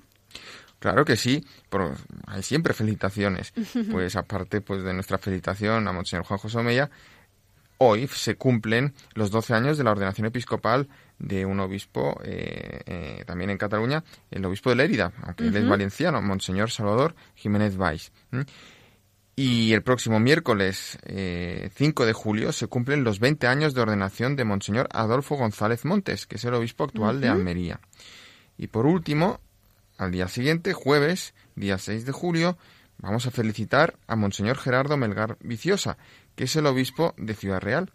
Claro 0.79 1.05
que 1.05 1.17
sí, 1.17 1.45
pero 1.71 1.95
hay 2.27 2.43
siempre 2.43 2.75
felicitaciones. 2.75 3.53
Pues 3.91 4.17
aparte 4.17 4.61
pues 4.61 4.83
de 4.83 4.93
nuestra 4.93 5.19
felicitación 5.19 5.87
a 5.87 5.93
Monseñor 5.93 6.25
Juan 6.25 6.39
José 6.39 6.59
Omeya, 6.59 6.91
hoy 7.79 8.09
se 8.09 8.37
cumplen 8.37 8.95
los 9.15 9.31
12 9.31 9.55
años 9.55 9.79
de 9.79 9.85
la 9.85 9.93
ordenación 9.93 10.27
episcopal 10.27 10.89
de 11.19 11.47
un 11.47 11.61
obispo 11.61 12.21
eh, 12.25 12.81
eh, 12.87 13.25
también 13.27 13.51
en 13.51 13.59
Cataluña, 13.59 14.03
el 14.31 14.45
obispo 14.45 14.71
de 14.71 14.77
Lérida, 14.77 15.13
aunque 15.23 15.47
él 15.47 15.57
es 15.57 15.69
valenciano, 15.69 16.21
Monseñor 16.21 16.71
Salvador 16.71 17.15
Jiménez 17.35 17.77
Valls. 17.77 18.13
Y 19.37 19.73
el 19.73 19.83
próximo 19.83 20.21
miércoles 20.21 20.97
5 21.03 21.09
eh, 21.09 22.07
de 22.07 22.13
julio 22.13 22.53
se 22.53 22.69
cumplen 22.69 23.03
los 23.03 23.19
20 23.19 23.47
años 23.49 23.75
de 23.75 23.81
ordenación 23.81 24.37
de 24.37 24.45
Monseñor 24.45 24.89
Adolfo 24.93 25.37
González 25.37 25.85
Montes, 25.85 26.27
que 26.27 26.37
es 26.37 26.45
el 26.45 26.55
obispo 26.55 26.85
actual 26.85 27.21
de 27.21 27.29
Almería. 27.29 27.81
Y 28.57 28.69
por 28.69 28.87
último, 28.87 29.41
al 29.99 30.13
día 30.13 30.29
siguiente, 30.29 30.73
jueves, 30.73 31.35
día 31.57 31.79
6 31.79 32.07
de 32.07 32.13
julio, 32.13 32.59
vamos 32.99 33.27
a 33.27 33.33
felicitar 33.33 33.97
a 34.07 34.15
Monseñor 34.15 34.57
Gerardo 34.57 34.97
Melgar 34.97 35.37
Viciosa, 35.41 35.99
que 36.37 36.45
es 36.45 36.55
el 36.55 36.67
obispo 36.67 37.15
de 37.17 37.35
Ciudad 37.35 37.61
Real 37.61 37.91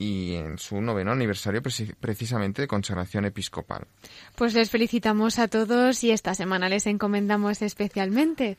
y 0.00 0.34
en 0.36 0.56
su 0.56 0.80
noveno 0.80 1.12
aniversario 1.12 1.60
precisamente 1.62 2.62
de 2.62 2.68
consagración 2.68 3.26
episcopal. 3.26 3.86
Pues 4.34 4.54
les 4.54 4.70
felicitamos 4.70 5.38
a 5.38 5.46
todos 5.46 6.02
y 6.02 6.10
esta 6.10 6.34
semana 6.34 6.70
les 6.70 6.86
encomendamos 6.86 7.60
especialmente. 7.60 8.56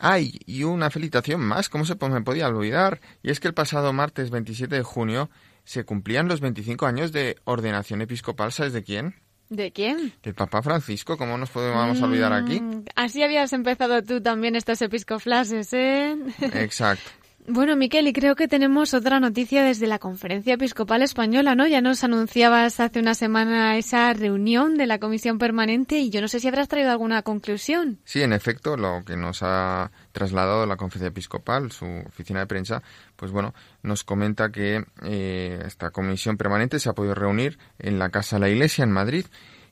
Ay, 0.00 0.40
y 0.46 0.64
una 0.64 0.90
felicitación 0.90 1.42
más, 1.42 1.68
¿cómo 1.68 1.84
se 1.84 1.94
me 1.94 2.22
podía 2.22 2.48
olvidar? 2.48 3.00
Y 3.22 3.30
es 3.30 3.38
que 3.38 3.46
el 3.46 3.54
pasado 3.54 3.92
martes 3.92 4.30
27 4.30 4.74
de 4.74 4.82
junio 4.82 5.30
se 5.62 5.84
cumplían 5.84 6.26
los 6.26 6.40
25 6.40 6.84
años 6.86 7.12
de 7.12 7.36
ordenación 7.44 8.02
episcopal, 8.02 8.50
¿sabes 8.50 8.72
de 8.72 8.82
quién? 8.82 9.14
¿De 9.48 9.70
quién? 9.70 10.12
Del 10.24 10.34
Papa 10.34 10.60
Francisco, 10.60 11.16
¿cómo 11.16 11.38
nos 11.38 11.50
podemos 11.50 12.02
olvidar 12.02 12.32
aquí? 12.32 12.60
Mm, 12.60 12.84
así 12.96 13.22
habías 13.22 13.52
empezado 13.52 14.02
tú 14.02 14.20
también 14.20 14.56
estas 14.56 14.82
episcoflases, 14.82 15.72
¿eh? 15.72 16.16
Exacto. 16.40 17.10
Bueno, 17.46 17.74
Miquel, 17.74 18.06
y 18.06 18.12
creo 18.12 18.36
que 18.36 18.48
tenemos 18.48 18.92
otra 18.94 19.18
noticia 19.18 19.62
desde 19.64 19.86
la 19.86 19.98
Conferencia 19.98 20.54
Episcopal 20.54 21.02
Española, 21.02 21.54
¿no? 21.54 21.66
Ya 21.66 21.80
nos 21.80 22.04
anunciabas 22.04 22.78
hace 22.80 23.00
una 23.00 23.14
semana 23.14 23.76
esa 23.76 24.12
reunión 24.12 24.76
de 24.76 24.86
la 24.86 24.98
Comisión 24.98 25.38
Permanente 25.38 25.98
y 25.98 26.10
yo 26.10 26.20
no 26.20 26.28
sé 26.28 26.38
si 26.38 26.48
habrás 26.48 26.68
traído 26.68 26.90
alguna 26.90 27.22
conclusión. 27.22 27.98
Sí, 28.04 28.22
en 28.22 28.34
efecto, 28.34 28.76
lo 28.76 29.02
que 29.04 29.16
nos 29.16 29.42
ha 29.42 29.90
trasladado 30.12 30.66
la 30.66 30.76
Conferencia 30.76 31.08
Episcopal, 31.08 31.72
su 31.72 31.86
oficina 32.06 32.40
de 32.40 32.46
prensa, 32.46 32.82
pues 33.16 33.32
bueno, 33.32 33.54
nos 33.82 34.04
comenta 34.04 34.52
que 34.52 34.84
eh, 35.02 35.62
esta 35.66 35.90
Comisión 35.90 36.36
Permanente 36.36 36.78
se 36.78 36.90
ha 36.90 36.92
podido 36.92 37.14
reunir 37.14 37.58
en 37.78 37.98
la 37.98 38.10
Casa 38.10 38.36
de 38.36 38.40
la 38.40 38.48
Iglesia 38.50 38.84
en 38.84 38.92
Madrid 38.92 39.26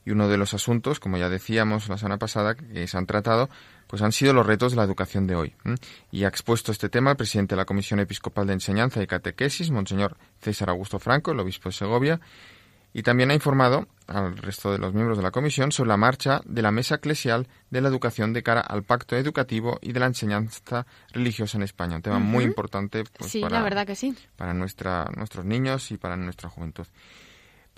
y 0.05 0.11
uno 0.11 0.27
de 0.27 0.37
los 0.37 0.53
asuntos, 0.53 0.99
como 0.99 1.17
ya 1.17 1.29
decíamos 1.29 1.89
la 1.89 1.97
semana 1.97 2.17
pasada, 2.17 2.55
que 2.55 2.87
se 2.87 2.97
han 2.97 3.05
tratado, 3.05 3.49
pues 3.87 4.01
han 4.01 4.11
sido 4.11 4.33
los 4.33 4.45
retos 4.45 4.71
de 4.71 4.77
la 4.77 4.83
educación 4.83 5.27
de 5.27 5.35
hoy. 5.35 5.55
Y 6.11 6.23
ha 6.23 6.27
expuesto 6.27 6.71
este 6.71 6.89
tema 6.89 7.11
el 7.11 7.17
presidente 7.17 7.55
de 7.55 7.57
la 7.57 7.65
Comisión 7.65 7.99
Episcopal 7.99 8.47
de 8.47 8.53
Enseñanza 8.53 9.01
y 9.01 9.07
Catequesis, 9.07 9.71
Monseñor 9.71 10.17
César 10.41 10.69
Augusto 10.69 10.99
Franco, 10.99 11.31
el 11.31 11.39
obispo 11.39 11.69
de 11.69 11.73
Segovia, 11.73 12.19
y 12.93 13.03
también 13.03 13.29
ha 13.31 13.33
informado 13.33 13.87
al 14.07 14.37
resto 14.37 14.71
de 14.71 14.79
los 14.79 14.93
miembros 14.93 15.17
de 15.17 15.23
la 15.23 15.31
comisión 15.31 15.71
sobre 15.71 15.89
la 15.89 15.97
marcha 15.97 16.41
de 16.45 16.61
la 16.61 16.71
Mesa 16.71 16.95
Eclesial 16.95 17.47
de 17.69 17.81
la 17.81 17.89
Educación 17.89 18.33
de 18.33 18.41
cara 18.41 18.61
al 18.61 18.83
pacto 18.83 19.15
educativo 19.15 19.77
y 19.81 19.91
de 19.91 19.99
la 19.99 20.07
enseñanza 20.07 20.87
religiosa 21.11 21.57
en 21.57 21.63
España. 21.63 21.97
Un 21.97 22.01
tema 22.01 22.19
muy 22.19 22.43
importante 22.43 23.03
pues, 23.17 23.37
para, 23.41 23.61
verdad 23.61 23.85
que 23.85 23.95
sí. 23.95 24.15
para 24.35 24.53
nuestra, 24.53 25.09
nuestros 25.15 25.45
niños 25.45 25.91
y 25.91 25.97
para 25.97 26.17
nuestra 26.17 26.49
juventud. 26.49 26.87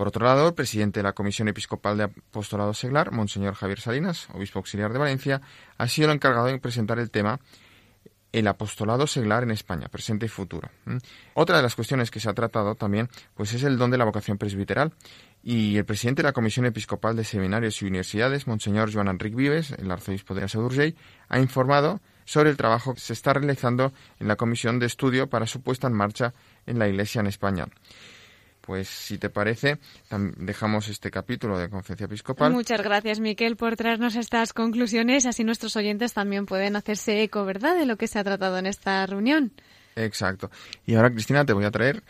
Por 0.01 0.07
otro 0.07 0.25
lado, 0.25 0.47
el 0.47 0.55
presidente 0.55 0.99
de 0.99 1.03
la 1.03 1.13
Comisión 1.13 1.47
Episcopal 1.47 1.95
de 1.95 2.05
Apostolado 2.05 2.73
Seglar, 2.73 3.11
Monseñor 3.11 3.53
Javier 3.53 3.79
Salinas, 3.79 4.27
obispo 4.33 4.57
auxiliar 4.57 4.91
de 4.91 4.97
Valencia, 4.97 5.43
ha 5.77 5.87
sido 5.87 6.07
el 6.07 6.15
encargado 6.15 6.47
de 6.47 6.57
presentar 6.57 6.97
el 6.97 7.11
tema 7.11 7.39
el 8.31 8.47
apostolado 8.47 9.05
seglar 9.05 9.43
en 9.43 9.51
España, 9.51 9.89
presente 9.89 10.25
y 10.25 10.29
futuro. 10.29 10.71
Otra 11.35 11.57
de 11.57 11.61
las 11.61 11.75
cuestiones 11.75 12.09
que 12.09 12.19
se 12.19 12.27
ha 12.27 12.33
tratado 12.33 12.73
también 12.73 13.09
pues 13.35 13.53
es 13.53 13.61
el 13.61 13.77
don 13.77 13.91
de 13.91 13.99
la 13.99 14.05
vocación 14.05 14.39
presbiteral. 14.39 14.91
Y 15.43 15.77
el 15.77 15.85
presidente 15.85 16.23
de 16.23 16.29
la 16.29 16.33
Comisión 16.33 16.65
Episcopal 16.65 17.15
de 17.15 17.23
Seminarios 17.23 17.79
y 17.79 17.85
Universidades, 17.85 18.47
Monseñor 18.47 18.91
Joan 18.91 19.07
Enrique 19.07 19.35
Vives, 19.35 19.69
el 19.69 19.91
arzobispo 19.91 20.33
de 20.33 20.45
Asadurgey, 20.45 20.95
ha 21.29 21.37
informado 21.37 22.01
sobre 22.25 22.49
el 22.49 22.57
trabajo 22.57 22.95
que 22.95 23.01
se 23.01 23.13
está 23.13 23.33
realizando 23.33 23.93
en 24.19 24.27
la 24.27 24.35
Comisión 24.35 24.79
de 24.79 24.87
Estudio 24.87 25.29
para 25.29 25.45
su 25.45 25.61
puesta 25.61 25.85
en 25.85 25.93
marcha 25.93 26.33
en 26.65 26.79
la 26.79 26.87
Iglesia 26.87 27.19
en 27.19 27.27
España 27.27 27.67
pues 28.61 28.87
si 28.87 29.17
te 29.17 29.29
parece, 29.29 29.79
dejamos 30.37 30.87
este 30.87 31.11
capítulo 31.11 31.57
de 31.57 31.69
Conferencia 31.69 32.05
Episcopal. 32.05 32.53
Muchas 32.53 32.81
gracias, 32.81 33.19
Miquel, 33.19 33.57
por 33.57 33.75
traernos 33.75 34.15
estas 34.15 34.53
conclusiones. 34.53 35.25
Así 35.25 35.43
nuestros 35.43 35.75
oyentes 35.75 36.13
también 36.13 36.45
pueden 36.45 36.75
hacerse 36.75 37.23
eco, 37.23 37.43
¿verdad?, 37.43 37.75
de 37.75 37.85
lo 37.85 37.97
que 37.97 38.07
se 38.07 38.19
ha 38.19 38.23
tratado 38.23 38.57
en 38.57 38.67
esta 38.67 39.05
reunión. 39.05 39.51
Exacto. 39.95 40.49
Y 40.85 40.95
ahora, 40.95 41.11
Cristina, 41.11 41.45
te 41.45 41.53
voy 41.53 41.65
a 41.65 41.71
traer 41.71 42.03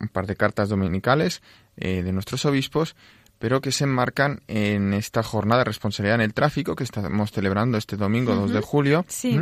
un 0.00 0.08
par 0.08 0.26
de 0.26 0.36
cartas 0.36 0.68
dominicales 0.68 1.42
eh, 1.76 2.02
de 2.02 2.12
nuestros 2.12 2.44
obispos, 2.44 2.96
pero 3.38 3.60
que 3.60 3.72
se 3.72 3.84
enmarcan 3.84 4.42
en 4.48 4.94
esta 4.94 5.22
jornada 5.22 5.60
de 5.60 5.64
responsabilidad 5.64 6.16
en 6.16 6.22
el 6.22 6.34
tráfico 6.34 6.76
que 6.76 6.84
estamos 6.84 7.32
celebrando 7.32 7.78
este 7.78 7.96
domingo 7.96 8.34
2 8.34 8.52
de 8.52 8.60
julio. 8.60 9.04
Sí. 9.08 9.38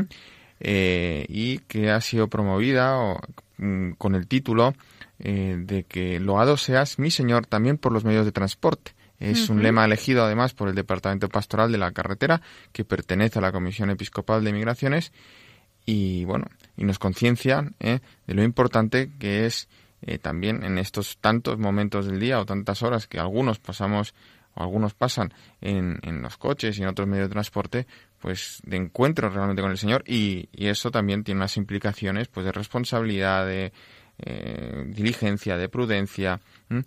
Eh, 0.60 1.24
y 1.28 1.58
que 1.60 1.90
ha 1.90 2.00
sido 2.00 2.26
promovida 2.26 2.96
mm, 3.58 3.92
con 3.92 4.16
el 4.16 4.26
título 4.26 4.74
eh, 5.20 5.56
de 5.58 5.84
que 5.84 6.20
loado 6.20 6.56
seas 6.56 6.98
mi 6.98 7.10
Señor 7.10 7.46
también 7.46 7.78
por 7.78 7.92
los 7.92 8.04
medios 8.04 8.24
de 8.24 8.32
transporte. 8.32 8.94
Es 9.20 9.50
un 9.50 9.64
lema 9.64 9.84
elegido 9.84 10.22
además 10.22 10.54
por 10.54 10.68
el 10.68 10.76
Departamento 10.76 11.28
Pastoral 11.28 11.72
de 11.72 11.78
la 11.78 11.90
Carretera, 11.90 12.40
que 12.70 12.84
pertenece 12.84 13.40
a 13.40 13.42
la 13.42 13.50
Comisión 13.50 13.90
Episcopal 13.90 14.44
de 14.44 14.52
Migraciones, 14.52 15.12
y 15.84 16.24
bueno, 16.24 16.46
y 16.76 16.84
nos 16.84 16.98
conciencia 16.98 17.72
eh, 17.80 18.00
de 18.26 18.34
lo 18.34 18.44
importante 18.44 19.10
que 19.18 19.46
es 19.46 19.68
eh, 20.02 20.18
también 20.18 20.62
en 20.62 20.78
estos 20.78 21.18
tantos 21.18 21.58
momentos 21.58 22.06
del 22.06 22.20
día 22.20 22.38
o 22.38 22.46
tantas 22.46 22.82
horas 22.82 23.06
que 23.08 23.18
algunos 23.18 23.58
pasamos 23.58 24.14
o 24.54 24.62
algunos 24.62 24.94
pasan 24.94 25.32
en, 25.60 25.98
en 26.02 26.22
los 26.22 26.36
coches 26.36 26.78
y 26.78 26.82
en 26.82 26.88
otros 26.88 27.08
medios 27.08 27.28
de 27.28 27.32
transporte, 27.32 27.86
pues 28.20 28.60
de 28.64 28.76
encuentro 28.76 29.30
realmente 29.30 29.62
con 29.62 29.70
el 29.70 29.78
Señor. 29.78 30.04
Y, 30.06 30.48
y 30.52 30.66
eso 30.66 30.90
también 30.90 31.24
tiene 31.24 31.38
unas 31.40 31.56
implicaciones 31.56 32.28
pues 32.28 32.44
de 32.44 32.52
responsabilidad, 32.52 33.46
de, 33.46 33.72
eh, 34.18 34.84
diligencia, 34.88 35.56
de 35.56 35.68
prudencia, 35.68 36.40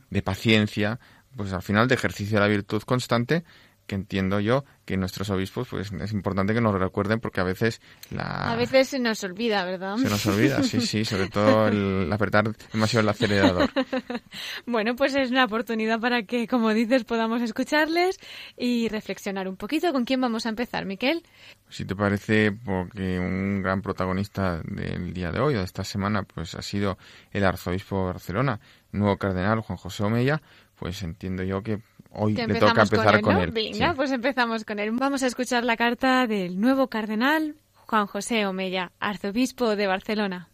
de 0.10 0.22
paciencia, 0.22 1.00
pues 1.36 1.54
al 1.54 1.62
final 1.62 1.88
de 1.88 1.96
ejercicio 1.96 2.38
de 2.38 2.42
la 2.42 2.48
virtud 2.48 2.82
constante 2.84 3.44
que 3.92 3.96
entiendo 3.96 4.40
yo 4.40 4.64
que 4.86 4.96
nuestros 4.96 5.30
obispos 5.32 5.68
pues 5.68 5.92
es 5.92 6.14
importante 6.14 6.54
que 6.54 6.62
nos 6.62 6.74
recuerden 6.80 7.20
porque 7.20 7.42
a 7.42 7.44
veces 7.44 7.82
la 8.10 8.50
a 8.50 8.56
veces 8.56 8.88
se 8.88 9.00
nos 9.00 9.22
olvida 9.26 9.66
verdad 9.66 9.98
se 9.98 10.08
nos 10.08 10.26
olvida 10.28 10.64
sí 10.64 10.80
sí 10.80 11.04
sobre 11.04 11.28
todo 11.28 11.68
el 11.68 12.10
apretar 12.10 12.56
demasiado 12.72 13.04
el 13.04 13.10
acelerador. 13.10 13.70
Bueno 14.66 14.96
pues 14.96 15.14
es 15.16 15.30
una 15.30 15.44
oportunidad 15.44 16.00
para 16.00 16.24
que 16.24 16.48
como 16.48 16.74
dices 16.74 17.04
podamos 17.04 17.42
escucharles 17.42 18.18
y 18.56 18.88
reflexionar 18.88 19.50
un 19.50 19.58
poquito. 19.58 19.92
Con 19.92 20.06
quién 20.06 20.22
vamos 20.22 20.46
a 20.46 20.50
empezar 20.50 20.86
Miquel 20.86 21.24
si 21.68 21.84
te 21.84 21.94
parece 21.94 22.54
porque 22.54 23.20
un 23.20 23.62
gran 23.62 23.82
protagonista 23.82 24.62
del 24.64 25.14
día 25.14 25.32
de 25.32 25.42
hoy 25.42 25.54
de 25.56 25.64
esta 25.64 25.84
semana 25.84 26.24
pues 26.24 26.56
ha 26.56 26.62
sido 26.62 26.98
el 27.32 27.44
arzobispo 27.44 27.98
de 27.98 28.06
Barcelona 28.06 28.62
nuevo 28.94 29.18
cardenal 29.18 29.60
Juan 29.60 29.78
José 29.78 30.04
Omeya 30.04 30.42
pues 30.82 31.04
entiendo 31.04 31.44
yo 31.44 31.62
que 31.62 31.80
hoy 32.14 32.34
le 32.34 32.60
toca 32.60 32.84
empezar 32.84 33.22
con 33.22 33.38
él. 33.38 33.52
Venga, 33.52 33.94
pues 33.94 34.12
empezamos 34.12 34.66
con 34.66 34.80
él. 34.80 34.92
Vamos 34.92 35.24
a 35.24 35.28
escuchar 35.28 35.64
la 35.64 35.78
carta 35.78 36.28
del 36.28 36.60
nuevo 36.60 36.88
cardenal 36.88 37.56
Juan 37.74 38.08
José 38.08 38.46
Omeya, 38.46 38.92
arzobispo 39.00 39.76
de 39.76 39.88
Barcelona. 39.88 40.48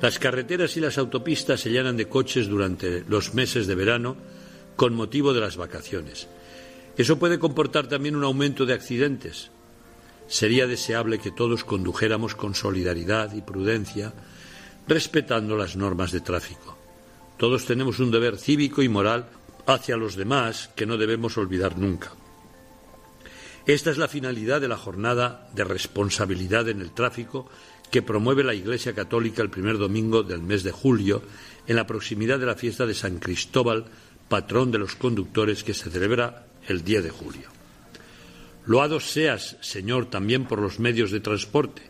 Las 0.00 0.20
carreteras 0.20 0.76
y 0.76 0.80
las 0.80 0.96
autopistas 0.96 1.60
se 1.60 1.70
llenan 1.70 1.96
de 1.96 2.08
coches 2.08 2.48
durante 2.48 3.04
los 3.08 3.34
meses 3.34 3.66
de 3.66 3.74
verano 3.74 4.16
con 4.76 4.94
motivo 4.94 5.34
de 5.34 5.40
las 5.40 5.56
vacaciones. 5.56 6.28
Eso 6.96 7.18
puede 7.18 7.40
comportar 7.40 7.88
también 7.88 8.14
un 8.14 8.22
aumento 8.22 8.64
de 8.64 8.74
accidentes. 8.74 9.50
Sería 10.28 10.68
deseable 10.68 11.18
que 11.18 11.32
todos 11.32 11.64
condujéramos 11.64 12.36
con 12.36 12.54
solidaridad 12.54 13.32
y 13.34 13.42
prudencia 13.42 14.12
respetando 14.88 15.56
las 15.56 15.76
normas 15.76 16.12
de 16.12 16.20
tráfico. 16.20 16.76
Todos 17.36 17.66
tenemos 17.66 18.00
un 18.00 18.10
deber 18.10 18.38
cívico 18.38 18.82
y 18.82 18.88
moral 18.88 19.28
hacia 19.66 19.96
los 19.96 20.16
demás 20.16 20.70
que 20.74 20.86
no 20.86 20.96
debemos 20.96 21.36
olvidar 21.36 21.76
nunca. 21.76 22.12
Esta 23.66 23.90
es 23.90 23.98
la 23.98 24.08
finalidad 24.08 24.62
de 24.62 24.68
la 24.68 24.78
jornada 24.78 25.50
de 25.54 25.62
responsabilidad 25.62 26.68
en 26.70 26.80
el 26.80 26.92
tráfico 26.92 27.50
que 27.90 28.00
promueve 28.00 28.42
la 28.42 28.54
Iglesia 28.54 28.94
Católica 28.94 29.42
el 29.42 29.50
primer 29.50 29.76
domingo 29.76 30.22
del 30.22 30.42
mes 30.42 30.62
de 30.62 30.72
julio 30.72 31.22
en 31.66 31.76
la 31.76 31.86
proximidad 31.86 32.38
de 32.38 32.46
la 32.46 32.54
fiesta 32.54 32.86
de 32.86 32.94
San 32.94 33.18
Cristóbal, 33.18 33.84
patrón 34.28 34.70
de 34.70 34.78
los 34.78 34.94
conductores 34.96 35.64
que 35.64 35.74
se 35.74 35.90
celebra 35.90 36.46
el 36.66 36.82
10 36.82 37.04
de 37.04 37.10
julio. 37.10 37.48
Loado 38.64 39.00
seas, 39.00 39.56
Señor, 39.60 40.06
también 40.06 40.46
por 40.46 40.60
los 40.60 40.78
medios 40.78 41.10
de 41.10 41.20
transporte. 41.20 41.82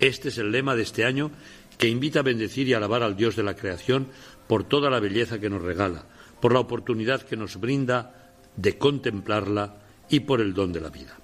Este 0.00 0.28
es 0.28 0.38
el 0.38 0.52
lema 0.52 0.76
de 0.76 0.82
este 0.82 1.04
año 1.04 1.32
que 1.78 1.88
invita 1.88 2.20
a 2.20 2.24
bendecir 2.24 2.68
y 2.68 2.74
alabar 2.74 3.02
al 3.02 3.16
Dios 3.16 3.36
de 3.36 3.44
la 3.44 3.54
creación 3.56 4.08
por 4.46 4.64
toda 4.64 4.90
la 4.90 5.00
belleza 5.00 5.40
que 5.40 5.48
nos 5.48 5.62
regala, 5.62 6.04
por 6.40 6.52
la 6.52 6.60
oportunidad 6.60 7.22
que 7.22 7.36
nos 7.36 7.58
brinda 7.58 8.34
de 8.56 8.76
contemplarla 8.76 9.76
y 10.10 10.20
por 10.20 10.40
el 10.40 10.52
don 10.54 10.72
de 10.72 10.80
la 10.80 10.90
vida. 10.90 11.16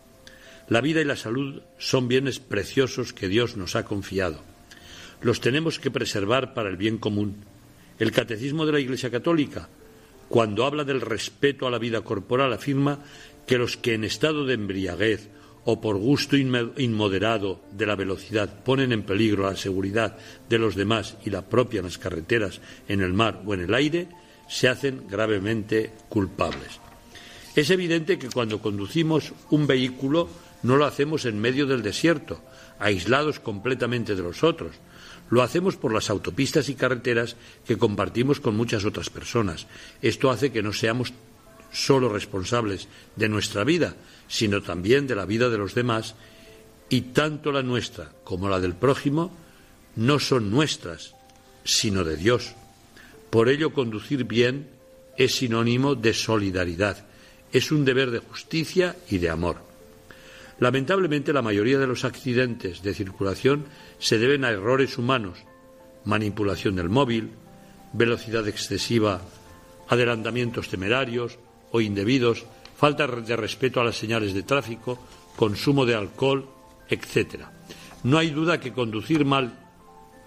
La 0.69 0.81
vida 0.81 1.01
y 1.01 1.05
la 1.05 1.17
salud 1.17 1.63
son 1.79 2.09
bienes 2.09 2.39
preciosos 2.39 3.13
que 3.13 3.29
Dios 3.29 3.57
nos 3.57 3.77
ha 3.77 3.85
confiado. 3.85 4.41
Los 5.21 5.41
tenemos 5.41 5.79
que 5.79 5.91
preservar 5.91 6.55
para 6.55 6.71
el 6.71 6.77
bien 6.77 6.99
común. 6.99 7.45
El 7.99 8.13
Catecismo 8.13 8.65
de 8.65 8.73
la 8.73 8.81
Iglesia 8.81 9.11
Católica, 9.11 9.69
cuando 10.29 10.65
habla 10.65 10.85
del 10.85 11.01
respeto 11.01 11.67
a 11.67 11.71
la 11.71 11.79
vida 11.79 12.03
corporal, 12.03 12.53
afirma 12.53 13.01
que 13.47 13.59
los 13.59 13.77
que 13.77 13.95
en 13.95 14.05
estado 14.05 14.47
de 14.47 14.55
embriaguez 14.55 15.29
o 15.65 15.81
por 15.81 15.97
gusto 15.97 16.37
inmoderado 16.37 17.61
de 17.73 17.87
la 17.87 17.97
velocidad 17.97 18.63
ponen 18.65 18.93
en 18.93 19.03
peligro 19.03 19.45
la 19.45 19.57
seguridad 19.57 20.17
de 20.49 20.59
los 20.59 20.75
demás 20.75 21.17
y 21.25 21.31
la 21.31 21.43
propia 21.43 21.79
en 21.79 21.87
las 21.87 21.99
carreteras, 21.99 22.61
en 22.89 23.01
el 23.01 23.13
mar 23.13 23.43
o 23.47 23.55
en 23.55 23.61
el 23.61 23.75
aire, 23.75 24.09
se 24.49 24.69
hacen 24.69 25.05
gravemente 25.09 25.93
culpables. 26.09 26.81
Es 27.57 27.71
evidente 27.71 28.19
que 28.19 28.29
cuando 28.29 28.61
conducimos 28.61 29.33
un 29.51 29.67
vehículo 29.67 30.29
no 30.63 30.77
lo 30.77 30.87
hacemos 30.87 31.25
en 31.25 31.39
medio 31.39 31.67
del 31.67 31.83
desierto, 31.83 32.41
aislados 32.79 33.39
completamente 33.39 34.17
de 34.17 34.23
los 34.23 34.43
otros. 34.43 34.73
Lo 35.31 35.43
hacemos 35.43 35.77
por 35.77 35.93
las 35.93 36.11
autopistas 36.11 36.69
y 36.69 36.75
carreteras 36.75 37.37
que 37.67 37.79
compartimos 37.79 38.41
con 38.41 38.57
muchas 38.57 38.85
otras 38.85 39.09
personas. 39.09 39.67
Esto 40.03 40.31
hace 40.31 40.53
que 40.53 40.63
no 40.63 40.73
seamos 40.73 41.13
solo 41.75 42.09
responsables 42.09 42.89
de 43.17 43.29
nuestra 43.29 43.65
vida, 43.65 43.97
sino 44.29 44.63
también 44.63 45.07
de 45.07 45.17
la 45.17 45.27
vida 45.27 45.51
de 45.51 45.59
los 45.59 45.75
demás, 45.75 46.15
y 46.89 47.01
tanto 47.13 47.53
la 47.53 47.63
nuestra 47.63 48.13
como 48.23 48.49
la 48.49 48.61
del 48.61 48.75
prójimo 48.75 49.37
no 49.97 50.19
son 50.19 50.51
nuestras, 50.51 51.15
sino 51.65 52.05
de 52.05 52.17
Dios. 52.17 52.55
Por 53.31 53.49
ello, 53.49 53.73
conducir 53.73 54.25
bien 54.25 54.69
es 55.17 55.37
sinónimo 55.37 55.95
de 55.95 56.15
solidaridad, 56.15 57.05
es 57.53 57.73
un 57.73 57.85
deber 57.85 58.11
de 58.11 58.21
justicia 58.21 58.97
y 59.11 59.19
de 59.19 59.31
amor. 59.31 59.57
Lamentablemente, 60.61 61.33
la 61.33 61.43
mayoría 61.43 61.79
de 61.79 61.87
los 61.87 62.05
accidentes 62.05 62.83
de 62.83 62.95
circulación 62.95 63.65
se 63.99 64.19
deben 64.19 64.45
a 64.45 64.51
errores 64.51 64.99
humanos, 64.99 65.39
manipulación 66.05 66.77
del 66.77 66.89
móvil, 66.89 67.31
velocidad 67.93 68.47
excesiva, 68.47 69.23
adelantamientos 69.89 70.69
temerarios 70.69 71.39
o 71.75 71.83
indebidos, 71.83 72.47
falta 72.79 73.11
de 73.11 73.35
respeto 73.35 73.83
a 73.83 73.85
las 73.85 73.99
señales 73.99 74.31
de 74.31 74.47
tráfico, 74.47 74.95
consumo 75.35 75.83
de 75.83 75.99
alcohol, 75.99 76.47
etc. 76.87 77.51
No 78.07 78.17
hay 78.17 78.31
duda 78.31 78.61
que 78.63 78.73
conducir 78.73 79.25
mal, 79.25 79.59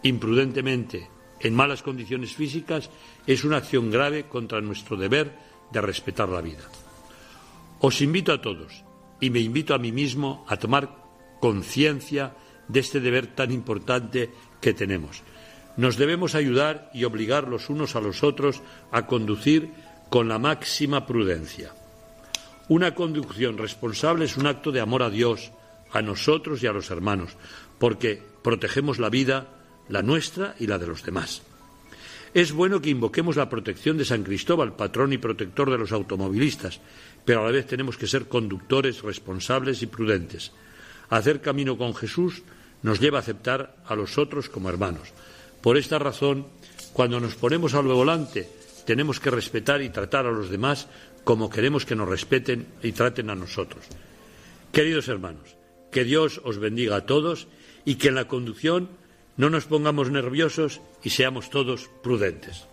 imprudentemente, 0.03 1.07
en 1.39 1.55
malas 1.55 1.83
condiciones 1.83 2.35
físicas, 2.35 2.89
es 3.25 3.45
una 3.45 3.63
acción 3.63 3.89
grave 3.89 4.27
contra 4.27 4.59
nuestro 4.59 4.97
deber 4.97 5.39
de 5.71 5.79
respetar 5.79 6.27
la 6.27 6.41
vida. 6.41 6.67
Os 7.79 8.01
invito 8.01 8.33
a 8.33 8.41
todos, 8.41 8.83
y 9.21 9.29
me 9.29 9.39
invito 9.39 9.73
a 9.73 9.79
mí 9.79 9.93
mismo, 9.93 10.43
a 10.49 10.57
tomar 10.57 10.91
conciencia 11.39 12.35
de 12.67 12.81
este 12.81 12.99
deber 12.99 13.27
tan 13.27 13.53
importante 13.53 14.31
que 14.59 14.73
tenemos. 14.73 15.23
Nos 15.77 15.95
debemos 15.95 16.35
ayudar 16.35 16.89
y 16.93 17.05
obligar 17.05 17.47
los 17.47 17.69
unos 17.69 17.95
a 17.95 18.01
los 18.01 18.23
otros 18.23 18.61
a 18.91 19.05
conducir 19.05 19.71
con 20.09 20.27
la 20.27 20.39
máxima 20.39 21.05
prudencia. 21.05 21.73
Una 22.69 22.93
conducción 22.95 23.57
responsable 23.57 24.25
es 24.25 24.37
un 24.37 24.47
acto 24.47 24.71
de 24.71 24.81
amor 24.81 25.03
a 25.03 25.09
Dios, 25.09 25.51
a 25.91 26.01
nosotros 26.01 26.61
y 26.63 26.67
a 26.67 26.73
los 26.73 26.89
hermanos, 26.91 27.31
porque 27.79 28.21
protegemos 28.43 28.99
la 28.99 29.09
vida, 29.09 29.47
la 29.89 30.01
nuestra 30.01 30.55
y 30.59 30.67
la 30.67 30.77
de 30.77 30.87
los 30.87 31.03
demás. 31.03 31.41
Es 32.33 32.51
bueno 32.51 32.81
que 32.81 32.89
invoquemos 32.89 33.35
la 33.35 33.49
protección 33.49 33.97
de 33.97 34.05
San 34.05 34.23
Cristóbal, 34.23 34.75
patrón 34.75 35.13
y 35.13 35.17
protector 35.17 35.71
de 35.71 35.77
los 35.77 35.91
automovilistas, 35.91 36.79
pero 37.23 37.41
a 37.41 37.45
la 37.45 37.51
vez 37.51 37.67
tenemos 37.67 37.97
que 37.97 38.07
ser 38.07 38.27
conductores 38.27 39.01
responsables 39.01 39.81
y 39.81 39.87
prudentes. 39.87 40.51
Hacer 41.09 41.41
camino 41.41 41.77
con 41.77 41.95
Jesús 41.95 42.43
nos 42.83 42.99
lleva 42.99 43.19
a 43.19 43.21
aceptar 43.21 43.77
a 43.85 43.95
los 43.95 44.17
otros 44.17 44.49
como 44.49 44.69
hermanos. 44.69 45.13
Por 45.61 45.77
esta 45.77 45.99
razón, 45.99 46.45
cuando 46.93 47.19
nos 47.19 47.35
ponemos 47.35 47.73
al 47.73 47.85
volante, 47.85 48.49
tenemos 48.87 49.19
que 49.19 49.29
respetar 49.29 49.81
y 49.81 49.89
tratar 49.89 50.25
a 50.25 50.31
los 50.31 50.49
demás 50.49 50.87
como 51.25 51.49
queremos 51.49 51.85
que 51.85 51.93
nos 51.93 52.07
respeten 52.07 52.67
y 52.81 52.93
traten 52.93 53.29
a 53.29 53.35
nosotros. 53.35 53.83
Queridos 54.71 55.09
hermanos, 55.09 55.57
que 55.91 56.05
Dios 56.05 56.39
os 56.45 56.57
bendiga 56.57 56.95
a 56.95 57.05
todos 57.05 57.49
y 57.83 57.95
que 57.95 58.07
en 58.07 58.15
la 58.15 58.29
conducción 58.29 58.87
no 59.35 59.49
nos 59.49 59.65
pongamos 59.65 60.09
nerviosos 60.09 60.79
y 61.03 61.09
seamos 61.09 61.49
todos 61.49 61.89
prudentes. 62.01 62.65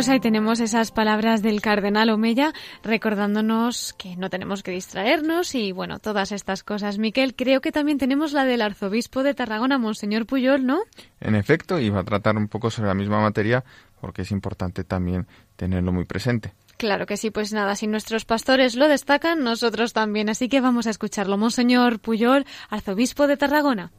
Pues 0.00 0.08
ahí 0.08 0.18
tenemos 0.18 0.60
esas 0.60 0.92
palabras 0.92 1.42
del 1.42 1.60
cardenal 1.60 2.08
Omeya 2.08 2.54
recordándonos 2.82 3.92
que 3.98 4.16
no 4.16 4.30
tenemos 4.30 4.62
que 4.62 4.70
distraernos 4.70 5.54
y 5.54 5.72
bueno, 5.72 5.98
todas 5.98 6.32
estas 6.32 6.64
cosas. 6.64 6.96
Miquel, 6.96 7.34
creo 7.34 7.60
que 7.60 7.70
también 7.70 7.98
tenemos 7.98 8.32
la 8.32 8.46
del 8.46 8.62
arzobispo 8.62 9.22
de 9.22 9.34
Tarragona, 9.34 9.76
Monseñor 9.76 10.24
Puyol, 10.24 10.64
¿no? 10.64 10.84
En 11.20 11.34
efecto, 11.34 11.78
iba 11.78 12.00
a 12.00 12.04
tratar 12.04 12.38
un 12.38 12.48
poco 12.48 12.70
sobre 12.70 12.88
la 12.88 12.94
misma 12.94 13.20
materia 13.20 13.62
porque 14.00 14.22
es 14.22 14.30
importante 14.30 14.84
también 14.84 15.26
tenerlo 15.56 15.92
muy 15.92 16.06
presente. 16.06 16.54
Claro 16.78 17.04
que 17.04 17.18
sí, 17.18 17.30
pues 17.30 17.52
nada, 17.52 17.76
si 17.76 17.86
nuestros 17.86 18.24
pastores 18.24 18.76
lo 18.76 18.88
destacan, 18.88 19.44
nosotros 19.44 19.92
también, 19.92 20.30
así 20.30 20.48
que 20.48 20.62
vamos 20.62 20.86
a 20.86 20.90
escucharlo. 20.90 21.36
Monseñor 21.36 22.00
Puyol, 22.00 22.46
arzobispo 22.70 23.26
de 23.26 23.36
Tarragona. 23.36 23.92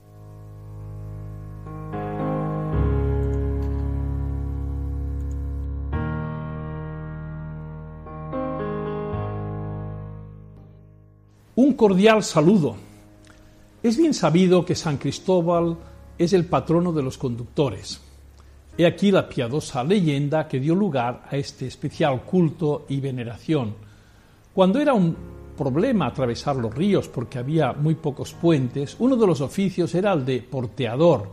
Un 11.61 11.73
cordial 11.73 12.23
saludo. 12.23 12.75
Es 13.83 13.95
bien 13.95 14.15
sabido 14.15 14.65
que 14.65 14.73
San 14.73 14.97
Cristóbal 14.97 15.77
es 16.17 16.33
el 16.33 16.45
patrono 16.45 16.91
de 16.91 17.03
los 17.03 17.19
conductores. 17.19 18.01
He 18.75 18.83
aquí 18.83 19.11
la 19.11 19.29
piadosa 19.29 19.83
leyenda 19.83 20.47
que 20.47 20.59
dio 20.59 20.73
lugar 20.73 21.21
a 21.29 21.37
este 21.37 21.67
especial 21.67 22.23
culto 22.23 22.87
y 22.89 22.99
veneración. 22.99 23.75
Cuando 24.51 24.79
era 24.79 24.95
un 24.95 25.15
problema 25.55 26.07
atravesar 26.07 26.55
los 26.55 26.73
ríos 26.73 27.07
porque 27.07 27.37
había 27.37 27.73
muy 27.73 27.93
pocos 27.93 28.33
puentes, 28.33 28.95
uno 28.97 29.15
de 29.15 29.27
los 29.27 29.39
oficios 29.39 29.93
era 29.93 30.13
el 30.13 30.25
de 30.25 30.41
porteador, 30.41 31.31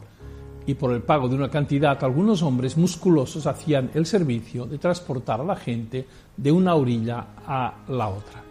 y 0.66 0.74
por 0.74 0.92
el 0.92 1.00
pago 1.04 1.30
de 1.30 1.36
una 1.36 1.48
cantidad 1.48 2.04
algunos 2.04 2.42
hombres 2.42 2.76
musculosos 2.76 3.46
hacían 3.46 3.92
el 3.94 4.04
servicio 4.04 4.66
de 4.66 4.76
transportar 4.76 5.40
a 5.40 5.44
la 5.44 5.56
gente 5.56 6.06
de 6.36 6.52
una 6.52 6.74
orilla 6.74 7.28
a 7.46 7.86
la 7.88 8.08
otra. 8.10 8.47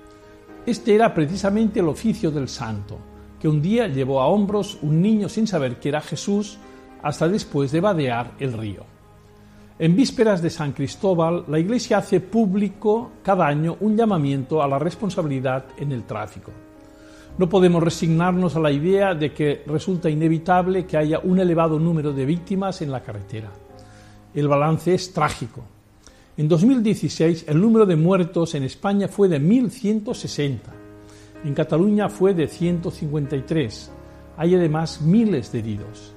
Este 0.67 0.93
era 0.93 1.13
precisamente 1.13 1.79
el 1.79 1.87
oficio 1.87 2.29
del 2.29 2.49
santo, 2.49 2.97
que 3.39 3.47
un 3.47 3.61
día 3.61 3.87
llevó 3.87 4.19
a 4.19 4.27
hombros 4.27 4.77
un 4.81 5.01
niño 5.01 5.29
sin 5.29 5.47
saber 5.47 5.79
que 5.79 5.87
era 5.87 6.01
Jesús 6.01 6.57
hasta 7.01 7.29
después 7.29 7.71
de 7.71 7.79
vadear 7.79 8.33
el 8.37 8.51
río. 8.51 8.83
En 9.79 9.95
vísperas 9.95 10.41
de 10.41 10.49
San 10.49 10.73
Cristóbal, 10.73 11.45
la 11.47 11.57
Iglesia 11.57 11.99
hace 11.99 12.19
público 12.19 13.13
cada 13.23 13.47
año 13.47 13.77
un 13.79 13.95
llamamiento 13.95 14.61
a 14.61 14.67
la 14.67 14.77
responsabilidad 14.77 15.67
en 15.77 15.93
el 15.93 16.03
tráfico. 16.03 16.51
No 17.37 17.47
podemos 17.47 17.81
resignarnos 17.81 18.57
a 18.57 18.59
la 18.59 18.71
idea 18.71 19.15
de 19.15 19.31
que 19.31 19.63
resulta 19.67 20.09
inevitable 20.09 20.85
que 20.85 20.97
haya 20.97 21.19
un 21.19 21.39
elevado 21.39 21.79
número 21.79 22.11
de 22.11 22.25
víctimas 22.25 22.81
en 22.81 22.91
la 22.91 23.01
carretera. 23.01 23.53
El 24.33 24.49
balance 24.49 24.93
es 24.93 25.13
trágico. 25.13 25.76
En 26.37 26.47
2016 26.47 27.45
el 27.47 27.59
número 27.59 27.87
de 27.87 27.95
muertos 27.95 28.53
en 28.53 28.61
España 28.61 29.07
fue 29.07 29.27
de 29.27 29.41
1.160. 29.41 30.59
En 31.43 31.53
Cataluña 31.55 32.09
fue 32.09 32.35
de 32.35 32.47
153. 32.47 33.91
Hay 34.37 34.53
además 34.53 35.01
miles 35.01 35.51
de 35.51 35.59
heridos. 35.59 36.13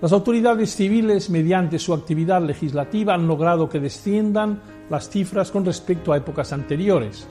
Las 0.00 0.12
autoridades 0.12 0.74
civiles, 0.74 1.28
mediante 1.28 1.78
su 1.78 1.92
actividad 1.92 2.40
legislativa, 2.42 3.12
han 3.12 3.28
logrado 3.28 3.68
que 3.68 3.80
desciendan 3.80 4.62
las 4.88 5.10
cifras 5.10 5.50
con 5.50 5.66
respecto 5.66 6.14
a 6.14 6.16
épocas 6.16 6.54
anteriores. 6.54 7.28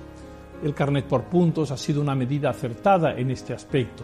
El 0.63 0.75
carnet 0.75 1.05
por 1.05 1.23
puntos 1.23 1.71
ha 1.71 1.77
sido 1.77 1.99
una 1.99 2.13
medida 2.13 2.51
acertada 2.51 3.17
en 3.17 3.31
este 3.31 3.53
aspecto, 3.53 4.03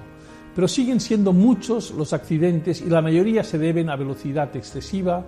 pero 0.55 0.67
siguen 0.67 0.99
siendo 0.99 1.32
muchos 1.32 1.91
los 1.91 2.11
accidentes 2.11 2.82
y 2.82 2.89
la 2.89 3.03
mayoría 3.03 3.43
se 3.43 3.59
deben 3.59 3.91
a 3.91 3.95
velocidad 3.95 4.55
excesiva, 4.55 5.23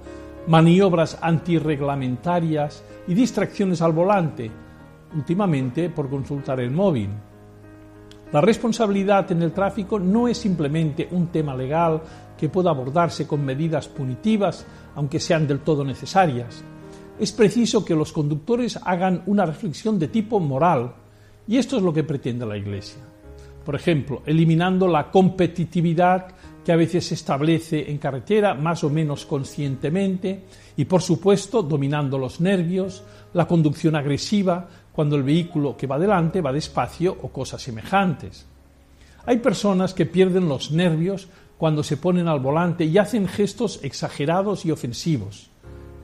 maniobras 0.47 1.17
antirreglamentarias 1.21 2.83
y 3.07 3.13
distracciones 3.13 3.81
al 3.81 3.91
volante, 3.91 4.49
últimamente 5.15 5.89
por 5.89 6.09
consultar 6.09 6.59
el 6.59 6.71
móvil. 6.71 7.09
La 8.31 8.41
responsabilidad 8.41 9.31
en 9.31 9.41
el 9.41 9.53
tráfico 9.53 9.99
no 9.99 10.27
es 10.27 10.37
simplemente 10.37 11.07
un 11.11 11.27
tema 11.27 11.55
legal 11.55 12.01
que 12.37 12.49
pueda 12.49 12.71
abordarse 12.71 13.25
con 13.25 13.43
medidas 13.43 13.87
punitivas, 13.87 14.65
aunque 14.95 15.19
sean 15.19 15.47
del 15.47 15.59
todo 15.59 15.83
necesarias. 15.83 16.63
Es 17.19 17.31
preciso 17.31 17.83
que 17.83 17.95
los 17.95 18.11
conductores 18.11 18.79
hagan 18.83 19.23
una 19.25 19.45
reflexión 19.45 19.97
de 19.97 20.09
tipo 20.09 20.39
moral, 20.39 20.93
y 21.47 21.57
esto 21.57 21.77
es 21.77 21.83
lo 21.83 21.93
que 21.93 22.03
pretende 22.03 22.45
la 22.45 22.57
Iglesia. 22.57 23.01
Por 23.65 23.75
ejemplo, 23.75 24.21
eliminando 24.25 24.87
la 24.87 25.09
competitividad 25.09 26.27
que 26.68 26.74
a 26.74 26.76
veces 26.76 27.07
se 27.07 27.13
establece 27.13 27.89
en 27.89 27.97
carretera 27.97 28.53
más 28.53 28.84
o 28.84 28.89
menos 28.89 29.26
conscientemente 29.26 30.43
y, 30.76 30.84
por 30.84 31.01
supuesto, 31.01 31.63
dominando 31.63 32.18
los 32.18 32.41
nervios, 32.41 33.05
la 33.32 33.47
conducción 33.47 33.95
agresiva, 33.95 34.68
cuando 34.91 35.15
el 35.15 35.24
vehículo 35.24 35.78
que 35.78 35.88
va 35.88 35.97
delante 35.97 36.41
va 36.41 36.51
despacio 36.51 37.15
o 37.22 37.30
cosas 37.30 37.61
semejantes. 37.61 38.45
Hay 39.26 39.38
personas 39.38 39.93
que 39.93 40.05
pierden 40.05 40.49
los 40.49 40.72
nervios 40.72 41.30
cuando 41.57 41.84
se 41.84 41.95
ponen 41.95 42.28
al 42.28 42.41
volante 42.41 42.84
y 42.84 42.97
hacen 42.97 43.30
gestos 43.30 43.80
exagerados 43.82 44.65
y 44.65 44.72
ofensivos. 44.72 45.49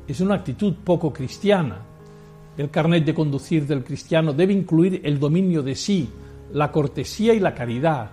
Es 0.07 0.21
una 0.21 0.35
actitud 0.35 0.75
poco 0.81 1.11
cristiana. 1.11 1.79
El 2.57 2.69
carnet 2.69 3.03
de 3.03 3.13
conducir 3.13 3.67
del 3.67 3.83
cristiano 3.83 4.31
debe 4.31 4.53
incluir 4.53 5.01
el 5.03 5.19
dominio 5.19 5.61
de 5.61 5.75
sí, 5.75 6.09
la 6.53 6.71
cortesía 6.71 7.33
y 7.33 7.41
la 7.41 7.53
caridad. 7.53 8.11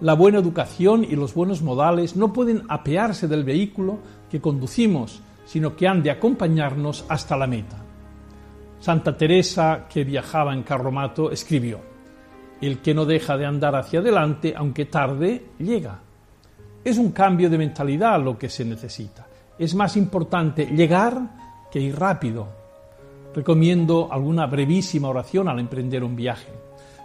La 0.00 0.14
buena 0.14 0.38
educación 0.38 1.04
y 1.04 1.14
los 1.14 1.34
buenos 1.34 1.62
modales 1.62 2.16
no 2.16 2.32
pueden 2.32 2.64
apearse 2.68 3.28
del 3.28 3.44
vehículo 3.44 3.98
que 4.30 4.40
conducimos, 4.40 5.20
sino 5.44 5.76
que 5.76 5.86
han 5.86 6.02
de 6.02 6.10
acompañarnos 6.10 7.04
hasta 7.08 7.36
la 7.36 7.46
meta. 7.46 7.76
Santa 8.80 9.16
Teresa, 9.16 9.86
que 9.88 10.02
viajaba 10.02 10.52
en 10.52 10.64
carromato, 10.64 11.30
escribió, 11.30 11.78
El 12.60 12.78
que 12.78 12.94
no 12.94 13.04
deja 13.04 13.36
de 13.36 13.46
andar 13.46 13.76
hacia 13.76 14.00
adelante, 14.00 14.54
aunque 14.56 14.86
tarde, 14.86 15.50
llega. 15.58 16.00
Es 16.82 16.98
un 16.98 17.12
cambio 17.12 17.48
de 17.48 17.58
mentalidad 17.58 18.20
lo 18.20 18.36
que 18.36 18.48
se 18.48 18.64
necesita. 18.64 19.26
Es 19.56 19.74
más 19.76 19.96
importante 19.96 20.66
llegar 20.66 21.68
que 21.70 21.80
ir 21.80 21.96
rápido. 21.96 22.48
Recomiendo 23.32 24.08
alguna 24.10 24.46
brevísima 24.46 25.08
oración 25.08 25.48
al 25.48 25.60
emprender 25.60 26.02
un 26.02 26.16
viaje. 26.16 26.52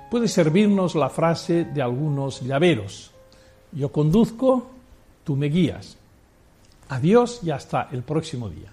Puede 0.09 0.29
servirnos 0.29 0.95
la 0.95 1.09
frase 1.09 1.65
de 1.65 1.81
algunos 1.81 2.41
llaveros. 2.41 3.11
Yo 3.73 3.91
conduzco, 3.91 4.71
tú 5.25 5.35
me 5.35 5.47
guías. 5.47 5.97
Adiós 6.87 7.41
y 7.43 7.51
hasta 7.51 7.89
el 7.91 8.03
próximo 8.03 8.49
día. 8.49 8.71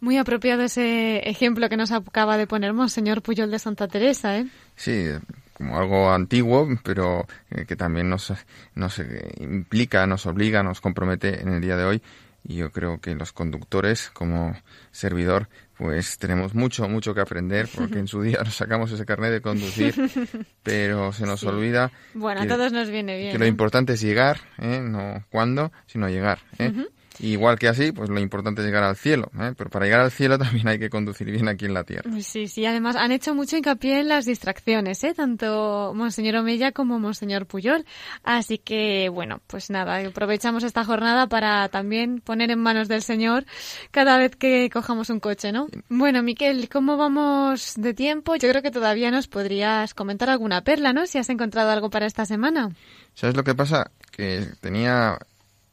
Muy 0.00 0.16
apropiado 0.16 0.62
ese 0.62 1.28
ejemplo 1.28 1.68
que 1.68 1.76
nos 1.76 1.92
acaba 1.92 2.38
de 2.38 2.46
poner 2.46 2.72
Monseñor 2.72 3.20
Puyol 3.20 3.50
de 3.50 3.58
Santa 3.58 3.88
Teresa, 3.88 4.38
¿eh? 4.38 4.46
Sí, 4.76 5.08
como 5.52 5.76
algo 5.76 6.10
antiguo, 6.10 6.66
pero 6.82 7.26
eh, 7.50 7.66
que 7.66 7.76
también 7.76 8.08
nos, 8.08 8.32
nos 8.74 8.98
implica, 9.38 10.06
nos 10.06 10.24
obliga, 10.24 10.62
nos 10.62 10.80
compromete 10.80 11.42
en 11.42 11.48
el 11.48 11.60
día 11.60 11.76
de 11.76 11.84
hoy. 11.84 12.02
Y 12.48 12.56
yo 12.56 12.72
creo 12.72 12.98
que 12.98 13.14
los 13.14 13.34
conductores, 13.34 14.08
como 14.14 14.56
servidor, 14.90 15.50
pues 15.76 16.16
tenemos 16.16 16.54
mucho, 16.54 16.88
mucho 16.88 17.14
que 17.14 17.20
aprender, 17.20 17.68
porque 17.76 17.98
en 17.98 18.08
su 18.08 18.22
día 18.22 18.38
nos 18.44 18.54
sacamos 18.54 18.90
ese 18.90 19.04
carnet 19.04 19.30
de 19.30 19.42
conducir, 19.42 19.94
pero 20.62 21.12
se 21.12 21.26
nos 21.26 21.44
olvida. 21.44 21.92
Bueno, 22.14 22.40
a 22.40 22.46
todos 22.46 22.72
nos 22.72 22.88
viene 22.88 23.18
bien. 23.18 23.32
Que 23.32 23.38
lo 23.38 23.44
¿eh? 23.44 23.48
importante 23.48 23.92
es 23.92 24.00
llegar, 24.00 24.40
¿eh? 24.56 24.80
no 24.82 25.22
cuándo, 25.28 25.70
sino 25.86 26.08
llegar. 26.08 26.38
¿eh? 26.58 26.72
Igual 27.20 27.58
que 27.58 27.68
así, 27.68 27.92
pues 27.92 28.08
lo 28.08 28.20
importante 28.20 28.60
es 28.60 28.66
llegar 28.66 28.84
al 28.84 28.96
cielo, 28.96 29.30
¿eh? 29.40 29.52
pero 29.56 29.70
para 29.70 29.84
llegar 29.84 30.00
al 30.00 30.10
cielo 30.10 30.38
también 30.38 30.68
hay 30.68 30.78
que 30.78 30.90
conducir 30.90 31.30
bien 31.30 31.48
aquí 31.48 31.64
en 31.64 31.74
la 31.74 31.84
tierra. 31.84 32.10
Sí, 32.20 32.48
sí, 32.48 32.66
además 32.66 32.96
han 32.96 33.12
hecho 33.12 33.34
mucho 33.34 33.56
hincapié 33.56 34.00
en 34.00 34.08
las 34.08 34.24
distracciones, 34.24 35.02
¿eh? 35.04 35.14
tanto 35.14 35.92
Monseñor 35.94 36.36
Omella 36.36 36.72
como 36.72 36.98
Monseñor 36.98 37.46
Puyol. 37.46 37.84
Así 38.22 38.58
que, 38.58 39.08
bueno, 39.08 39.40
pues 39.46 39.70
nada, 39.70 39.98
aprovechamos 39.98 40.64
esta 40.64 40.84
jornada 40.84 41.26
para 41.26 41.68
también 41.68 42.20
poner 42.20 42.50
en 42.50 42.58
manos 42.58 42.88
del 42.88 43.02
Señor 43.02 43.44
cada 43.90 44.18
vez 44.18 44.36
que 44.36 44.70
cojamos 44.70 45.10
un 45.10 45.20
coche, 45.20 45.52
¿no? 45.52 45.68
Bueno, 45.88 46.22
Miquel, 46.22 46.68
¿cómo 46.68 46.96
vamos 46.96 47.74
de 47.76 47.94
tiempo? 47.94 48.36
Yo 48.36 48.48
creo 48.48 48.62
que 48.62 48.70
todavía 48.70 49.10
nos 49.10 49.28
podrías 49.28 49.94
comentar 49.94 50.30
alguna 50.30 50.62
perla, 50.62 50.92
¿no? 50.92 51.06
Si 51.06 51.18
has 51.18 51.28
encontrado 51.28 51.70
algo 51.70 51.90
para 51.90 52.06
esta 52.06 52.24
semana. 52.24 52.70
¿Sabes 53.14 53.36
lo 53.36 53.44
que 53.44 53.54
pasa? 53.54 53.90
Que 54.10 54.46
tenía 54.60 55.18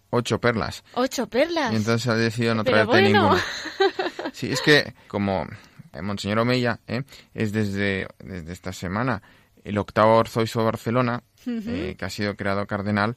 ocho 0.10 0.40
perlas. 0.40 0.84
¿Ocho 0.94 1.28
perlas? 1.28 1.74
Y 1.74 1.76
entonces 1.78 2.08
ha 2.08 2.16
decidido 2.16 2.56
no 2.56 2.64
traerte 2.64 2.88
bueno. 2.88 3.08
ninguna. 3.10 3.44
Sí, 4.34 4.52
es 4.52 4.62
que 4.62 4.94
como 5.08 5.48
eh, 5.94 6.02
Monseñor 6.02 6.40
Omeya 6.40 6.80
¿eh? 6.88 7.04
es 7.34 7.54
desde, 7.54 8.06
desde 8.20 8.52
esta 8.52 8.74
semana 8.74 9.22
el 9.64 9.78
octavo 9.78 10.20
arzobispo 10.20 10.60
de 10.60 10.66
Barcelona, 10.66 11.24
eh, 11.48 11.96
que 11.98 12.04
ha 12.06 12.10
sido 12.10 12.36
creado 12.36 12.68
cardenal, 12.68 13.16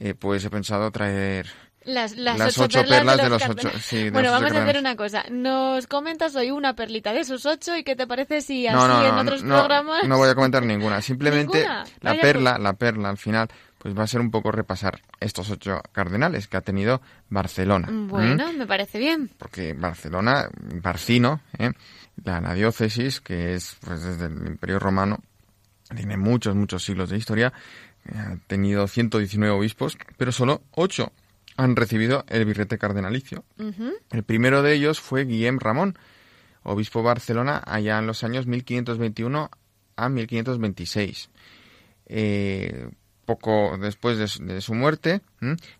eh, 0.00 0.14
pues 0.14 0.44
he 0.44 0.50
pensado 0.50 0.90
traer 0.90 1.46
Las, 1.84 2.16
las, 2.16 2.36
las 2.38 2.58
ocho, 2.58 2.80
ocho 2.80 2.88
perlas 2.88 3.16
de 3.16 3.28
los 3.28 3.40
los 3.48 3.50
ocho. 3.50 3.70
sí, 3.80 4.04
de 4.04 4.10
Bueno, 4.10 4.30
los 4.30 4.36
ocho 4.38 4.44
vamos 4.44 4.58
a 4.58 4.62
hacer 4.64 4.78
una 4.80 4.96
cosa. 4.96 5.24
Nos 5.30 5.86
comentas 5.86 6.34
hoy 6.36 6.50
una 6.50 6.74
perlita 6.74 7.12
de 7.12 7.20
esos 7.20 7.46
ocho 7.46 7.76
y 7.76 7.84
qué 7.84 7.94
te 7.96 8.06
parece 8.08 8.40
si 8.42 8.66
así 8.66 8.76
No, 8.76 8.88
no, 8.88 9.06
en 9.06 9.14
no, 9.14 9.20
otros 9.22 9.42
no, 9.44 9.56
programas... 9.56 10.04
no 10.04 10.16
voy 10.18 10.28
a 10.28 10.34
comentar 10.34 10.64
ninguna. 10.64 11.00
Simplemente 11.00 11.58
¿Ninguna? 11.62 11.84
la 12.00 12.10
Vaya 12.10 12.20
perla, 12.22 12.58
la 12.58 12.72
perla 12.74 13.08
al 13.08 13.18
final, 13.18 13.48
pues 13.88 13.98
va 13.98 14.02
a 14.02 14.06
ser 14.06 14.20
un 14.20 14.30
poco 14.30 14.52
repasar 14.52 15.00
estos 15.18 15.50
ocho 15.50 15.80
cardenales 15.92 16.46
que 16.46 16.58
ha 16.58 16.60
tenido 16.60 17.00
Barcelona. 17.30 17.88
Bueno, 17.90 18.52
me 18.52 18.66
parece 18.66 18.98
bien. 18.98 19.30
porque 19.38 19.72
Barcelona, 19.72 20.50
Barcino, 20.82 21.40
¿eh? 21.58 21.72
la, 22.22 22.38
la 22.42 22.52
diócesis, 22.52 23.22
que 23.22 23.54
es 23.54 23.78
pues, 23.80 24.02
desde 24.02 24.26
el 24.26 24.46
Imperio 24.46 24.78
Romano, 24.78 25.20
tiene 25.96 26.18
muchos, 26.18 26.54
muchos 26.54 26.84
siglos 26.84 27.08
de 27.08 27.16
historia, 27.16 27.54
eh, 28.04 28.18
ha 28.18 28.36
tenido 28.46 28.86
119 28.86 29.54
obispos, 29.54 29.96
pero 30.18 30.32
solo 30.32 30.60
8 30.72 31.10
han 31.56 31.74
recibido 31.74 32.26
el 32.28 32.44
birrete 32.44 32.76
cardenalicio. 32.76 33.42
El 34.10 34.22
primero 34.22 34.62
de 34.62 34.74
ellos 34.74 35.00
fue 35.00 35.24
Guillem 35.24 35.58
Ramón, 35.58 35.98
obispo 36.62 36.98
de 36.98 37.06
Barcelona 37.06 37.62
allá 37.64 37.98
en 37.98 38.06
los 38.06 38.22
años 38.22 38.46
1521 38.46 39.50
a 39.96 40.08
1526. 40.10 41.30
Eh, 42.04 42.90
poco 43.28 43.76
después 43.78 44.16
de, 44.16 44.60
su- 44.62 44.74
muerte, 44.74 45.20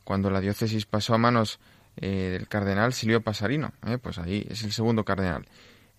cuando 0.04 0.28
la 0.30 0.40
diócesis 0.42 0.84
pasó 0.84 1.14
a 1.14 1.18
manos 1.18 1.58
eh, 1.96 2.28
del 2.30 2.46
cardenal 2.46 2.92
Silvio 2.92 3.22
Pasarino, 3.22 3.72
¿eh? 3.86 3.96
pues 3.96 4.18
ahí 4.18 4.46
es 4.50 4.62
el 4.64 4.72
segundo 4.72 5.02
cardenal. 5.04 5.46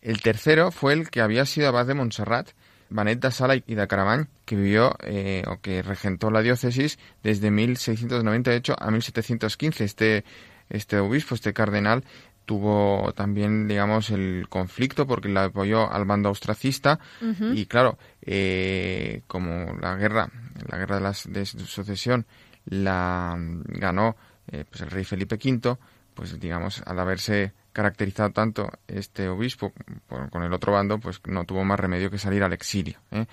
El 0.03 0.21
tercero 0.21 0.69
fue 0.71 0.93
el 0.93 1.09
que 1.09 1.21
había 1.21 1.45
sido 1.47 1.67
abad 1.69 1.87
de 1.87 1.95
Montserrat, 1.95 2.49
Benet 2.91 3.19
de 3.19 3.31
Sala 3.31 3.55
y 3.55 3.75
de 3.75 3.87
Caramany, 3.87 4.25
que 4.45 4.55
vivió 4.55 4.95
eh, 5.01 5.43
o 5.47 5.59
que 5.59 5.81
regentó 5.81 6.29
la 6.29 6.41
diócesis 6.43 6.99
desde 7.23 7.49
1698 7.49 8.75
a 8.79 8.91
1715. 8.91 9.83
Este, 9.83 10.23
este 10.69 10.99
obispo, 10.99 11.33
este 11.33 11.51
cardenal, 11.53 12.03
tuvo 12.49 13.13
también, 13.13 13.67
digamos, 13.67 14.09
el 14.09 14.47
conflicto 14.49 15.05
porque 15.05 15.29
le 15.29 15.39
apoyó 15.39 15.87
al 15.87 16.05
bando 16.05 16.29
austracista 16.29 16.99
y, 17.53 17.67
claro, 17.67 17.99
eh, 18.23 19.21
como 19.27 19.77
la 19.79 19.95
guerra, 19.95 20.31
la 20.67 20.79
guerra 20.79 20.95
de, 20.95 21.01
las, 21.01 21.31
de 21.31 21.45
sucesión 21.45 22.25
la 22.65 23.37
ganó 23.37 24.15
eh, 24.51 24.65
pues 24.67 24.81
el 24.81 24.89
rey 24.89 25.03
Felipe 25.03 25.35
V, 25.35 25.77
pues 26.15 26.39
digamos, 26.39 26.81
al 26.87 26.97
haberse 26.97 27.53
caracterizado 27.71 28.31
tanto 28.31 28.67
este 28.87 29.29
obispo 29.29 29.71
con 30.31 30.41
el 30.41 30.51
otro 30.51 30.73
bando, 30.73 30.97
pues 30.97 31.21
no 31.27 31.45
tuvo 31.45 31.63
más 31.63 31.79
remedio 31.79 32.09
que 32.09 32.17
salir 32.17 32.41
al 32.41 32.53
exilio. 32.53 32.97
¿eh? 33.11 33.27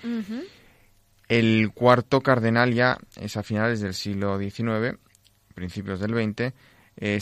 El 1.27 1.71
cuarto 1.73 2.21
cardenal 2.21 2.71
ya 2.71 2.99
es 3.15 3.35
a 3.35 3.41
finales 3.41 3.79
del 3.79 3.95
siglo 3.95 4.37
XIX, 4.37 4.99
principios 5.55 5.99
del 5.99 6.13
XX, 6.13 6.53
eh, 6.97 7.19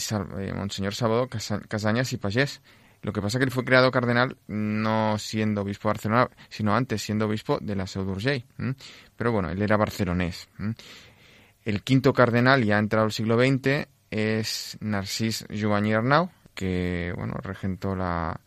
Monseñor 0.54 0.94
Sábado 0.94 1.28
Casañas 1.68 2.12
y 2.12 2.16
Pagés. 2.16 2.62
Lo 3.02 3.12
que 3.12 3.20
pasa 3.20 3.36
es 3.36 3.40
que 3.40 3.44
él 3.44 3.50
fue 3.52 3.64
creado 3.64 3.90
cardenal 3.90 4.36
no 4.48 5.16
siendo 5.18 5.62
obispo 5.62 5.88
de 5.88 5.90
Barcelona, 5.90 6.30
sino 6.48 6.74
antes 6.74 7.02
siendo 7.02 7.26
obispo 7.26 7.58
de 7.60 7.76
la 7.76 7.86
Seu 7.86 8.04
d'Urgell. 8.04 8.44
Pero 9.16 9.32
bueno, 9.32 9.50
él 9.50 9.62
era 9.62 9.76
barcelonés. 9.76 10.48
El 11.64 11.82
quinto 11.82 12.12
cardenal, 12.12 12.64
ya 12.64 12.76
ha 12.76 12.78
entrado 12.80 13.06
el 13.06 13.12
siglo 13.12 13.38
XX, 13.38 13.86
es 14.10 14.78
Narcís 14.80 15.46
Juvany 15.50 15.92
Arnau, 15.92 16.30
que 16.54 17.12
bueno, 17.16 17.34
regentó 17.42 17.94
la, 17.94 18.40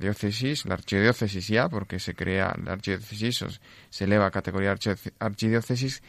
diócesis, 0.00 0.64
la 0.64 0.74
archidiócesis 0.74 1.48
ya, 1.48 1.68
porque 1.68 1.98
se 1.98 2.14
crea 2.14 2.54
la 2.64 2.72
archidiócesis, 2.72 3.60
se 3.90 4.04
eleva 4.04 4.26
a 4.26 4.30
categoría 4.30 4.74
archidiócesis 5.18 6.02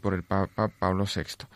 por 0.00 0.14
el 0.14 0.22
Papa 0.22 0.68
Pablo 0.68 1.04
VI. 1.04 1.46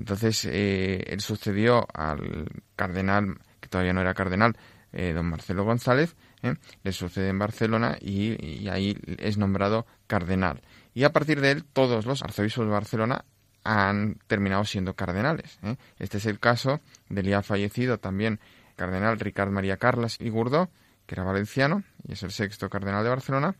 Entonces, 0.00 0.46
eh, 0.46 1.04
él 1.08 1.20
sucedió 1.20 1.86
al 1.92 2.46
cardenal, 2.74 3.38
que 3.60 3.68
todavía 3.68 3.92
no 3.92 4.00
era 4.00 4.14
cardenal, 4.14 4.56
eh, 4.92 5.12
don 5.12 5.26
Marcelo 5.26 5.62
González, 5.62 6.16
eh, 6.42 6.54
le 6.82 6.92
sucede 6.92 7.28
en 7.28 7.38
Barcelona 7.38 7.98
y, 8.00 8.66
ahí 8.68 8.96
es 9.18 9.36
nombrado 9.36 9.86
cardenal. 10.06 10.62
Y 10.94 11.04
a 11.04 11.12
partir 11.12 11.42
de 11.42 11.50
él, 11.50 11.64
todos 11.64 12.06
los 12.06 12.22
arzobispos 12.22 12.64
de 12.64 12.72
Barcelona 12.72 13.26
han 13.62 14.18
terminado 14.26 14.64
siendo 14.64 14.94
cardenales. 14.94 15.58
Este 15.98 16.16
es 16.16 16.24
el 16.24 16.40
caso 16.40 16.80
del 17.10 17.26
ya 17.26 17.42
fallecido 17.42 17.98
también 17.98 18.40
cardenal 18.76 19.20
Ricard 19.20 19.50
María 19.50 19.76
Carlas 19.76 20.16
y 20.18 20.30
Gurdó, 20.30 20.70
que 21.04 21.14
era 21.14 21.24
valenciano 21.24 21.84
y 22.08 22.14
es 22.14 22.22
el 22.22 22.30
sexto 22.30 22.70
cardenal 22.70 23.04
de 23.04 23.10
Barcelona, 23.10 23.54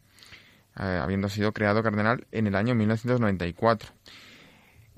habiendo 0.75 1.29
sido 1.29 1.53
creado 1.53 1.83
cardenal 1.83 2.27
en 2.33 2.47
el 2.47 2.57
año 2.57 2.75
1994 2.75 3.93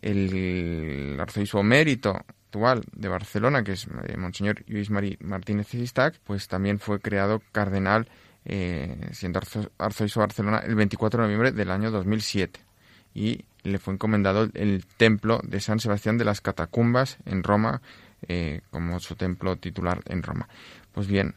el 0.03 1.17
arzobispo 1.19 1.63
mérito 1.63 2.11
actual 2.53 2.83
de 2.93 3.09
Barcelona, 3.09 3.65
que 3.65 3.73
es 3.73 3.87
eh, 3.87 4.17
Monseñor 4.19 4.63
Luis 4.67 4.91
Marí 4.91 5.17
Martínez 5.21 5.69
Sistac, 5.69 6.19
pues 6.25 6.49
también 6.49 6.79
fue 6.79 7.01
creado 7.01 7.41
cardenal 7.51 8.09
eh, 8.45 9.09
siendo 9.13 9.41
arzobispo 9.79 10.21
de 10.21 10.27
Barcelona 10.27 10.59
el 10.59 10.75
24 10.75 11.23
de 11.23 11.29
noviembre 11.29 11.53
del 11.53 11.71
año 11.71 11.91
2007 11.91 12.61
y 13.15 13.45
le 13.63 13.79
fue 13.79 13.95
encomendado 13.95 14.49
el, 14.53 14.85
templo 14.97 15.41
de 15.45 15.61
San 15.61 15.81
Sebastián 15.81 16.19
de 16.19 16.25
las 16.25 16.41
Catacumbas 16.41 17.17
en 17.25 17.43
Roma 17.43 17.81
eh, 18.29 18.61
como 18.71 19.01
su 19.01 19.15
templo 19.15 19.57
titular 19.57 20.03
en 20.07 20.23
Roma. 20.23 20.49
Pues 20.93 21.07
bien, 21.07 21.37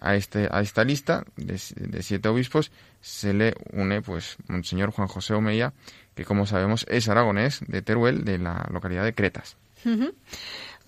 a, 0.00 0.14
este, 0.14 0.48
a 0.48 0.60
esta 0.60 0.84
lista 0.84 1.24
de, 1.34 1.60
de, 1.74 2.02
siete 2.04 2.28
obispos 2.28 2.70
se 3.00 3.34
le 3.34 3.54
une 3.72 4.00
pues 4.00 4.36
Monseñor 4.46 4.92
Juan 4.92 5.08
José 5.08 5.34
Omeya, 5.34 5.72
que 6.14 6.24
como 6.24 6.46
sabemos 6.46 6.86
es 6.88 7.08
aragonés 7.08 7.60
de 7.66 7.82
Teruel, 7.82 8.24
de 8.24 8.38
la 8.38 8.68
localidad 8.70 9.04
de 9.04 9.14
Cretas. 9.14 9.56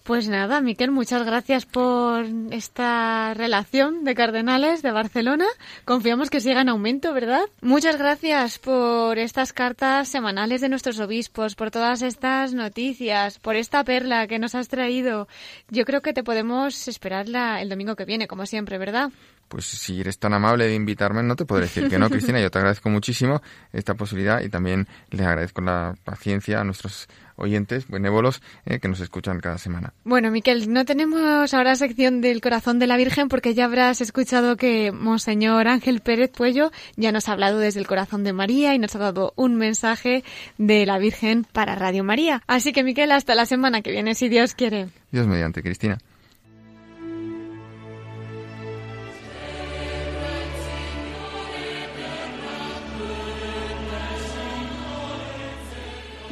Pues 0.04 0.28
nada, 0.28 0.60
Miquel, 0.60 0.90
muchas 0.90 1.24
gracias 1.24 1.64
por 1.64 2.26
esta 2.50 3.32
relación 3.32 4.04
de 4.04 4.14
cardenales 4.14 4.82
de 4.82 4.92
Barcelona. 4.92 5.46
Confiamos 5.86 6.28
que 6.28 6.40
siga 6.40 6.60
en 6.60 6.68
aumento, 6.68 7.14
¿verdad? 7.14 7.40
Muchas 7.62 7.96
gracias 7.96 8.58
por 8.58 9.18
estas 9.18 9.54
cartas 9.54 10.06
semanales 10.06 10.60
de 10.60 10.68
nuestros 10.68 11.00
obispos, 11.00 11.54
por 11.54 11.70
todas 11.70 12.02
estas 12.02 12.52
noticias, 12.52 13.38
por 13.38 13.56
esta 13.56 13.82
perla 13.82 14.26
que 14.26 14.38
nos 14.38 14.54
has 14.54 14.68
traído. 14.68 15.26
Yo 15.70 15.86
creo 15.86 16.02
que 16.02 16.12
te 16.12 16.22
podemos 16.22 16.86
esperar 16.86 17.24
el 17.58 17.70
domingo 17.70 17.96
que 17.96 18.04
viene, 18.04 18.28
como 18.28 18.44
siempre, 18.44 18.76
¿verdad? 18.76 19.10
Pues 19.54 19.66
si 19.66 20.00
eres 20.00 20.18
tan 20.18 20.34
amable 20.34 20.66
de 20.66 20.74
invitarme, 20.74 21.22
no 21.22 21.36
te 21.36 21.44
podré 21.44 21.66
decir 21.66 21.88
que 21.88 21.96
no, 21.96 22.10
Cristina. 22.10 22.40
Yo 22.40 22.50
te 22.50 22.58
agradezco 22.58 22.90
muchísimo 22.90 23.40
esta 23.72 23.94
posibilidad 23.94 24.40
y 24.40 24.48
también 24.48 24.88
les 25.10 25.20
agradezco 25.20 25.60
la 25.60 25.94
paciencia 26.02 26.60
a 26.60 26.64
nuestros 26.64 27.06
oyentes 27.36 27.86
benévolos 27.86 28.42
eh, 28.66 28.80
que 28.80 28.88
nos 28.88 28.98
escuchan 28.98 29.38
cada 29.38 29.58
semana. 29.58 29.92
Bueno, 30.02 30.32
Miquel, 30.32 30.72
no 30.72 30.84
tenemos 30.84 31.54
ahora 31.54 31.76
sección 31.76 32.20
del 32.20 32.40
corazón 32.40 32.80
de 32.80 32.88
la 32.88 32.96
Virgen 32.96 33.28
porque 33.28 33.54
ya 33.54 33.66
habrás 33.66 34.00
escuchado 34.00 34.56
que 34.56 34.90
Monseñor 34.90 35.68
Ángel 35.68 36.00
Pérez 36.00 36.32
Puello 36.32 36.72
ya 36.96 37.12
nos 37.12 37.28
ha 37.28 37.32
hablado 37.34 37.60
desde 37.60 37.78
el 37.78 37.86
corazón 37.86 38.24
de 38.24 38.32
María 38.32 38.74
y 38.74 38.80
nos 38.80 38.96
ha 38.96 38.98
dado 38.98 39.34
un 39.36 39.54
mensaje 39.54 40.24
de 40.58 40.84
la 40.84 40.98
Virgen 40.98 41.44
para 41.44 41.76
Radio 41.76 42.02
María. 42.02 42.42
Así 42.48 42.72
que, 42.72 42.82
Miquel, 42.82 43.12
hasta 43.12 43.36
la 43.36 43.46
semana 43.46 43.82
que 43.82 43.92
viene, 43.92 44.16
si 44.16 44.28
Dios 44.28 44.54
quiere. 44.54 44.88
Dios 45.12 45.28
mediante, 45.28 45.62
Cristina. 45.62 45.98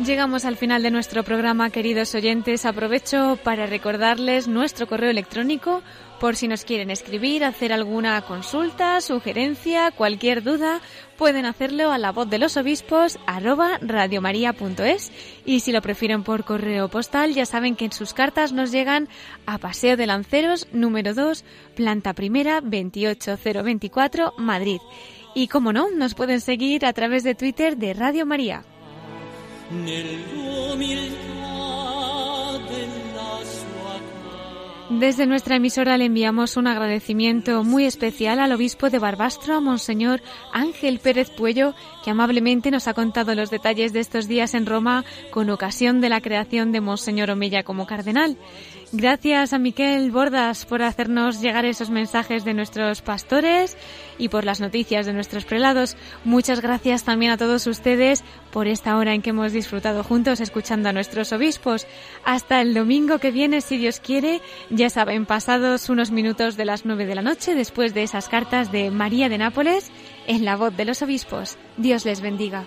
Llegamos 0.05 0.45
al 0.45 0.57
final 0.57 0.83
de 0.83 0.91
nuestro 0.91 1.23
programa, 1.23 1.71
queridos 1.71 2.13
oyentes. 2.17 2.67
Aprovecho 2.67 3.39
para 3.45 3.67
recordarles 3.67 4.49
nuestro 4.49 4.89
correo 4.89 5.11
electrónico 5.11 5.81
por 6.19 6.35
si 6.35 6.49
nos 6.49 6.65
quieren 6.65 6.91
escribir, 6.91 7.45
hacer 7.45 7.73
alguna 7.73 8.21
consulta, 8.23 9.01
sugerencia, 9.01 9.93
cualquier 9.93 10.43
duda, 10.43 10.81
pueden 11.17 11.47
hacerlo 11.47 11.93
a 11.93 11.99
la 11.99 12.11
voz 12.11 12.29
de 12.29 12.39
los 12.39 12.57
obispos 12.57 13.19
arroba 13.27 13.79
radiomaria.es 13.81 15.13
y 15.45 15.61
si 15.61 15.71
lo 15.71 15.83
prefieren 15.83 16.25
por 16.25 16.45
correo 16.45 16.89
postal 16.89 17.33
ya 17.35 17.47
saben 17.47 17.77
que 17.77 17.85
en 17.85 17.93
sus 17.93 18.13
cartas 18.13 18.53
nos 18.53 18.73
llegan 18.73 19.09
a 19.47 19.59
Paseo 19.59 19.97
de 19.97 20.07
Lanceros 20.07 20.67
número 20.73 21.15
2, 21.15 21.45
planta 21.77 22.13
primera 22.13 22.61
28024 22.61 24.35
Madrid. 24.37 24.81
Y 25.35 25.47
como 25.47 25.73
no, 25.73 25.91
nos 25.91 26.15
pueden 26.15 26.41
seguir 26.41 26.87
a 26.87 26.93
través 26.93 27.23
de 27.23 27.37
Twitter 27.37 27.77
de 27.77 27.95
Radio 27.95 28.27
María. 28.27 28.65
Desde 35.03 35.27
nuestra 35.27 35.57
emisora 35.57 35.97
le 35.97 36.05
enviamos 36.05 36.57
un 36.57 36.67
agradecimiento 36.67 37.65
muy 37.65 37.87
especial 37.87 38.39
al 38.39 38.53
obispo 38.53 38.89
de 38.89 38.99
Barbastro, 38.99 39.61
Monseñor 39.61 40.21
Ángel 40.53 41.01
Pérez 41.01 41.31
Puello, 41.31 41.75
que 42.05 42.11
amablemente 42.11 42.71
nos 42.71 42.87
ha 42.87 42.95
contado 42.95 43.35
los 43.35 43.51
detalles 43.51 43.93
de 43.93 44.01
estos 44.01 44.29
días 44.29 44.55
en 44.55 44.65
Roma 44.67 45.05
con 45.31 45.51
ocasión 45.51 46.01
de 46.01 46.09
la 46.09 46.21
creación 46.21 46.71
de 46.71 46.81
Monseñor 46.81 47.31
Omella 47.31 47.65
como 47.65 47.87
cardenal. 47.87 48.37
Gracias 48.95 49.55
a 49.55 49.59
Miquel 49.59 50.11
Bordas 50.11 50.67
por 50.67 50.83
hacernos 50.83 51.41
llegar 51.41 51.65
esos 51.65 51.89
mensajes 51.89 52.45
de 52.45 52.53
nuestros 52.53 53.01
pastores 53.01 53.79
y 54.19 54.29
por 54.29 54.45
las 54.45 54.61
noticias 54.61 55.07
de 55.07 55.15
nuestros 55.15 55.47
prelados. 55.47 55.97
Muchas 56.27 56.61
gracias 56.61 57.03
también 57.03 57.33
a 57.33 57.39
todos 57.39 57.67
ustedes 57.67 58.23
por 58.51 58.67
esta 58.67 58.99
hora 58.99 59.15
en 59.15 59.23
que 59.23 59.31
hemos 59.31 59.53
disfrutado 59.53 60.05
juntos 60.05 60.41
escuchando 60.41 60.91
a 60.91 60.93
nuestros 60.93 61.33
obispos. 61.33 61.87
Hasta 62.27 62.61
el 62.61 62.75
domingo 62.75 63.19
que 63.19 63.31
viene, 63.31 63.63
si 63.63 63.79
Dios 63.79 63.99
quiere, 63.99 64.43
ya 64.69 64.91
saben, 64.91 65.25
pasados 65.25 65.89
unos 65.89 66.11
minutos 66.11 66.59
de 66.59 66.67
las 66.67 66.85
nueve 66.85 67.07
de 67.07 67.15
la 67.15 67.23
noche, 67.23 67.55
después 67.55 67.95
de 67.95 68.03
esas 68.03 68.29
cartas 68.29 68.73
de 68.73 68.91
María 68.91 69.31
de 69.31 69.39
Nápoles, 69.39 69.91
en 70.27 70.45
la 70.45 70.57
voz 70.57 70.77
de 70.77 70.85
los 70.85 71.01
obispos. 71.01 71.57
Dios 71.79 72.05
les 72.05 72.21
bendiga. 72.21 72.67